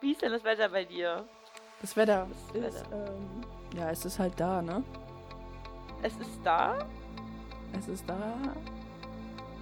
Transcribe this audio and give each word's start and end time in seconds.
Wie 0.00 0.12
ist 0.12 0.22
denn 0.22 0.32
das 0.32 0.44
Wetter 0.44 0.68
bei 0.68 0.84
dir? 0.84 1.24
Das 1.80 1.96
Wetter 1.96 2.26
Das 2.54 2.74
ist, 2.74 2.84
ähm, 2.92 3.44
ja, 3.76 3.90
es 3.90 4.04
ist 4.04 4.18
halt 4.18 4.34
da, 4.38 4.62
ne? 4.62 4.82
Es 6.02 6.12
ist 6.16 6.38
da? 6.44 6.78
Es 7.78 7.88
ist 7.88 8.04
da. 8.08 8.18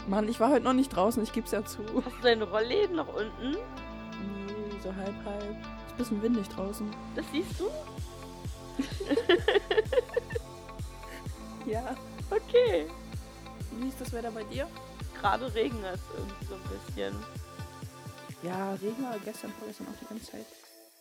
Mann, 0.07 0.29
ich 0.29 0.39
war 0.39 0.51
heute 0.51 0.65
noch 0.65 0.73
nicht 0.73 0.95
draußen, 0.95 1.23
ich 1.23 1.33
geb's 1.33 1.51
ja 1.51 1.65
zu. 1.65 1.83
Hast 2.05 2.17
du 2.19 2.23
deine 2.23 2.45
Rollläden 2.45 2.97
noch 2.97 3.09
unten? 3.09 3.53
Nee, 3.53 4.81
so 4.83 4.95
halb, 4.95 5.15
halb. 5.25 5.43
Ist 5.51 5.93
ein 5.93 5.97
bisschen 5.97 6.23
windig 6.23 6.49
draußen. 6.49 6.89
Das 7.15 7.25
siehst 7.33 7.59
du? 7.61 7.69
Ja. 11.67 11.97
Okay. 12.31 12.87
Wie 13.73 13.89
ist 13.89 14.01
das 14.01 14.13
Wetter 14.13 14.31
bei 14.31 14.45
dir? 14.45 14.69
Gerade 15.21 15.53
regnet 15.53 15.97
es 15.97 16.01
irgendwie 16.17 16.45
so 16.47 16.55
ein 16.55 16.61
bisschen. 16.71 17.15
Ja, 18.47 18.75
Regen 18.75 19.03
war 19.03 19.19
gestern, 19.19 19.51
vorgestern 19.53 19.89
auch 19.89 19.99
die 20.01 20.05
ganze 20.07 20.31
Zeit. 20.31 20.47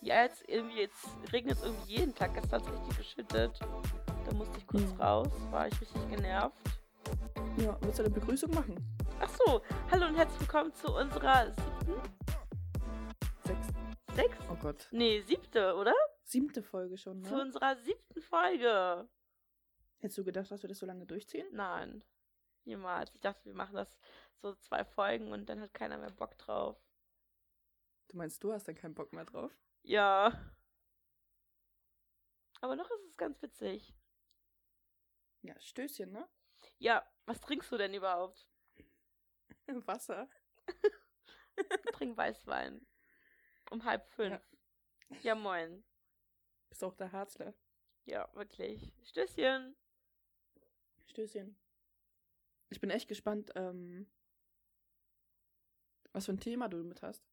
Ja, 0.01 0.23
jetzt 0.23 0.47
irgendwie, 0.49 0.79
jetzt 0.79 1.05
regnet 1.31 1.57
es 1.57 1.63
irgendwie 1.63 1.93
jeden 1.93 2.15
Tag. 2.15 2.33
Gestern 2.33 2.61
hat 2.61 2.67
es 2.73 2.79
richtig 2.79 2.97
geschüttet. 2.97 3.59
Da 4.25 4.33
musste 4.33 4.57
ich 4.57 4.65
kurz 4.65 4.83
Hm. 4.83 5.01
raus, 5.01 5.27
war 5.51 5.67
ich 5.67 5.79
richtig 5.79 6.09
genervt. 6.09 6.57
Ja, 7.57 7.77
willst 7.81 7.99
du 7.99 8.03
eine 8.03 8.13
Begrüßung 8.13 8.51
machen? 8.51 8.75
Ach 9.19 9.29
so, 9.29 9.61
hallo 9.91 10.07
und 10.07 10.15
herzlich 10.15 10.39
willkommen 10.41 10.73
zu 10.73 10.87
unserer 10.95 11.51
siebten? 11.51 11.93
Sechs. 13.45 13.67
Sechs? 14.15 14.37
Oh 14.51 14.55
Gott. 14.55 14.87
Nee, 14.91 15.21
siebte, 15.21 15.75
oder? 15.75 15.93
Siebte 16.23 16.63
Folge 16.63 16.97
schon, 16.97 17.23
Zu 17.23 17.35
ne? 17.35 17.41
unserer 17.43 17.75
siebten 17.77 18.21
Folge. 18.21 19.07
Hättest 19.99 20.17
du 20.17 20.23
gedacht, 20.23 20.49
dass 20.49 20.63
wir 20.63 20.67
das 20.69 20.79
so 20.79 20.85
lange 20.87 21.05
durchziehen? 21.05 21.45
Nein, 21.51 22.03
niemals. 22.65 23.13
Ich 23.13 23.21
dachte, 23.21 23.45
wir 23.45 23.53
machen 23.53 23.75
das 23.75 23.97
so 24.41 24.55
zwei 24.55 24.83
Folgen 24.83 25.31
und 25.31 25.47
dann 25.47 25.61
hat 25.61 25.73
keiner 25.73 25.97
mehr 25.99 26.09
Bock 26.11 26.37
drauf. 26.39 26.75
Du 28.07 28.17
meinst, 28.17 28.43
du 28.43 28.53
hast 28.53 28.67
dann 28.67 28.75
keinen 28.75 28.95
Bock 28.95 29.13
mehr 29.13 29.25
drauf? 29.25 29.51
Ja. 29.83 30.31
Aber 32.61 32.75
noch 32.75 32.89
ist 32.89 33.05
es 33.09 33.17
ganz 33.17 33.41
witzig. 33.41 33.95
Ja, 35.41 35.59
Stößchen, 35.59 36.11
ne? 36.11 36.27
Ja, 36.79 37.05
was 37.25 37.41
trinkst 37.41 37.71
du 37.71 37.77
denn 37.77 37.93
überhaupt? 37.93 38.47
Wasser. 39.67 40.29
Ich 40.67 40.81
trink 41.93 42.17
Weißwein. 42.17 42.85
Um 43.71 43.83
halb 43.83 44.07
fünf. 44.13 44.41
Ja, 45.21 45.35
moin. 45.35 45.83
Bist 46.69 46.83
auch 46.83 46.95
der 46.95 47.11
Harzler. 47.11 47.53
Ja, 48.05 48.29
wirklich. 48.33 48.91
Stößchen. 49.03 49.75
Stößchen. 51.07 51.57
Ich 52.69 52.79
bin 52.79 52.89
echt 52.89 53.07
gespannt, 53.07 53.51
ähm, 53.55 54.07
was 56.11 56.25
für 56.25 56.33
ein 56.33 56.39
Thema 56.39 56.67
du 56.67 56.83
mit 56.83 57.01
hast. 57.01 57.23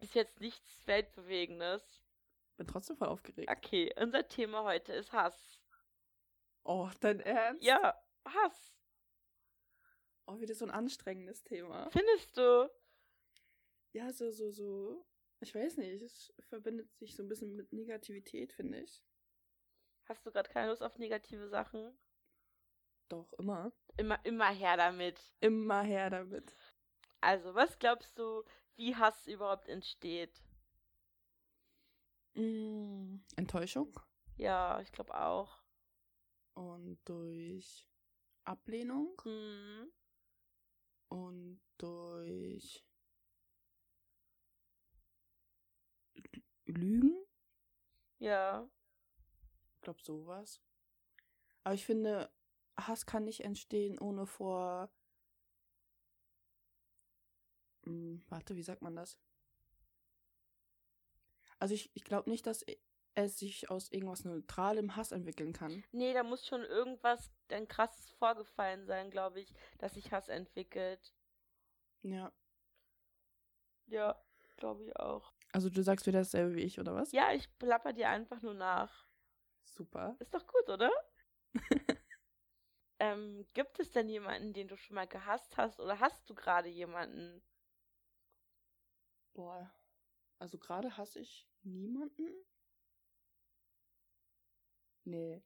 Ist 0.00 0.14
jetzt 0.14 0.40
nichts 0.40 0.86
Weltbewegendes. 0.86 2.02
Bin 2.56 2.66
trotzdem 2.66 2.96
voll 2.96 3.08
aufgeregt. 3.08 3.50
Okay, 3.50 3.92
unser 4.00 4.26
Thema 4.26 4.64
heute 4.64 4.92
ist 4.92 5.12
Hass. 5.12 5.60
Oh, 6.64 6.90
dein 7.00 7.20
Ernst? 7.20 7.62
Ja, 7.62 8.00
Hass. 8.24 8.74
Oh, 10.26 10.40
wieder 10.40 10.54
so 10.54 10.64
ein 10.66 10.70
anstrengendes 10.70 11.42
Thema. 11.42 11.88
Findest 11.90 12.36
du? 12.36 12.70
Ja, 13.92 14.12
so, 14.12 14.30
so, 14.30 14.50
so. 14.50 15.06
Ich 15.40 15.54
weiß 15.54 15.78
nicht, 15.78 16.02
es 16.02 16.32
verbindet 16.48 16.92
sich 16.96 17.14
so 17.14 17.22
ein 17.22 17.28
bisschen 17.28 17.56
mit 17.56 17.72
Negativität, 17.72 18.52
finde 18.52 18.80
ich. 18.80 19.02
Hast 20.04 20.26
du 20.26 20.30
gerade 20.30 20.50
keine 20.50 20.70
Lust 20.70 20.82
auf 20.82 20.98
negative 20.98 21.48
Sachen? 21.48 21.96
Doch, 23.08 23.32
immer. 23.34 23.72
Immer, 23.96 24.18
immer 24.24 24.50
her 24.50 24.76
damit. 24.76 25.18
Immer 25.40 25.82
her 25.82 26.10
damit. 26.10 26.54
Also, 27.20 27.54
was 27.54 27.78
glaubst 27.78 28.18
du, 28.18 28.44
wie 28.78 28.96
Hass 28.96 29.26
überhaupt 29.26 29.68
entsteht? 29.68 30.42
Mm, 32.34 33.16
Enttäuschung 33.36 33.98
Ja, 34.36 34.80
ich 34.80 34.92
glaube 34.92 35.14
auch. 35.20 35.62
und 36.54 36.98
durch 37.04 37.86
Ablehnung 38.44 39.20
Hm. 39.24 39.90
und 41.08 41.60
durch 41.78 42.84
Lügen. 46.66 47.14
Ja. 48.18 48.68
Ich 49.74 49.80
glaube 49.82 50.00
sowas. 50.02 50.60
Aber 51.64 51.74
ich 51.74 51.84
finde, 51.84 52.30
Hass 52.78 53.06
kann 53.06 53.24
nicht 53.24 53.40
entstehen 53.44 53.98
ohne 53.98 54.26
vor. 54.26 54.90
Hm, 57.88 58.20
warte, 58.28 58.54
wie 58.54 58.62
sagt 58.62 58.82
man 58.82 58.94
das? 58.94 59.18
Also 61.58 61.74
ich, 61.74 61.90
ich 61.94 62.04
glaube 62.04 62.30
nicht, 62.30 62.46
dass 62.46 62.64
es 63.14 63.38
sich 63.38 63.70
aus 63.70 63.90
irgendwas 63.90 64.24
neutralem 64.24 64.94
Hass 64.94 65.10
entwickeln 65.10 65.52
kann. 65.52 65.82
Nee, 65.90 66.12
da 66.12 66.22
muss 66.22 66.46
schon 66.46 66.62
irgendwas 66.62 67.32
ein 67.50 67.66
krasses 67.66 68.10
vorgefallen 68.10 68.86
sein, 68.86 69.10
glaube 69.10 69.40
ich, 69.40 69.52
dass 69.78 69.94
sich 69.94 70.12
Hass 70.12 70.28
entwickelt. 70.28 71.12
Ja. 72.02 72.30
Ja, 73.86 74.22
glaube 74.58 74.84
ich 74.84 74.94
auch. 74.96 75.32
Also 75.52 75.70
du 75.70 75.82
sagst 75.82 76.06
wieder 76.06 76.20
dasselbe 76.20 76.54
wie 76.54 76.60
ich, 76.62 76.78
oder 76.78 76.94
was? 76.94 77.10
Ja, 77.12 77.32
ich 77.32 77.48
plapper 77.58 77.94
dir 77.94 78.10
einfach 78.10 78.42
nur 78.42 78.54
nach. 78.54 79.08
Super. 79.64 80.14
Ist 80.20 80.34
doch 80.34 80.46
gut, 80.46 80.68
oder? 80.68 80.90
ähm, 82.98 83.46
gibt 83.54 83.80
es 83.80 83.90
denn 83.90 84.10
jemanden, 84.10 84.52
den 84.52 84.68
du 84.68 84.76
schon 84.76 84.94
mal 84.94 85.08
gehasst 85.08 85.56
hast? 85.56 85.80
Oder 85.80 85.98
hast 85.98 86.28
du 86.28 86.34
gerade 86.34 86.68
jemanden? 86.68 87.42
Boah. 89.38 89.72
Also 90.40 90.58
gerade 90.58 90.96
hasse 90.96 91.20
ich 91.20 91.48
niemanden. 91.62 92.26
Nee. 95.04 95.44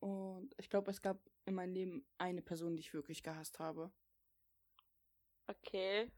Und 0.00 0.54
ich 0.58 0.68
glaube, 0.68 0.90
es 0.90 1.00
gab 1.00 1.18
in 1.46 1.54
meinem 1.54 1.72
Leben 1.72 2.06
eine 2.18 2.42
Person, 2.42 2.76
die 2.76 2.80
ich 2.80 2.92
wirklich 2.92 3.22
gehasst 3.22 3.58
habe. 3.58 3.90
Okay. 5.46 6.12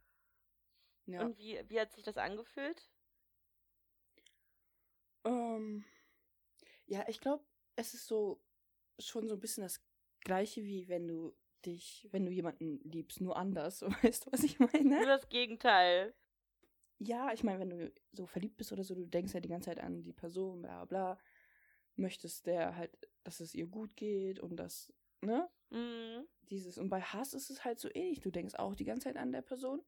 Ja. 1.06 1.24
Und 1.24 1.38
wie, 1.38 1.62
wie 1.68 1.78
hat 1.78 1.92
sich 1.92 2.02
das 2.02 2.16
angefühlt? 2.16 2.90
Ähm, 5.24 5.84
ja, 6.86 7.08
ich 7.08 7.20
glaube, 7.20 7.44
es 7.76 7.94
ist 7.94 8.08
so 8.08 8.42
schon 8.98 9.28
so 9.28 9.34
ein 9.34 9.40
bisschen 9.40 9.62
das 9.62 9.80
gleiche 10.22 10.64
wie 10.64 10.88
wenn 10.88 11.06
du 11.06 11.36
dich, 11.64 12.08
wenn 12.10 12.26
du 12.26 12.32
jemanden 12.32 12.80
liebst, 12.80 13.20
nur 13.20 13.36
anders. 13.36 13.82
Weißt 14.02 14.26
du, 14.26 14.32
was 14.32 14.42
ich 14.42 14.58
Nur 14.58 14.68
meine? 14.72 15.06
das 15.06 15.28
Gegenteil. 15.28 16.12
Ja, 17.06 17.32
ich 17.32 17.44
meine, 17.44 17.60
wenn 17.60 17.70
du 17.70 17.92
so 18.12 18.26
verliebt 18.26 18.56
bist 18.56 18.72
oder 18.72 18.82
so, 18.84 18.94
du 18.94 19.06
denkst 19.06 19.34
ja 19.34 19.40
die 19.40 19.48
ganze 19.48 19.70
Zeit 19.70 19.80
an 19.80 20.02
die 20.02 20.12
Person, 20.12 20.62
bla 20.62 20.84
bla, 20.86 21.18
möchtest 21.96 22.46
der 22.46 22.76
halt, 22.76 22.96
dass 23.24 23.40
es 23.40 23.54
ihr 23.54 23.66
gut 23.66 23.94
geht 23.96 24.40
und 24.40 24.56
das, 24.56 24.92
ne? 25.20 25.48
Mhm. 25.70 26.26
Dieses, 26.50 26.78
und 26.78 26.88
bei 26.88 27.00
Hass 27.00 27.34
ist 27.34 27.50
es 27.50 27.64
halt 27.64 27.78
so 27.78 27.88
ähnlich. 27.94 28.20
Du 28.20 28.30
denkst 28.30 28.54
auch 28.54 28.74
die 28.74 28.84
ganze 28.84 29.04
Zeit 29.04 29.16
an 29.16 29.32
der 29.32 29.42
Person 29.42 29.82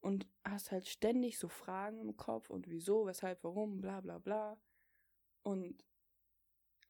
und 0.00 0.26
hast 0.44 0.70
halt 0.70 0.86
ständig 0.86 1.38
so 1.38 1.48
Fragen 1.48 1.98
im 2.00 2.16
Kopf 2.16 2.50
und 2.50 2.68
wieso, 2.68 3.06
weshalb, 3.06 3.42
warum, 3.44 3.80
bla 3.80 4.00
bla 4.00 4.18
bla. 4.18 4.60
Und 5.42 5.84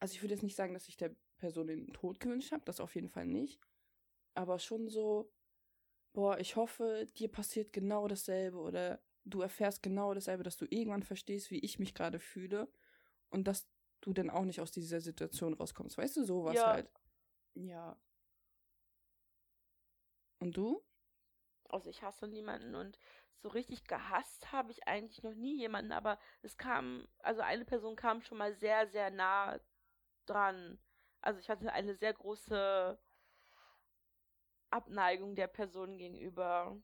also 0.01 0.15
ich 0.15 0.23
würde 0.23 0.35
jetzt 0.35 0.43
nicht 0.43 0.57
sagen, 0.57 0.75
dass 0.75 0.89
ich 0.89 0.97
der 0.97 1.15
Person 1.39 1.67
den 1.69 1.93
Tod 1.93 2.19
gewünscht 2.21 2.53
habe, 2.53 2.65
das 2.65 2.81
auf 2.81 2.95
jeden 2.95 3.09
Fall 3.09 3.27
nicht. 3.27 3.61
Aber 4.35 4.59
schon 4.59 4.89
so, 4.89 5.33
boah, 6.13 6.39
ich 6.39 6.57
hoffe, 6.57 7.07
dir 7.17 7.31
passiert 7.31 7.73
genau 7.73 8.09
dasselbe 8.09 8.59
oder 8.59 9.01
du 9.31 9.41
erfährst 9.43 9.83
genau 9.83 10.15
dasselbe, 10.15 10.43
dass 10.43 10.57
du 10.57 10.67
irgendwann 10.69 11.03
verstehst, 11.03 11.51
wie 11.51 11.61
ich 11.61 11.79
mich 11.79 11.95
gerade 11.95 12.21
fühle 12.21 12.69
und 13.31 13.45
dass 13.49 13.69
du 14.01 14.13
dann 14.13 14.31
auch 14.31 14.45
nicht 14.45 14.61
aus 14.61 14.71
dieser 14.73 15.01
Situation 15.01 15.55
rauskommst. 15.55 15.99
Weißt 15.99 16.17
du, 16.17 16.25
sowas 16.25 16.57
Ja. 16.57 16.67
halt. 16.67 16.91
Ja. 17.55 17.97
Und 20.41 20.57
du? 20.57 20.83
Also 21.69 21.89
ich 21.91 22.03
hasse 22.03 22.27
niemanden 22.27 22.75
und 22.75 22.99
so 23.43 23.49
richtig 23.49 23.85
gehasst 23.85 24.53
habe 24.53 24.71
ich 24.73 24.87
eigentlich 24.87 25.23
noch 25.23 25.35
nie 25.35 25.57
jemanden, 25.57 25.93
aber 25.93 26.19
es 26.43 26.57
kam, 26.59 27.09
also 27.21 27.41
eine 27.41 27.65
Person 27.65 27.97
kam 27.97 28.21
schon 28.23 28.39
mal 28.39 28.55
sehr, 28.55 28.89
sehr 28.89 29.11
nah 29.11 29.59
dran. 30.27 30.79
Also 31.23 31.41
ich 31.41 31.49
hatte 31.49 31.73
eine 31.73 31.95
sehr 31.95 32.13
große 32.13 32.99
Abneigung 34.71 35.37
der 35.37 35.47
Person 35.47 35.97
gegenüber. 35.97 36.77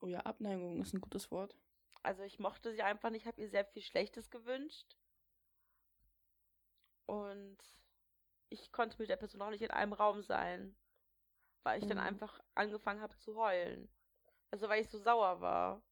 Oh 0.00 0.06
ja, 0.08 0.20
Abneigung 0.20 0.80
ist 0.80 0.94
ein 0.94 1.00
gutes 1.02 1.30
Wort. 1.30 1.54
Also 2.02 2.22
ich 2.22 2.38
mochte 2.38 2.72
sie 2.72 2.82
einfach 2.82 3.10
nicht, 3.10 3.26
habe 3.26 3.40
ihr 3.40 3.48
sehr 3.50 3.64
viel 3.66 3.82
Schlechtes 3.82 4.30
gewünscht. 4.30 4.96
Und 7.06 7.58
ich 8.48 8.72
konnte 8.72 8.96
mit 8.98 9.08
der 9.10 9.16
Person 9.16 9.42
auch 9.42 9.50
nicht 9.50 9.62
in 9.62 9.70
einem 9.70 9.92
Raum 9.92 10.22
sein, 10.22 10.76
weil 11.64 11.80
ich 11.80 11.86
dann 11.86 11.98
Mhm. 11.98 12.04
einfach 12.04 12.40
angefangen 12.54 13.00
habe 13.00 13.16
zu 13.16 13.36
heulen. 13.36 13.88
Also 14.50 14.68
weil 14.68 14.82
ich 14.82 14.88
so 14.90 14.98
sauer 14.98 15.40
war. 15.40 15.82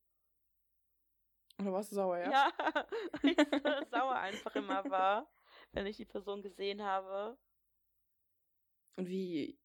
Oder 1.61 1.73
warst 1.73 1.93
du 1.93 1.97
sauer, 1.97 2.19
ja? 2.19 2.31
Ja, 2.31 2.53
weil 3.23 3.33
ich 3.33 3.39
so 3.63 3.71
sauer 3.91 4.17
einfach 4.17 4.55
immer 4.57 4.89
war, 4.91 5.31
wenn 5.73 5.87
ich 5.87 5.97
die 5.97 6.05
Person 6.05 6.43
gesehen 6.43 6.83
habe. 6.83 7.37
Und 8.97 9.09
wie 9.09 9.59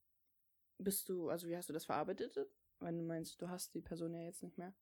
bist 0.80 1.10
du, 1.10 1.30
also 1.30 1.48
wie 1.48 1.56
hast 1.58 1.70
du 1.70 1.74
das 1.74 1.86
verarbeitet? 1.86 2.38
Wenn 2.80 2.98
du 2.98 3.04
meinst, 3.04 3.42
du 3.42 3.50
hast 3.50 3.74
die 3.76 3.82
Person 3.82 4.14
ja 4.14 4.22
jetzt 4.22 4.44
nicht 4.44 4.58
mehr. 4.58 4.74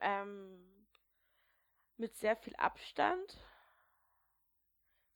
Ähm, 0.00 0.86
mit 1.96 2.16
sehr 2.16 2.36
viel 2.36 2.54
Abstand, 2.56 3.38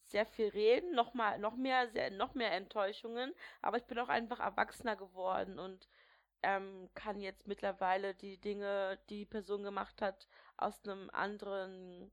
sehr 0.06 0.26
viel 0.26 0.48
reden, 0.48 0.94
noch 0.94 1.14
mal, 1.14 1.38
noch 1.38 1.56
mehr, 1.56 1.88
sehr, 1.90 2.10
noch 2.10 2.34
mehr 2.34 2.52
Enttäuschungen. 2.52 3.34
Aber 3.62 3.76
ich 3.76 3.84
bin 3.84 3.98
auch 3.98 4.08
einfach 4.08 4.40
erwachsener 4.40 4.96
geworden 4.96 5.58
und 5.58 5.88
ähm, 6.42 6.88
kann 6.94 7.20
jetzt 7.20 7.46
mittlerweile 7.46 8.14
die 8.14 8.38
Dinge, 8.38 8.98
die 9.08 9.20
die 9.20 9.26
Person 9.26 9.62
gemacht 9.62 10.00
hat, 10.02 10.26
aus 10.56 10.82
einem 10.84 11.10
anderen 11.10 12.10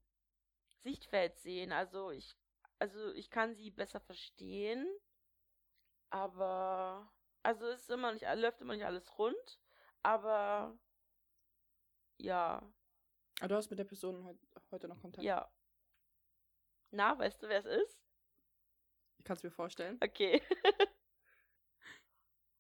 Sichtfeld 0.84 1.38
sehen. 1.40 1.72
Also 1.72 2.12
ich, 2.12 2.38
also 2.80 3.12
ich 3.14 3.30
kann 3.30 3.56
sie 3.56 3.72
besser 3.72 4.00
verstehen, 4.00 4.88
aber 6.10 7.10
also 7.44 7.68
es 7.68 7.82
ist 7.82 7.90
immer 7.90 8.14
nicht, 8.14 8.26
läuft 8.36 8.62
immer 8.62 8.76
nicht 8.76 8.86
alles 8.86 9.18
rund, 9.18 9.60
aber 10.04 10.78
ja. 12.18 12.62
Aber 13.40 13.48
du 13.50 13.56
hast 13.56 13.70
mit 13.70 13.80
der 13.80 13.86
Person 13.86 14.26
he 14.26 14.38
heute 14.72 14.88
noch 14.88 15.00
Kontakt? 15.02 15.24
Ja. 15.24 15.52
Na, 16.92 17.18
weißt 17.18 17.42
du, 17.44 17.50
wer 17.50 17.60
es 17.60 17.66
ist? 17.66 18.00
Ich 19.18 19.26
kann 19.26 19.38
es 19.38 19.44
mir 19.44 19.52
vorstellen. 19.52 19.98
Okay. 20.02 20.42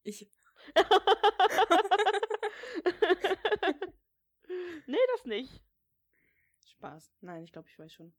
ich. 0.04 0.30
nee, 4.86 4.98
das 5.14 5.26
nicht. 5.26 5.64
Spaß. 6.66 7.14
Nein, 7.22 7.44
ich 7.44 7.52
glaube, 7.52 7.70
ich 7.70 7.80
weiß 7.80 7.94
schon. 7.94 8.14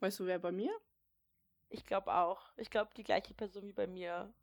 Weißt 0.00 0.18
du, 0.20 0.26
wer 0.26 0.38
bei 0.38 0.52
mir? 0.52 0.76
Ich 1.68 1.86
glaube 1.86 2.12
auch. 2.12 2.52
Ich 2.56 2.70
glaube, 2.70 2.92
die 2.94 3.04
gleiche 3.04 3.34
Person 3.34 3.66
wie 3.66 3.72
bei 3.72 3.86
mir. 3.86 4.34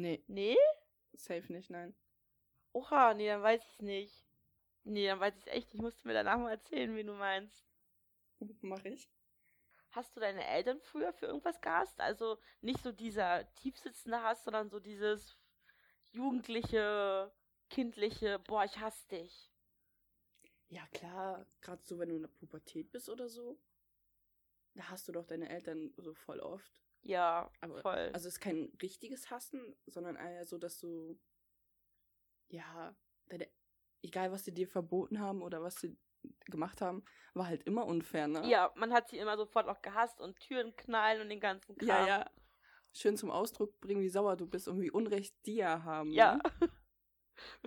Nee. 0.00 0.24
Nee? 0.28 0.56
Safe 1.12 1.52
nicht, 1.52 1.68
nein. 1.68 1.94
Oha, 2.72 3.12
nee, 3.14 3.26
dann 3.26 3.42
weiß 3.42 3.62
ich 3.72 3.80
nicht. 3.80 4.26
Nee, 4.84 5.06
dann 5.06 5.20
weiß 5.20 5.36
ich 5.36 5.46
echt. 5.48 5.74
Ich 5.74 5.80
musste 5.80 6.06
mir 6.08 6.14
danach 6.14 6.38
mal 6.38 6.52
erzählen, 6.52 6.96
wie 6.96 7.04
du 7.04 7.12
meinst. 7.12 7.66
Mach 8.62 8.84
ich. 8.84 9.10
Hast 9.90 10.16
du 10.16 10.20
deine 10.20 10.46
Eltern 10.46 10.80
früher 10.80 11.12
für 11.12 11.26
irgendwas 11.26 11.60
gehasst? 11.60 12.00
Also 12.00 12.38
nicht 12.60 12.80
so 12.82 12.92
dieser 12.92 13.52
tiefsitzende 13.56 14.22
Hass, 14.22 14.44
sondern 14.44 14.70
so 14.70 14.80
dieses 14.80 15.36
jugendliche, 16.12 17.30
kindliche, 17.68 18.38
boah, 18.38 18.64
ich 18.64 18.78
hasse 18.78 19.06
dich. 19.08 19.50
Ja, 20.68 20.86
klar, 20.92 21.44
gerade 21.60 21.82
so, 21.84 21.98
wenn 21.98 22.08
du 22.08 22.16
in 22.16 22.22
der 22.22 22.28
Pubertät 22.28 22.92
bist 22.92 23.08
oder 23.08 23.28
so, 23.28 23.58
da 24.74 24.88
hast 24.88 25.08
du 25.08 25.12
doch 25.12 25.26
deine 25.26 25.48
Eltern 25.48 25.92
so 25.96 26.14
voll 26.14 26.38
oft. 26.38 26.72
Ja, 27.02 27.50
Aber, 27.60 27.80
voll. 27.80 28.10
Also 28.12 28.28
es 28.28 28.34
ist 28.34 28.40
kein 28.40 28.72
richtiges 28.82 29.30
Hassen, 29.30 29.74
sondern 29.86 30.16
eher 30.16 30.44
so, 30.44 30.58
dass 30.58 30.78
du, 30.78 31.18
ja, 32.48 32.94
deine, 33.26 33.48
egal 34.02 34.32
was 34.32 34.44
sie 34.44 34.52
dir 34.52 34.68
verboten 34.68 35.20
haben 35.20 35.42
oder 35.42 35.62
was 35.62 35.76
sie 35.76 35.96
gemacht 36.46 36.80
haben, 36.80 37.04
war 37.34 37.46
halt 37.46 37.62
immer 37.64 37.86
unfair, 37.86 38.28
ne? 38.28 38.46
Ja, 38.48 38.72
man 38.76 38.92
hat 38.92 39.08
sie 39.08 39.18
immer 39.18 39.36
sofort 39.36 39.68
auch 39.68 39.80
gehasst 39.80 40.20
und 40.20 40.38
Türen 40.40 40.76
knallen 40.76 41.22
und 41.22 41.30
den 41.30 41.40
ganzen 41.40 41.76
Kram. 41.76 41.88
Ja, 41.88 42.06
ja. 42.06 42.30
Schön 42.92 43.16
zum 43.16 43.30
Ausdruck 43.30 43.80
bringen, 43.80 44.02
wie 44.02 44.08
sauer 44.08 44.36
du 44.36 44.46
bist 44.46 44.68
und 44.68 44.80
wie 44.80 44.90
Unrecht 44.90 45.34
die 45.46 45.56
ja 45.56 45.82
haben. 45.84 46.10
Ja. 46.12 46.36
Ne? 46.36 46.42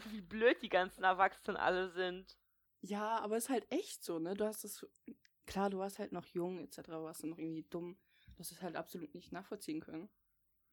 wie 0.09 0.21
blöd 0.21 0.61
die 0.61 0.69
ganzen 0.69 1.03
Erwachsenen 1.03 1.57
alle 1.57 1.89
sind. 1.89 2.37
Ja, 2.81 3.19
aber 3.19 3.37
es 3.37 3.45
ist 3.45 3.49
halt 3.49 3.65
echt 3.71 4.03
so, 4.03 4.19
ne? 4.19 4.35
Du 4.35 4.45
hast 4.45 4.65
es, 4.65 4.85
klar, 5.45 5.69
du 5.69 5.77
warst 5.79 5.99
halt 5.99 6.11
noch 6.11 6.25
jung, 6.25 6.59
etc., 6.59 6.89
warst 6.89 7.23
du 7.23 7.27
noch 7.27 7.37
irgendwie 7.37 7.65
dumm. 7.69 7.97
Du 8.33 8.39
hast 8.39 8.51
es 8.51 8.61
halt 8.61 8.75
absolut 8.75 9.13
nicht 9.13 9.31
nachvollziehen 9.31 9.81
können. 9.81 10.09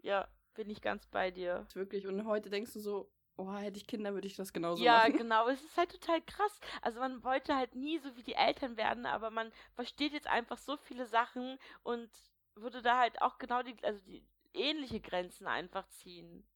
Ja, 0.03 0.29
bin 0.55 0.71
ich 0.71 0.81
ganz 0.81 1.07
bei 1.07 1.31
dir. 1.31 1.67
Wirklich. 1.75 2.07
Und 2.07 2.25
heute 2.25 2.51
denkst 2.51 2.73
du 2.73 2.81
so, 2.81 3.12
oh, 3.37 3.53
hätte 3.53 3.79
ich 3.79 3.87
Kinder, 3.87 4.15
würde 4.15 4.27
ich 4.27 4.37
das 4.37 4.53
genauso 4.53 4.83
ja, 4.83 4.99
machen. 4.99 5.12
Ja, 5.12 5.19
genau. 5.19 5.49
Es 5.49 5.62
ist 5.62 5.77
halt 5.77 5.91
total 5.91 6.23
krass. 6.23 6.61
Also 6.83 7.01
man 7.01 7.23
wollte 7.25 7.57
halt 7.57 7.75
nie 7.75 7.99
so 7.99 8.17
wie 8.17 8.23
die 8.23 8.35
Eltern 8.35 8.77
werden, 8.77 9.07
aber 9.07 9.31
man 9.31 9.53
versteht 9.75 10.12
jetzt 10.12 10.27
einfach 10.27 10.59
so 10.59 10.77
viele 10.77 11.07
Sachen 11.07 11.59
und 11.83 12.11
würde 12.55 12.83
da 12.83 12.99
halt 12.99 13.21
auch 13.23 13.39
genau 13.39 13.62
die, 13.62 13.77
also 13.83 14.03
die 14.05 14.27
ähnliche 14.53 15.01
Grenzen 15.01 15.47
einfach 15.47 15.89
ziehen. 15.89 16.47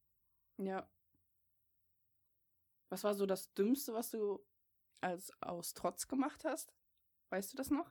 Ja. 0.58 0.88
Was 2.88 3.04
war 3.04 3.14
so 3.14 3.26
das 3.26 3.52
Dümmste, 3.54 3.94
was 3.94 4.10
du 4.10 4.44
als 5.00 5.32
aus 5.42 5.74
Trotz 5.74 6.06
gemacht 6.08 6.44
hast? 6.44 6.72
Weißt 7.30 7.52
du 7.52 7.56
das 7.56 7.70
noch? 7.70 7.90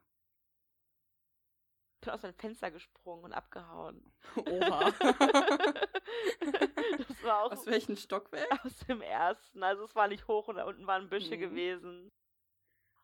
Bin 2.03 2.13
aus 2.13 2.21
dem 2.21 2.33
Fenster 2.33 2.69
gesprungen 2.71 3.23
und 3.25 3.33
abgehauen. 3.33 4.13
Oha. 4.35 4.91
das 6.97 7.23
war 7.23 7.43
auch 7.43 7.51
aus 7.51 7.65
welchem 7.65 7.95
Stockwerk? 7.95 8.65
Aus 8.65 8.77
dem 8.87 9.01
ersten. 9.01 9.63
Also 9.63 9.83
es 9.85 9.95
war 9.95 10.07
nicht 10.07 10.27
hoch 10.27 10.47
und 10.47 10.57
da 10.57 10.65
unten 10.65 10.85
waren 10.87 11.09
Büsche 11.09 11.35
Mhm. 11.35 11.39
gewesen. 11.39 12.11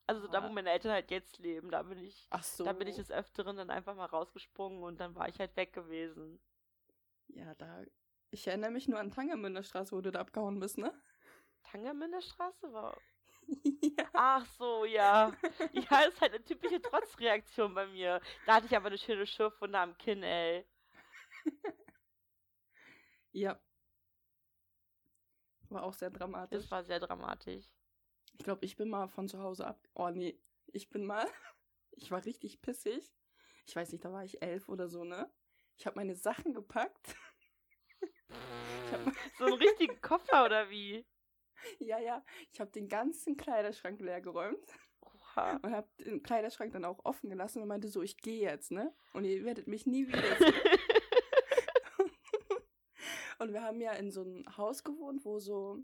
Also 0.07 0.27
da, 0.27 0.43
wo 0.43 0.49
meine 0.49 0.71
Eltern 0.71 0.91
halt 0.91 1.11
jetzt 1.11 1.37
leben, 1.37 1.69
da 1.69 1.83
bin 1.83 1.99
ich, 1.99 2.27
Ach 2.31 2.43
so. 2.43 2.65
da 2.65 2.73
bin 2.73 2.87
ich 2.87 2.95
des 2.95 3.11
Öfteren 3.11 3.55
dann 3.57 3.69
einfach 3.69 3.95
mal 3.95 4.07
rausgesprungen 4.07 4.81
und 4.83 4.99
dann 4.99 5.13
war 5.15 5.29
ich 5.29 5.39
halt 5.39 5.55
weg 5.55 5.71
gewesen. 5.71 6.41
Ja, 7.27 7.53
da. 7.55 7.83
Ich 8.31 8.47
erinnere 8.47 8.71
mich 8.71 8.87
nur 8.87 8.99
an 8.99 9.11
Tangermünder 9.11 9.61
Straße, 9.63 9.95
wo 9.95 10.01
du 10.01 10.11
da 10.11 10.19
abgehauen 10.19 10.59
bist, 10.59 10.79
ne? 10.79 10.91
Tangermünder 11.63 12.21
Straße 12.21 12.73
war. 12.73 12.97
ja. 13.97 14.09
Ach 14.13 14.45
so, 14.57 14.85
ja. 14.85 15.31
Ja, 15.73 16.01
ist 16.01 16.21
halt 16.21 16.33
eine 16.33 16.43
typische 16.43 16.81
Trotzreaktion 16.81 17.73
bei 17.73 17.87
mir. 17.87 18.21
Da 18.45 18.55
hatte 18.55 18.67
ich 18.67 18.75
aber 18.75 18.87
eine 18.87 18.97
schöne 18.97 19.25
Schürfwunde 19.25 19.79
am 19.79 19.97
Kinn, 19.97 20.23
ey. 20.23 20.65
Ja. 23.31 23.59
War 25.69 25.83
auch 25.83 25.93
sehr 25.93 26.09
dramatisch. 26.09 26.63
Das 26.63 26.71
war 26.71 26.83
sehr 26.83 26.99
dramatisch. 26.99 27.65
Ich 28.33 28.43
glaube, 28.43 28.65
ich 28.65 28.75
bin 28.75 28.89
mal 28.89 29.07
von 29.07 29.27
zu 29.27 29.39
Hause 29.39 29.67
ab. 29.67 29.87
Oh 29.93 30.09
nee, 30.09 30.39
ich 30.67 30.89
bin 30.89 31.05
mal. 31.05 31.25
Ich 32.01 32.11
war 32.11 32.23
richtig 32.23 32.61
pissig. 32.61 33.11
Ich 33.65 33.75
weiß 33.75 33.91
nicht, 33.91 34.05
da 34.05 34.13
war 34.13 34.23
ich 34.23 34.41
elf 34.41 34.69
oder 34.69 34.87
so, 34.87 35.03
ne? 35.03 35.29
Ich 35.75 35.85
habe 35.85 35.97
meine 35.97 36.15
Sachen 36.15 36.53
gepackt. 36.53 37.13
So 39.37 39.45
einen 39.45 39.55
richtigen 39.55 39.99
Koffer 39.99 40.45
oder 40.45 40.69
wie? 40.69 41.05
Ja, 41.79 41.99
ja. 41.99 42.23
Ich 42.51 42.59
habe 42.59 42.71
den 42.71 42.87
ganzen 42.87 43.37
Kleiderschrank 43.37 43.99
leer 43.99 44.21
geräumt 44.21 44.73
Oha. 45.01 45.59
und 45.61 45.71
habe 45.71 45.87
den 46.03 46.23
Kleiderschrank 46.23 46.73
dann 46.73 46.85
auch 46.85 47.05
offen 47.05 47.29
gelassen 47.29 47.61
und 47.61 47.67
meinte 47.67 47.87
so, 47.87 48.01
ich 48.01 48.17
gehe 48.17 48.41
jetzt, 48.41 48.71
ne? 48.71 48.93
Und 49.13 49.25
ihr 49.25 49.43
werdet 49.45 49.67
mich 49.67 49.85
nie 49.85 50.07
wiedersehen. 50.07 50.53
und 53.39 53.53
wir 53.53 53.63
haben 53.63 53.81
ja 53.81 53.93
in 53.93 54.11
so 54.11 54.21
einem 54.21 54.45
Haus 54.57 54.83
gewohnt, 54.83 55.25
wo 55.25 55.39
so 55.39 55.83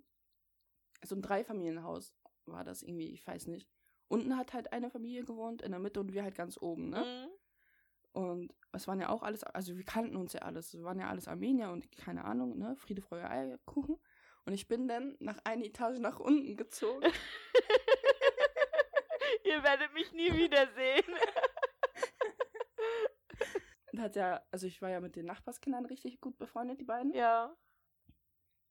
so 1.06 1.16
ein 1.16 1.22
Dreifamilienhaus 1.22 2.14
war 2.46 2.64
das 2.64 2.84
irgendwie, 2.84 3.10
ich 3.10 3.26
weiß 3.26 3.48
nicht. 3.48 3.68
Unten 4.08 4.38
hat 4.38 4.54
halt 4.54 4.72
eine 4.72 4.90
Familie 4.90 5.24
gewohnt, 5.24 5.62
in 5.62 5.72
der 5.72 5.80
Mitte 5.80 6.00
und 6.00 6.14
wir 6.14 6.24
halt 6.24 6.36
ganz 6.36 6.62
oben, 6.62 6.90
ne? 6.90 7.00
Mhm. 7.00 8.22
Und 8.22 8.54
es 8.72 8.88
waren 8.88 9.02
ja 9.02 9.10
auch 9.10 9.24
alles, 9.24 9.44
also 9.44 9.76
wir 9.76 9.84
kannten 9.84 10.16
uns 10.16 10.34
ja 10.34 10.42
alles. 10.42 10.74
Wir 10.74 10.84
waren 10.84 11.00
ja 11.00 11.10
alles 11.10 11.28
Armenier 11.28 11.72
und 11.72 11.92
keine 11.98 12.24
Ahnung, 12.24 12.58
ne? 12.58 12.76
Friede, 12.76 13.02
Freude, 13.02 13.30
Eierkuchen. 13.30 13.98
Und 14.46 14.54
ich 14.54 14.68
bin 14.68 14.88
dann 14.88 15.16
nach 15.20 15.40
einer 15.44 15.66
Etage 15.66 16.00
nach 16.00 16.20
unten 16.20 16.56
gezogen. 16.56 17.04
Ihr 19.44 19.64
werdet 19.64 19.94
mich 19.94 20.12
nie 20.14 20.32
wiedersehen. 20.34 21.06
und 23.92 24.00
hat 24.00 24.16
ja, 24.16 24.44
also 24.52 24.68
ich 24.68 24.82
war 24.82 24.90
ja 24.90 25.02
mit 25.02 25.16
den 25.16 25.26
Nachbarskindern 25.26 25.86
richtig 25.86 26.22
gut 26.22 26.38
befreundet, 26.38 26.80
die 26.80 26.86
beiden. 26.86 27.14
ja. 27.14 27.56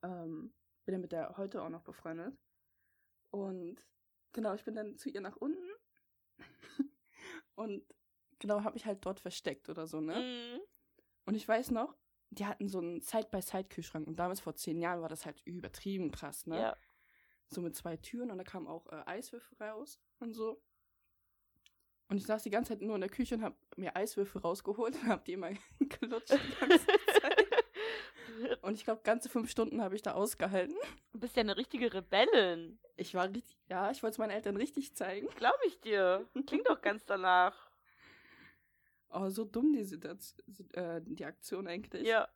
Ähm, 0.02 0.54
bin 0.84 0.94
ja 0.94 0.98
mit 0.98 1.12
der 1.12 1.36
heute 1.36 1.62
auch 1.62 1.70
noch 1.70 1.82
befreundet. 1.82 2.36
Und 3.30 3.84
genau, 4.32 4.54
ich 4.54 4.64
bin 4.64 4.74
dann 4.74 4.96
zu 4.96 5.08
ihr 5.08 5.20
nach 5.20 5.36
unten. 5.36 5.70
und 7.54 7.84
genau, 8.38 8.62
habe 8.62 8.74
mich 8.74 8.86
halt 8.86 9.04
dort 9.04 9.20
versteckt 9.20 9.68
oder 9.68 9.86
so, 9.86 10.00
ne? 10.00 10.14
Mhm. 10.14 10.60
Und 11.24 11.34
ich 11.34 11.48
weiß 11.48 11.70
noch, 11.70 11.96
die 12.34 12.46
hatten 12.46 12.68
so 12.68 12.78
einen 12.78 13.00
Side-by-Side-Kühlschrank 13.00 14.06
und 14.06 14.16
damals 14.16 14.40
vor 14.40 14.54
zehn 14.54 14.80
Jahren 14.80 15.02
war 15.02 15.08
das 15.08 15.26
halt 15.26 15.40
übertrieben 15.44 16.10
krass, 16.10 16.46
ne? 16.46 16.58
Ja. 16.58 16.76
So 17.48 17.60
mit 17.60 17.76
zwei 17.76 17.96
Türen 17.96 18.30
und 18.30 18.38
da 18.38 18.44
kamen 18.44 18.66
auch 18.66 18.86
äh, 18.88 19.02
Eiswürfel 19.06 19.56
raus 19.58 20.00
und 20.18 20.32
so. 20.32 20.60
Und 22.08 22.18
ich 22.18 22.26
saß 22.26 22.42
die 22.42 22.50
ganze 22.50 22.70
Zeit 22.70 22.82
nur 22.82 22.94
in 22.94 23.00
der 23.00 23.10
Küche 23.10 23.34
und 23.36 23.42
hab 23.42 23.56
mir 23.76 23.96
Eiswürfel 23.96 24.40
rausgeholt 24.40 24.94
und 24.94 25.08
hab 25.08 25.24
die 25.24 25.32
immer 25.32 25.50
gelutscht 25.78 26.32
die 26.32 26.60
ganze 26.60 26.86
Zeit. 26.86 27.44
Und 28.62 28.74
ich 28.74 28.84
glaube, 28.84 29.02
ganze 29.04 29.28
fünf 29.28 29.50
Stunden 29.50 29.80
habe 29.80 29.94
ich 29.94 30.02
da 30.02 30.12
ausgehalten. 30.12 30.76
Du 31.12 31.20
bist 31.20 31.36
ja 31.36 31.40
eine 31.40 31.56
richtige 31.56 31.92
Rebellin. 31.92 32.78
Ich 32.96 33.14
war 33.14 33.28
richtig, 33.28 33.58
ja, 33.68 33.90
ich 33.90 34.02
wollte 34.02 34.14
es 34.14 34.18
meinen 34.18 34.30
Eltern 34.30 34.56
richtig 34.56 34.94
zeigen. 34.94 35.28
Glaube 35.36 35.58
ich 35.66 35.80
dir. 35.80 36.28
Klingt 36.46 36.68
doch 36.68 36.80
ganz 36.80 37.04
danach. 37.04 37.70
Oh, 39.16 39.28
so 39.30 39.44
dumm 39.44 39.72
die 39.72 39.84
Situation, 39.84 40.70
äh, 40.72 41.00
die 41.00 41.24
Aktion 41.24 41.68
eigentlich. 41.68 42.04
Ja. 42.04 42.28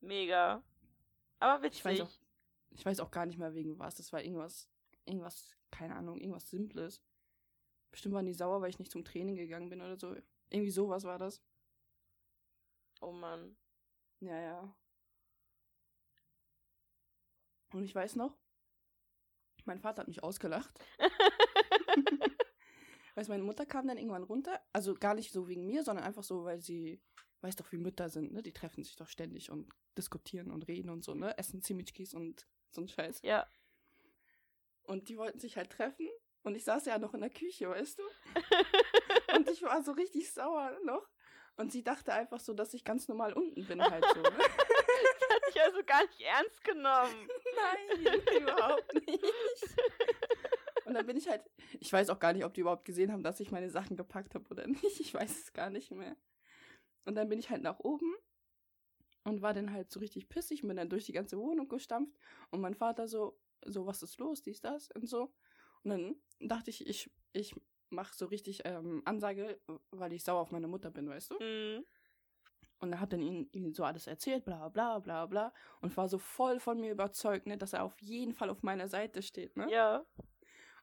Mega. 0.00 0.62
Aber 1.38 1.62
witzig. 1.62 1.80
Ich 1.80 1.84
weiß 1.84 2.00
auch, 2.00 2.10
ich 2.70 2.86
weiß 2.86 3.00
auch 3.00 3.10
gar 3.10 3.26
nicht 3.26 3.38
mehr 3.38 3.54
wegen 3.54 3.78
was. 3.78 3.96
Das 3.96 4.10
war 4.14 4.22
irgendwas, 4.22 4.70
irgendwas, 5.04 5.54
keine 5.70 5.96
Ahnung, 5.96 6.18
irgendwas 6.18 6.48
Simples. 6.48 7.02
Bestimmt 7.90 8.14
waren 8.14 8.24
die 8.24 8.32
sauer, 8.32 8.62
weil 8.62 8.70
ich 8.70 8.78
nicht 8.78 8.90
zum 8.90 9.04
Training 9.04 9.36
gegangen 9.36 9.68
bin 9.68 9.82
oder 9.82 9.98
so. 9.98 10.16
Irgendwie 10.48 10.70
sowas 10.70 11.04
war 11.04 11.18
das. 11.18 11.42
Oh 13.02 13.12
Mann. 13.12 13.54
Ja, 14.20 14.40
ja. 14.40 14.74
Und 17.72 17.84
ich 17.84 17.94
weiß 17.94 18.16
noch, 18.16 18.38
mein 19.66 19.78
Vater 19.78 20.00
hat 20.00 20.08
mich 20.08 20.22
ausgelacht. 20.22 20.80
Weißt 23.14 23.28
du, 23.28 23.32
meine 23.32 23.44
Mutter 23.44 23.66
kam 23.66 23.86
dann 23.86 23.98
irgendwann 23.98 24.24
runter. 24.24 24.60
Also 24.72 24.94
gar 24.94 25.14
nicht 25.14 25.32
so 25.32 25.48
wegen 25.48 25.66
mir, 25.66 25.84
sondern 25.84 26.04
einfach 26.04 26.24
so, 26.24 26.44
weil 26.44 26.60
sie 26.60 27.00
weiß 27.44 27.56
doch, 27.56 27.70
wie 27.72 27.76
Mütter 27.76 28.08
sind, 28.08 28.32
ne? 28.32 28.42
Die 28.42 28.52
treffen 28.52 28.82
sich 28.82 28.96
doch 28.96 29.08
ständig 29.08 29.50
und 29.50 29.70
diskutieren 29.96 30.50
und 30.50 30.66
reden 30.66 30.90
und 30.90 31.04
so, 31.04 31.14
ne? 31.14 31.36
Essen 31.38 31.62
Zimichkis 31.62 32.14
und 32.14 32.46
so 32.70 32.80
ein 32.80 32.88
Scheiß. 32.88 33.20
Ja. 33.22 33.46
Und 34.84 35.08
die 35.08 35.18
wollten 35.18 35.38
sich 35.38 35.56
halt 35.56 35.70
treffen. 35.70 36.08
Und 36.42 36.54
ich 36.56 36.64
saß 36.64 36.86
ja 36.86 36.98
noch 36.98 37.14
in 37.14 37.20
der 37.20 37.30
Küche, 37.30 37.68
weißt 37.68 37.98
du? 37.98 38.02
und 39.36 39.48
ich 39.48 39.62
war 39.62 39.82
so 39.82 39.92
richtig 39.92 40.32
sauer 40.32 40.76
noch. 40.84 41.08
Und 41.56 41.70
sie 41.70 41.84
dachte 41.84 42.12
einfach 42.12 42.40
so, 42.40 42.52
dass 42.52 42.74
ich 42.74 42.84
ganz 42.84 43.08
normal 43.08 43.32
unten 43.32 43.64
bin 43.66 43.80
halt 43.80 44.04
so. 44.14 44.20
Ne? 44.20 44.30
Das 45.20 45.30
hat 45.30 45.48
dich 45.48 45.62
also 45.62 45.82
gar 45.84 46.02
nicht 46.02 46.20
ernst 46.20 46.64
genommen. 46.64 47.28
Nein, 48.00 48.42
überhaupt 48.42 48.94
nicht. 48.94 49.24
Und 50.94 50.98
dann 50.98 51.06
bin 51.08 51.16
ich 51.16 51.28
halt, 51.28 51.42
ich 51.80 51.92
weiß 51.92 52.08
auch 52.08 52.20
gar 52.20 52.32
nicht, 52.32 52.44
ob 52.44 52.54
die 52.54 52.60
überhaupt 52.60 52.84
gesehen 52.84 53.10
haben, 53.10 53.24
dass 53.24 53.40
ich 53.40 53.50
meine 53.50 53.68
Sachen 53.68 53.96
gepackt 53.96 54.36
habe 54.36 54.48
oder 54.48 54.64
nicht. 54.68 55.00
Ich 55.00 55.12
weiß 55.12 55.42
es 55.42 55.52
gar 55.52 55.68
nicht 55.68 55.90
mehr. 55.90 56.16
Und 57.04 57.16
dann 57.16 57.28
bin 57.28 57.40
ich 57.40 57.50
halt 57.50 57.64
nach 57.64 57.80
oben 57.80 58.14
und 59.24 59.42
war 59.42 59.54
dann 59.54 59.72
halt 59.72 59.90
so 59.90 59.98
richtig 59.98 60.28
pissig, 60.28 60.62
bin 60.62 60.76
dann 60.76 60.88
durch 60.88 61.04
die 61.04 61.12
ganze 61.12 61.36
Wohnung 61.36 61.66
gestampft 61.66 62.16
und 62.52 62.60
mein 62.60 62.76
Vater 62.76 63.08
so, 63.08 63.36
so, 63.66 63.86
was 63.86 64.04
ist 64.04 64.18
los, 64.18 64.40
dies, 64.42 64.60
das 64.60 64.88
und 64.92 65.08
so. 65.08 65.34
Und 65.82 65.90
dann 65.90 66.16
dachte 66.38 66.70
ich, 66.70 66.86
ich, 66.86 67.10
ich 67.32 67.56
mache 67.90 68.14
so 68.14 68.26
richtig 68.26 68.62
ähm, 68.64 69.02
Ansage, 69.04 69.58
weil 69.90 70.12
ich 70.12 70.22
sauer 70.22 70.42
auf 70.42 70.52
meine 70.52 70.68
Mutter 70.68 70.92
bin, 70.92 71.08
weißt 71.08 71.32
du? 71.32 71.42
Mhm. 71.42 71.84
Und 72.78 72.92
er 72.92 73.00
hat 73.00 73.12
dann 73.12 73.22
ihnen, 73.22 73.48
ihnen 73.50 73.74
so 73.74 73.82
alles 73.82 74.06
erzählt, 74.06 74.44
bla 74.44 74.68
bla 74.68 74.98
bla 74.98 75.26
bla. 75.26 75.52
Und 75.80 75.96
war 75.96 76.08
so 76.08 76.18
voll 76.18 76.60
von 76.60 76.80
mir 76.80 76.92
überzeugt, 76.92 77.46
ne, 77.46 77.58
dass 77.58 77.72
er 77.72 77.82
auf 77.82 78.00
jeden 78.00 78.34
Fall 78.34 78.50
auf 78.50 78.62
meiner 78.62 78.88
Seite 78.88 79.22
steht, 79.22 79.56
ne? 79.56 79.68
Ja. 79.70 80.04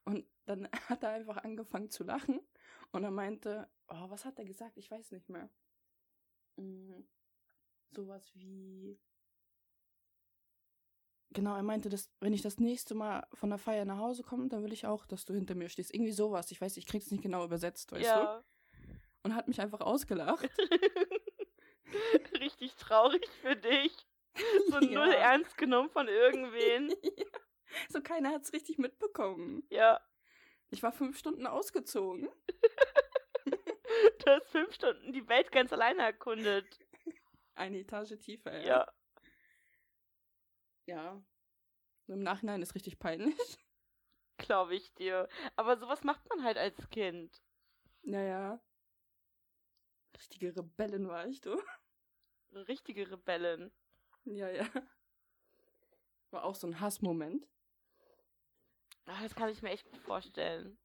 Und 0.05 0.25
dann 0.45 0.67
hat 0.89 1.03
er 1.03 1.09
einfach 1.11 1.37
angefangen 1.37 1.89
zu 1.89 2.03
lachen. 2.03 2.39
Und 2.91 3.03
er 3.03 3.11
meinte, 3.11 3.69
oh, 3.87 4.09
was 4.09 4.25
hat 4.25 4.37
er 4.39 4.45
gesagt? 4.45 4.77
Ich 4.77 4.91
weiß 4.91 5.11
nicht 5.11 5.29
mehr. 5.29 5.49
Mm, 6.57 7.01
sowas 7.91 8.31
wie. 8.35 8.99
Genau, 11.33 11.55
er 11.55 11.63
meinte, 11.63 11.87
dass 11.87 12.11
wenn 12.19 12.33
ich 12.33 12.41
das 12.41 12.59
nächste 12.59 12.93
Mal 12.93 13.25
von 13.33 13.49
der 13.49 13.57
Feier 13.59 13.85
nach 13.85 13.99
Hause 13.99 14.21
komme, 14.21 14.49
dann 14.49 14.63
will 14.63 14.73
ich 14.73 14.85
auch, 14.85 15.05
dass 15.05 15.23
du 15.23 15.33
hinter 15.33 15.55
mir 15.55 15.69
stehst. 15.69 15.93
Irgendwie 15.93 16.11
sowas. 16.11 16.51
Ich 16.51 16.59
weiß, 16.59 16.75
ich 16.75 16.85
krieg's 16.85 17.09
nicht 17.09 17.23
genau 17.23 17.45
übersetzt, 17.45 17.91
weißt 17.93 18.03
ja. 18.03 18.37
du? 18.37 18.43
Und 19.23 19.35
hat 19.35 19.47
mich 19.47 19.61
einfach 19.61 19.79
ausgelacht. 19.79 20.49
Richtig 22.39 22.75
traurig 22.75 23.25
für 23.41 23.55
dich. 23.55 23.95
So 24.69 24.79
Ja. 24.81 24.89
null 24.89 25.13
ernst 25.13 25.57
genommen 25.57 25.89
von 25.89 26.07
irgendwen. 26.07 26.93
So 27.89 28.01
keiner 28.01 28.31
hat's 28.31 28.53
richtig 28.53 28.77
mitbekommen. 28.77 29.63
Ja. 29.69 29.99
Ich 30.69 30.81
war 30.83 30.91
fünf 30.91 31.17
Stunden 31.17 31.47
ausgezogen. 31.47 32.29
Du 34.19 34.31
hast 34.31 34.49
fünf 34.49 34.73
Stunden 34.73 35.11
die 35.11 35.27
Welt 35.27 35.51
ganz 35.51 35.73
alleine 35.73 36.03
erkundet. 36.03 36.79
Eine 37.55 37.79
Etage 37.79 38.17
tiefer, 38.19 38.57
ja. 38.59 38.65
Ja. 38.65 38.93
Ja. 40.85 41.23
Im 42.07 42.23
Nachhinein 42.23 42.61
ist 42.61 42.75
richtig 42.75 42.99
peinlich. 42.99 43.37
Glaube 44.37 44.75
ich 44.75 44.93
dir. 44.93 45.27
Aber 45.55 45.77
sowas 45.77 46.03
macht 46.03 46.27
man 46.29 46.43
halt 46.43 46.57
als 46.57 46.89
Kind. 46.89 47.41
Naja. 48.03 48.61
Richtige 50.17 50.55
Rebellin 50.55 51.07
war 51.07 51.27
ich, 51.27 51.41
du. 51.41 51.61
Richtige 52.51 53.09
Rebellin. 53.09 53.71
Ja, 54.25 54.49
ja. 54.49 54.67
War 56.31 56.43
auch 56.43 56.55
so 56.55 56.67
ein 56.67 56.79
Hassmoment. 56.79 57.47
Ah, 59.05 59.21
das 59.21 59.35
kann 59.35 59.49
ich 59.49 59.61
mir 59.61 59.71
echt 59.71 59.89
gut 59.89 59.99
vorstellen. 60.01 60.77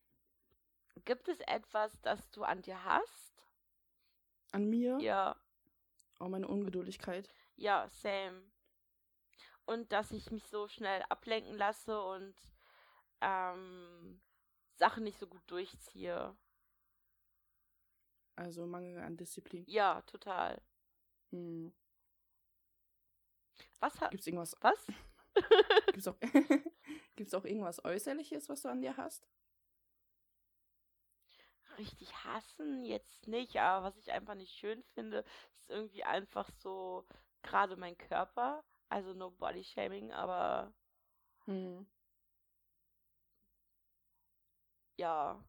Gibt 1.04 1.28
es 1.28 1.38
etwas, 1.40 2.00
das 2.00 2.30
du 2.30 2.42
an 2.42 2.62
dir 2.62 2.82
hast? 2.84 3.44
An 4.52 4.68
mir. 4.68 4.98
Ja. 5.00 5.36
Oh, 6.18 6.28
meine 6.28 6.48
Ungeduldigkeit. 6.48 7.28
Ja, 7.56 7.88
same. 7.88 8.42
Und 9.66 9.92
dass 9.92 10.12
ich 10.12 10.30
mich 10.30 10.46
so 10.48 10.68
schnell 10.68 11.02
ablenken 11.08 11.56
lasse 11.56 12.00
und 12.00 12.34
ähm, 13.20 14.20
Sachen 14.76 15.04
nicht 15.04 15.18
so 15.18 15.26
gut 15.26 15.42
durchziehe. 15.46 16.36
Also 18.36 18.66
Mangel 18.66 18.98
an 19.00 19.16
Disziplin. 19.16 19.64
Ja, 19.66 20.02
total. 20.02 20.60
Hm. 21.30 21.72
Was 23.80 24.00
hat. 24.00 24.10
Gibt's 24.10 24.26
irgendwas, 24.26 24.56
Was? 24.60 24.86
gibt's 25.86 26.08
auch, 26.08 26.16
gibt's 27.16 27.34
auch 27.34 27.44
irgendwas 27.44 27.84
Äußerliches, 27.84 28.48
was 28.48 28.62
du 28.62 28.68
an 28.68 28.80
dir 28.82 28.96
hast? 28.96 29.26
Richtig 31.78 32.12
hassen 32.24 32.84
jetzt 32.84 33.28
nicht, 33.28 33.56
aber 33.58 33.86
was 33.86 33.96
ich 33.98 34.10
einfach 34.12 34.34
nicht 34.34 34.52
schön 34.56 34.82
finde, 34.94 35.18
ist 35.58 35.68
irgendwie 35.70 36.04
einfach 36.04 36.48
so 36.58 37.06
gerade 37.42 37.76
mein 37.76 37.96
Körper. 37.98 38.64
Also 38.88 39.12
no 39.14 39.30
Body 39.30 39.62
Shaming, 39.64 40.12
aber 40.12 40.72
Hm. 41.46 41.86
ja. 44.96 45.42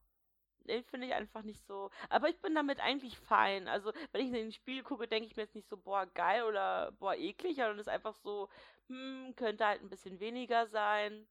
Den 0.68 0.84
finde 0.84 1.06
ich 1.08 1.14
einfach 1.14 1.42
nicht 1.42 1.66
so. 1.66 1.90
Aber 2.10 2.28
ich 2.30 2.40
bin 2.42 2.54
damit 2.54 2.80
eigentlich 2.80 3.18
fein. 3.18 3.68
Also, 3.68 3.92
wenn 4.12 4.22
ich 4.22 4.28
in 4.28 4.34
den 4.34 4.52
Spiegel 4.52 4.84
gucke, 4.84 5.08
denke 5.08 5.26
ich 5.28 5.36
mir 5.36 5.42
jetzt 5.44 5.54
nicht 5.56 5.68
so, 5.68 5.76
boah, 5.78 6.06
geil 6.06 6.44
oder 6.44 6.92
boah, 6.92 7.14
eklig, 7.16 7.56
sondern 7.56 7.78
es 7.78 7.86
ist 7.88 7.92
einfach 7.92 8.16
so, 8.16 8.48
hm, 8.88 9.34
könnte 9.36 9.66
halt 9.66 9.82
ein 9.82 9.90
bisschen 9.90 10.20
weniger 10.20 10.68
sein. 10.68 11.28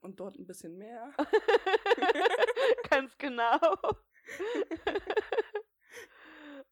Und 0.00 0.20
dort 0.20 0.38
ein 0.38 0.46
bisschen 0.46 0.78
mehr. 0.78 1.12
Ganz 2.90 3.16
genau. 3.18 3.58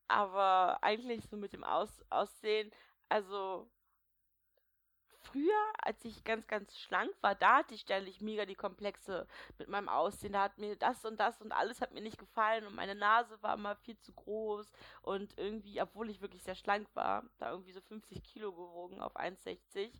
Aber 0.08 0.78
eigentlich 0.82 1.24
so 1.28 1.36
mit 1.36 1.52
dem 1.52 1.64
Aus 1.64 2.04
Aussehen, 2.10 2.70
also 3.08 3.68
früher, 5.34 5.72
als 5.78 6.04
ich 6.04 6.22
ganz, 6.24 6.46
ganz 6.46 6.78
schlank 6.78 7.10
war, 7.20 7.34
da 7.34 7.58
hatte 7.58 7.74
ich 7.74 7.80
ständig 7.80 8.20
mega 8.20 8.46
die 8.46 8.54
Komplexe 8.54 9.26
mit 9.58 9.68
meinem 9.68 9.88
Aussehen. 9.88 10.32
Da 10.32 10.42
hat 10.42 10.58
mir 10.58 10.76
das 10.76 11.04
und 11.04 11.18
das 11.18 11.40
und 11.40 11.52
alles 11.52 11.80
hat 11.80 11.92
mir 11.92 12.00
nicht 12.00 12.18
gefallen 12.18 12.66
und 12.66 12.74
meine 12.74 12.94
Nase 12.94 13.40
war 13.42 13.54
immer 13.54 13.76
viel 13.76 13.98
zu 13.98 14.12
groß 14.12 14.70
und 15.02 15.36
irgendwie, 15.38 15.80
obwohl 15.80 16.10
ich 16.10 16.20
wirklich 16.20 16.42
sehr 16.42 16.54
schlank 16.54 16.88
war, 16.94 17.24
da 17.38 17.50
irgendwie 17.50 17.72
so 17.72 17.80
50 17.80 18.22
Kilo 18.22 18.52
gewogen 18.52 19.00
auf 19.00 19.16
1,60. 19.16 19.90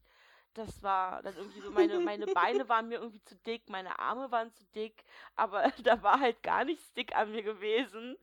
Das 0.55 0.83
war 0.85 1.21
dann 1.23 1.37
irgendwie 1.37 1.61
so, 1.61 1.71
meine, 1.73 1.99
meine 1.99 2.27
Beine 2.27 2.69
waren 2.69 2.89
mir 2.89 2.99
irgendwie 2.99 3.23
zu 3.25 3.35
dick, 3.39 3.69
meine 3.69 3.99
Arme 3.99 4.31
waren 4.31 4.53
zu 4.53 4.65
dick, 4.75 5.05
aber 5.35 5.69
da 5.83 6.03
war 6.03 6.21
halt 6.21 6.43
gar 6.45 6.65
nichts 6.65 6.93
dick 6.93 7.15
an 7.17 7.33
mir 7.33 7.43
gewesen. 7.43 8.17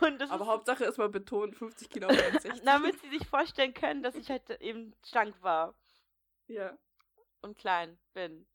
Und 0.00 0.18
das 0.18 0.30
Aber 0.30 0.44
ist, 0.44 0.50
Hauptsache 0.50 0.84
ist 0.84 0.96
mal 0.98 1.10
betont, 1.10 1.54
50 1.56 1.90
Kilo 1.90 2.08
auf 2.08 2.12
61. 2.24 2.62
damit 2.64 2.98
sie 3.00 3.10
sich 3.10 3.26
vorstellen 3.28 3.74
können, 3.74 4.02
dass 4.02 4.14
ich 4.14 4.30
halt 4.30 4.48
eben 4.62 4.94
schlank 5.06 5.34
war 5.42 5.74
Ja. 6.48 6.76
und 7.42 7.58
klein 7.58 7.98
bin. 8.14 8.46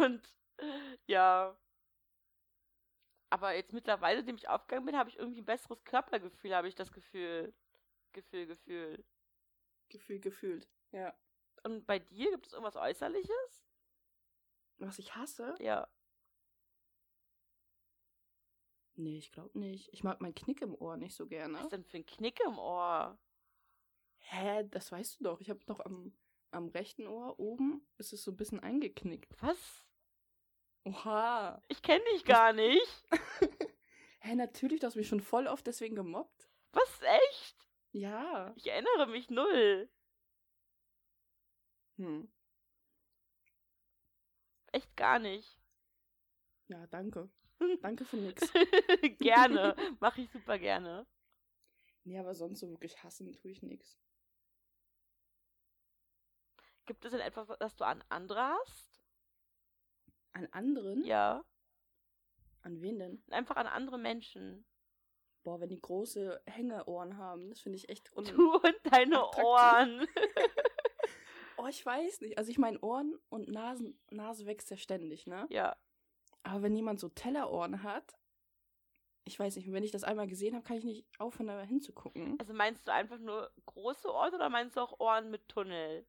und 0.00 0.22
ja. 1.06 1.56
Aber 3.28 3.54
jetzt 3.54 3.72
mittlerweile, 3.72 4.20
seitdem 4.20 4.36
ich 4.36 4.48
aufgegangen 4.48 4.86
bin, 4.86 4.96
habe 4.96 5.08
ich 5.10 5.18
irgendwie 5.18 5.40
ein 5.40 5.44
besseres 5.46 5.84
Körpergefühl, 5.84 6.54
habe 6.54 6.68
ich 6.68 6.74
das 6.74 6.92
Gefühl. 6.92 7.52
Gefühl, 8.12 8.46
Gefühl. 8.46 9.04
Gefühl, 9.90 10.20
gefühlt. 10.20 10.68
Ja. 10.92 11.14
Und 11.64 11.86
bei 11.86 11.98
dir 11.98 12.30
gibt 12.30 12.46
es 12.46 12.52
irgendwas 12.52 12.76
Äußerliches? 12.76 13.66
Was 14.78 14.98
ich 14.98 15.14
hasse? 15.14 15.54
Ja. 15.60 15.88
Nee, 18.94 19.18
ich 19.18 19.32
glaube 19.32 19.58
nicht. 19.58 19.88
Ich 19.92 20.04
mag 20.04 20.20
meinen 20.20 20.34
Knick 20.34 20.62
im 20.62 20.74
Ohr 20.74 20.96
nicht 20.96 21.14
so 21.14 21.24
Was 21.24 21.30
gerne. 21.30 21.58
ist 21.60 21.72
denn 21.72 21.84
für 21.84 21.98
ein 21.98 22.06
Knick 22.06 22.40
im 22.46 22.58
Ohr? 22.58 23.18
Hä, 24.18 24.64
das 24.70 24.92
weißt 24.92 25.20
du 25.20 25.24
doch. 25.24 25.40
Ich 25.40 25.50
habe 25.50 25.60
doch 25.66 25.80
am, 25.80 26.12
am 26.50 26.68
rechten 26.68 27.06
Ohr 27.06 27.38
oben 27.38 27.86
ist 27.98 28.12
es 28.12 28.22
so 28.22 28.30
ein 28.30 28.36
bisschen 28.36 28.60
eingeknickt. 28.60 29.34
Was? 29.42 29.84
Oha. 30.84 31.62
Ich 31.68 31.82
kenne 31.82 32.04
dich 32.14 32.24
gar 32.24 32.52
nicht. 32.52 33.04
Hä, 34.20 34.34
natürlich, 34.34 34.80
du 34.80 34.86
hast 34.86 34.96
mich 34.96 35.08
schon 35.08 35.20
voll 35.20 35.46
oft 35.46 35.66
deswegen 35.66 35.96
gemobbt. 35.96 36.48
Was? 36.72 37.00
Echt? 37.30 37.66
Ja. 37.92 38.52
Ich 38.56 38.66
erinnere 38.66 39.06
mich 39.06 39.30
null. 39.30 39.88
Hm. 41.96 42.30
Echt 44.72 44.96
gar 44.96 45.18
nicht. 45.18 45.58
Ja, 46.68 46.86
danke. 46.86 47.28
Danke 47.82 48.04
für 48.04 48.16
nix. 48.16 48.50
gerne. 49.18 49.74
Mache 50.00 50.22
ich 50.22 50.30
super 50.30 50.58
gerne. 50.58 51.06
Nee, 52.04 52.18
aber 52.18 52.34
sonst 52.34 52.60
so 52.60 52.70
wirklich 52.70 53.02
hassen 53.02 53.32
tue 53.32 53.50
ich 53.50 53.62
nix. 53.62 53.98
Gibt 56.86 57.04
es 57.04 57.10
denn 57.10 57.20
etwas, 57.20 57.48
das 57.58 57.76
du 57.76 57.84
an 57.84 58.02
andere 58.08 58.42
hast? 58.42 59.02
An 60.32 60.46
anderen? 60.52 61.04
Ja. 61.04 61.44
An 62.62 62.80
wen 62.80 62.98
denn? 62.98 63.22
Einfach 63.30 63.56
an 63.56 63.66
andere 63.66 63.98
Menschen. 63.98 64.64
Boah, 65.42 65.60
wenn 65.60 65.70
die 65.70 65.80
große 65.80 66.42
Hängeohren 66.46 67.16
haben, 67.16 67.48
das 67.48 67.60
finde 67.60 67.76
ich 67.78 67.88
echt 67.88 68.14
un 68.16 68.24
Du 68.24 68.54
und 68.56 68.76
deine 68.84 69.18
Attraktiv. 69.18 69.44
Ohren. 69.44 70.06
Oh, 71.62 71.66
ich 71.66 71.84
weiß 71.84 72.22
nicht. 72.22 72.38
Also 72.38 72.50
ich 72.50 72.56
meine, 72.56 72.80
Ohren 72.80 73.18
und 73.28 73.48
Nasen, 73.48 74.00
Nase 74.10 74.46
wächst 74.46 74.70
ja 74.70 74.78
ständig, 74.78 75.26
ne? 75.26 75.46
ja. 75.50 75.76
Aber 76.42 76.62
wenn 76.62 76.74
jemand 76.74 76.98
so 77.00 77.10
Tellerohren 77.10 77.82
hat, 77.82 78.16
ich 79.24 79.38
weiß 79.38 79.56
nicht, 79.56 79.70
wenn 79.70 79.84
ich 79.84 79.90
das 79.90 80.02
einmal 80.02 80.26
gesehen 80.26 80.54
habe, 80.54 80.64
kann 80.64 80.78
ich 80.78 80.84
nicht 80.84 81.06
aufhören, 81.18 81.48
da 81.48 81.60
hinzugucken. 81.60 82.36
Also 82.40 82.54
meinst 82.54 82.88
du 82.88 82.92
einfach 82.94 83.18
nur 83.18 83.52
große 83.66 84.10
Ohren 84.10 84.34
oder 84.34 84.48
meinst 84.48 84.76
du 84.76 84.80
auch 84.80 84.98
Ohren 85.00 85.30
mit 85.30 85.48
Tunnel? 85.48 86.06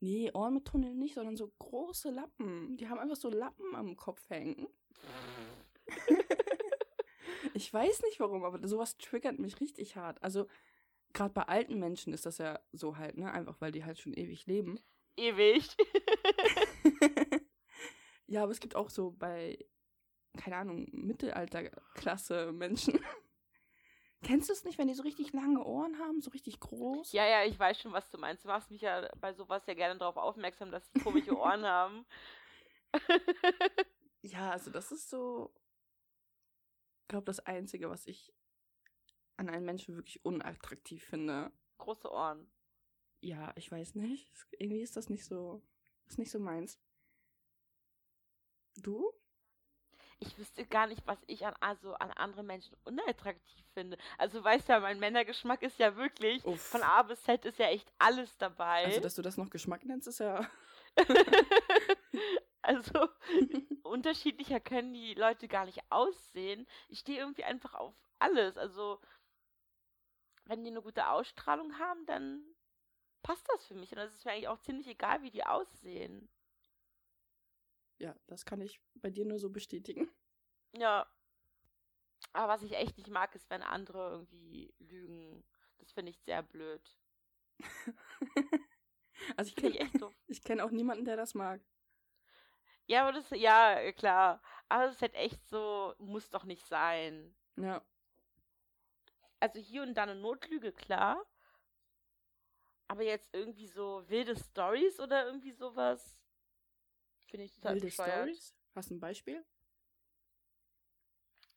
Nee, 0.00 0.32
Ohren 0.32 0.54
mit 0.54 0.64
Tunnel 0.64 0.94
nicht, 0.94 1.14
sondern 1.14 1.36
so 1.36 1.52
große 1.58 2.08
Lappen. 2.10 2.78
Die 2.78 2.88
haben 2.88 2.98
einfach 2.98 3.16
so 3.16 3.28
Lappen 3.28 3.74
am 3.74 3.94
Kopf 3.94 4.30
hängen. 4.30 4.68
ich 7.54 7.72
weiß 7.72 8.02
nicht 8.02 8.20
warum, 8.20 8.44
aber 8.44 8.66
sowas 8.66 8.96
triggert 8.98 9.38
mich 9.38 9.60
richtig 9.60 9.96
hart. 9.96 10.22
Also, 10.22 10.46
gerade 11.12 11.32
bei 11.32 11.42
alten 11.42 11.78
Menschen 11.78 12.12
ist 12.12 12.26
das 12.26 12.38
ja 12.38 12.60
so 12.72 12.96
halt, 12.96 13.16
ne? 13.16 13.30
Einfach 13.32 13.60
weil 13.60 13.72
die 13.72 13.84
halt 13.84 13.98
schon 13.98 14.14
ewig 14.14 14.46
leben. 14.46 14.80
Ewig. 15.16 15.76
ja, 18.26 18.42
aber 18.42 18.52
es 18.52 18.60
gibt 18.60 18.76
auch 18.76 18.90
so 18.90 19.12
bei, 19.12 19.58
keine 20.36 20.56
Ahnung, 20.56 20.88
Mittelalterklasse 20.92 22.52
Menschen. 22.52 23.00
Kennst 24.22 24.50
du 24.50 24.52
es 24.52 24.64
nicht, 24.64 24.78
wenn 24.78 24.88
die 24.88 24.94
so 24.94 25.02
richtig 25.02 25.32
lange 25.32 25.64
Ohren 25.64 25.98
haben, 25.98 26.20
so 26.20 26.30
richtig 26.30 26.60
groß? 26.60 27.12
Ja, 27.12 27.26
ja, 27.26 27.44
ich 27.44 27.58
weiß 27.58 27.80
schon, 27.80 27.92
was 27.92 28.10
du 28.10 28.18
meinst. 28.18 28.44
Du 28.44 28.48
machst 28.48 28.70
mich 28.70 28.82
ja 28.82 29.08
bei 29.18 29.32
sowas 29.32 29.66
ja 29.66 29.72
gerne 29.72 29.98
darauf 29.98 30.18
aufmerksam, 30.18 30.70
dass 30.70 30.90
die 30.90 31.00
komische 31.00 31.36
Ohren 31.38 31.64
haben. 31.64 32.04
ja, 34.22 34.50
also 34.50 34.70
das 34.70 34.92
ist 34.92 35.08
so, 35.08 35.54
glaube, 37.10 37.26
das 37.26 37.40
Einzige, 37.40 37.90
was 37.90 38.06
ich 38.06 38.32
an 39.36 39.48
einem 39.50 39.66
Menschen 39.66 39.96
wirklich 39.96 40.24
unattraktiv 40.24 41.04
finde. 41.04 41.52
Große 41.78 42.10
Ohren. 42.10 42.50
Ja, 43.20 43.52
ich 43.56 43.70
weiß 43.70 43.94
nicht. 43.96 44.32
Irgendwie 44.52 44.80
ist 44.80 44.96
das 44.96 45.10
nicht 45.10 45.24
so, 45.24 45.62
ist 46.06 46.18
nicht 46.18 46.30
so 46.30 46.38
meins. 46.38 46.80
Du? 48.76 49.12
ich 50.20 50.38
wüsste 50.38 50.66
gar 50.66 50.86
nicht, 50.86 51.06
was 51.06 51.18
ich 51.26 51.46
an, 51.46 51.54
also 51.60 51.94
an 51.94 52.10
anderen 52.12 52.46
Menschen 52.46 52.76
unattraktiv 52.84 53.64
finde. 53.72 53.96
Also 54.18 54.44
weißt 54.44 54.68
ja, 54.68 54.78
mein 54.80 54.98
Männergeschmack 54.98 55.62
ist 55.62 55.78
ja 55.78 55.96
wirklich, 55.96 56.44
Uff. 56.44 56.60
von 56.60 56.82
A 56.82 57.02
bis 57.02 57.22
Z 57.22 57.44
ist 57.46 57.58
ja 57.58 57.68
echt 57.68 57.90
alles 57.98 58.36
dabei. 58.36 58.84
Also, 58.84 59.00
dass 59.00 59.14
du 59.14 59.22
das 59.22 59.38
noch 59.38 59.50
Geschmack 59.50 59.84
nennst, 59.84 60.08
ist 60.08 60.20
ja. 60.20 60.46
also, 62.62 63.08
unterschiedlicher 63.82 64.60
können 64.60 64.92
die 64.92 65.14
Leute 65.14 65.48
gar 65.48 65.64
nicht 65.66 65.80
aussehen. 65.90 66.66
Ich 66.88 67.00
stehe 67.00 67.18
irgendwie 67.18 67.44
einfach 67.44 67.74
auf 67.74 67.94
alles. 68.18 68.56
Also, 68.56 69.00
wenn 70.44 70.64
die 70.64 70.70
eine 70.70 70.82
gute 70.82 71.08
Ausstrahlung 71.08 71.78
haben, 71.78 72.04
dann 72.06 72.44
passt 73.22 73.46
das 73.48 73.66
für 73.66 73.74
mich. 73.74 73.92
Und 73.92 73.98
es 73.98 74.14
ist 74.14 74.24
mir 74.24 74.32
eigentlich 74.32 74.48
auch 74.48 74.60
ziemlich 74.60 74.86
egal, 74.88 75.22
wie 75.22 75.30
die 75.30 75.44
aussehen. 75.44 76.28
Ja, 77.98 78.16
das 78.26 78.44
kann 78.44 78.60
ich 78.60 78.80
bei 78.94 79.10
dir 79.10 79.26
nur 79.26 79.38
so 79.38 79.50
bestätigen. 79.50 80.10
Ja. 80.72 81.06
Aber 82.32 82.52
was 82.52 82.62
ich 82.62 82.72
echt 82.72 82.96
nicht 82.96 83.10
mag, 83.10 83.34
ist, 83.34 83.50
wenn 83.50 83.62
andere 83.62 84.10
irgendwie 84.10 84.74
lügen. 84.78 85.44
Das 85.78 85.92
finde 85.92 86.10
ich 86.10 86.20
sehr 86.20 86.42
blöd. 86.42 86.96
also 89.36 89.48
ich 89.48 89.56
kenne 89.56 89.90
ich 90.26 90.42
kenne 90.44 90.64
auch 90.64 90.70
niemanden, 90.70 91.04
der 91.04 91.16
das 91.16 91.34
mag. 91.34 91.60
Ja, 92.90 93.02
aber 93.02 93.12
das, 93.12 93.30
ja, 93.30 93.92
klar. 93.92 94.42
Aber 94.68 94.86
es 94.86 94.96
ist 94.96 95.02
halt 95.02 95.14
echt 95.14 95.48
so, 95.48 95.94
muss 95.98 96.28
doch 96.28 96.42
nicht 96.42 96.66
sein. 96.66 97.32
Ja. 97.54 97.80
Also 99.38 99.60
hier 99.60 99.82
und 99.82 99.94
da 99.94 100.02
eine 100.02 100.16
Notlüge, 100.16 100.72
klar. 100.72 101.24
Aber 102.88 103.04
jetzt 103.04 103.32
irgendwie 103.32 103.68
so 103.68 104.02
wilde 104.08 104.34
Stories 104.34 104.98
oder 104.98 105.24
irgendwie 105.24 105.52
sowas 105.52 106.18
Finde 107.28 107.44
ich 107.44 107.52
total 107.52 107.74
Wilde 107.74 107.86
bescheuert. 107.86 108.12
Stories? 108.12 108.56
Hast 108.74 108.90
du 108.90 108.94
ein 108.96 109.00
Beispiel? 109.00 109.44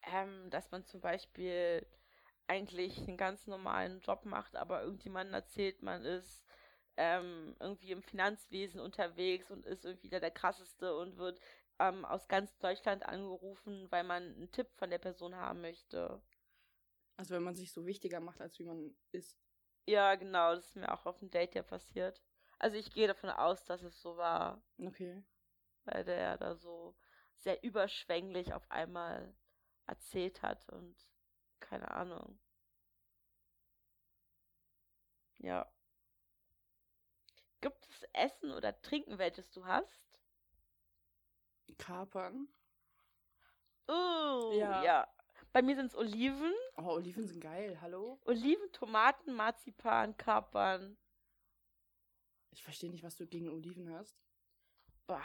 Ähm, 0.03 0.51
dass 0.51 0.69
man 0.69 0.85
zum 0.85 1.01
Beispiel 1.01 1.83
eigentlich 2.45 3.07
einen 3.07 3.17
ganz 3.17 3.47
normalen 3.47 4.01
Job 4.01 4.25
macht, 4.25 4.55
aber 4.55 4.83
irgendjemandem 4.83 5.33
erzählt, 5.33 5.81
man 5.81 6.05
ist 6.05 6.45
ähm, 6.97 7.55
irgendwie 7.59 7.91
im 7.91 8.03
Finanzwesen 8.03 8.79
unterwegs 8.79 9.49
und 9.51 9.65
ist 9.65 9.85
irgendwie 9.85 10.09
der, 10.09 10.19
der 10.19 10.31
krasseste 10.31 10.95
und 10.95 11.17
wird 11.17 11.39
ähm, 11.79 12.05
aus 12.05 12.27
ganz 12.27 12.57
Deutschland 12.59 13.05
angerufen, 13.05 13.87
weil 13.89 14.03
man 14.03 14.23
einen 14.23 14.51
Tipp 14.51 14.67
von 14.75 14.89
der 14.89 14.99
Person 14.99 15.35
haben 15.35 15.61
möchte. 15.61 16.21
Also 17.17 17.35
wenn 17.35 17.43
man 17.43 17.55
sich 17.55 17.71
so 17.71 17.85
wichtiger 17.85 18.19
macht, 18.19 18.41
als 18.41 18.57
wie 18.59 18.65
man 18.65 18.95
ist. 19.11 19.37
Ja, 19.85 20.15
genau, 20.15 20.55
das 20.55 20.67
ist 20.67 20.75
mir 20.75 20.91
auch 20.93 21.05
auf 21.05 21.19
dem 21.19 21.29
Date 21.29 21.55
ja 21.55 21.63
passiert. 21.63 22.21
Also 22.59 22.77
ich 22.77 22.93
gehe 22.93 23.07
davon 23.07 23.29
aus, 23.29 23.65
dass 23.65 23.83
es 23.83 24.01
so 24.01 24.17
war. 24.17 24.63
Okay 24.77 25.23
weil 25.85 26.03
der 26.05 26.37
da 26.37 26.55
so 26.55 26.95
sehr 27.35 27.63
überschwänglich 27.63 28.53
auf 28.53 28.69
einmal 28.71 29.35
erzählt 29.85 30.41
hat 30.41 30.67
und 30.69 30.95
keine 31.59 31.91
Ahnung. 31.91 32.39
Ja. 35.39 35.72
Gibt 37.63 37.87
es 37.87 38.03
Essen 38.11 38.51
oder 38.51 38.77
Trinken, 38.81 39.17
welches 39.17 39.49
du 39.51 39.65
hast? 39.65 40.19
Kapern. 41.77 42.49
Oh, 43.87 44.51
ja. 44.53 44.83
ja. 44.83 45.07
Bei 45.53 45.61
mir 45.61 45.77
sind 45.77 45.85
es 45.85 45.95
Oliven. 45.95 46.53
Oh, 46.75 46.95
Oliven 46.95 47.25
sind 47.25 47.39
geil, 47.39 47.79
hallo? 47.79 48.19
Oliven, 48.25 48.69
Tomaten, 48.73 49.33
Marzipan, 49.33 50.17
Kapern. 50.17 50.97
Ich 52.51 52.61
verstehe 52.61 52.91
nicht, 52.91 53.05
was 53.05 53.15
du 53.15 53.25
gegen 53.25 53.47
Oliven 53.47 53.89
hast. 53.93 54.21
Bah, 55.07 55.23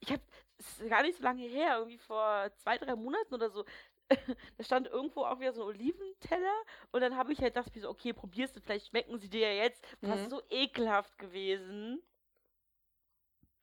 ich 0.00 0.10
habe, 0.10 0.22
es 0.56 0.80
ist 0.80 0.90
gar 0.90 1.02
nicht 1.02 1.18
so 1.18 1.22
lange 1.22 1.46
her, 1.46 1.78
irgendwie 1.78 1.98
vor 1.98 2.50
zwei, 2.56 2.78
drei 2.78 2.96
Monaten 2.96 3.32
oder 3.32 3.48
so, 3.50 3.64
da 4.56 4.64
stand 4.64 4.86
irgendwo 4.86 5.24
auch 5.24 5.40
wieder 5.40 5.52
so 5.52 5.62
ein 5.62 5.68
Oliventeller 5.68 6.62
und 6.92 7.00
dann 7.00 7.16
habe 7.16 7.32
ich 7.32 7.40
halt 7.40 7.54
gedacht, 7.54 7.72
so, 7.74 7.88
okay, 7.88 8.12
probierst 8.12 8.56
du, 8.56 8.60
vielleicht 8.60 8.88
schmecken 8.88 9.18
sie 9.18 9.28
dir 9.28 9.52
ja 9.52 9.64
jetzt. 9.64 9.84
Das 10.00 10.16
mhm. 10.16 10.22
ist 10.24 10.30
so 10.30 10.42
ekelhaft 10.50 11.18
gewesen. 11.18 12.02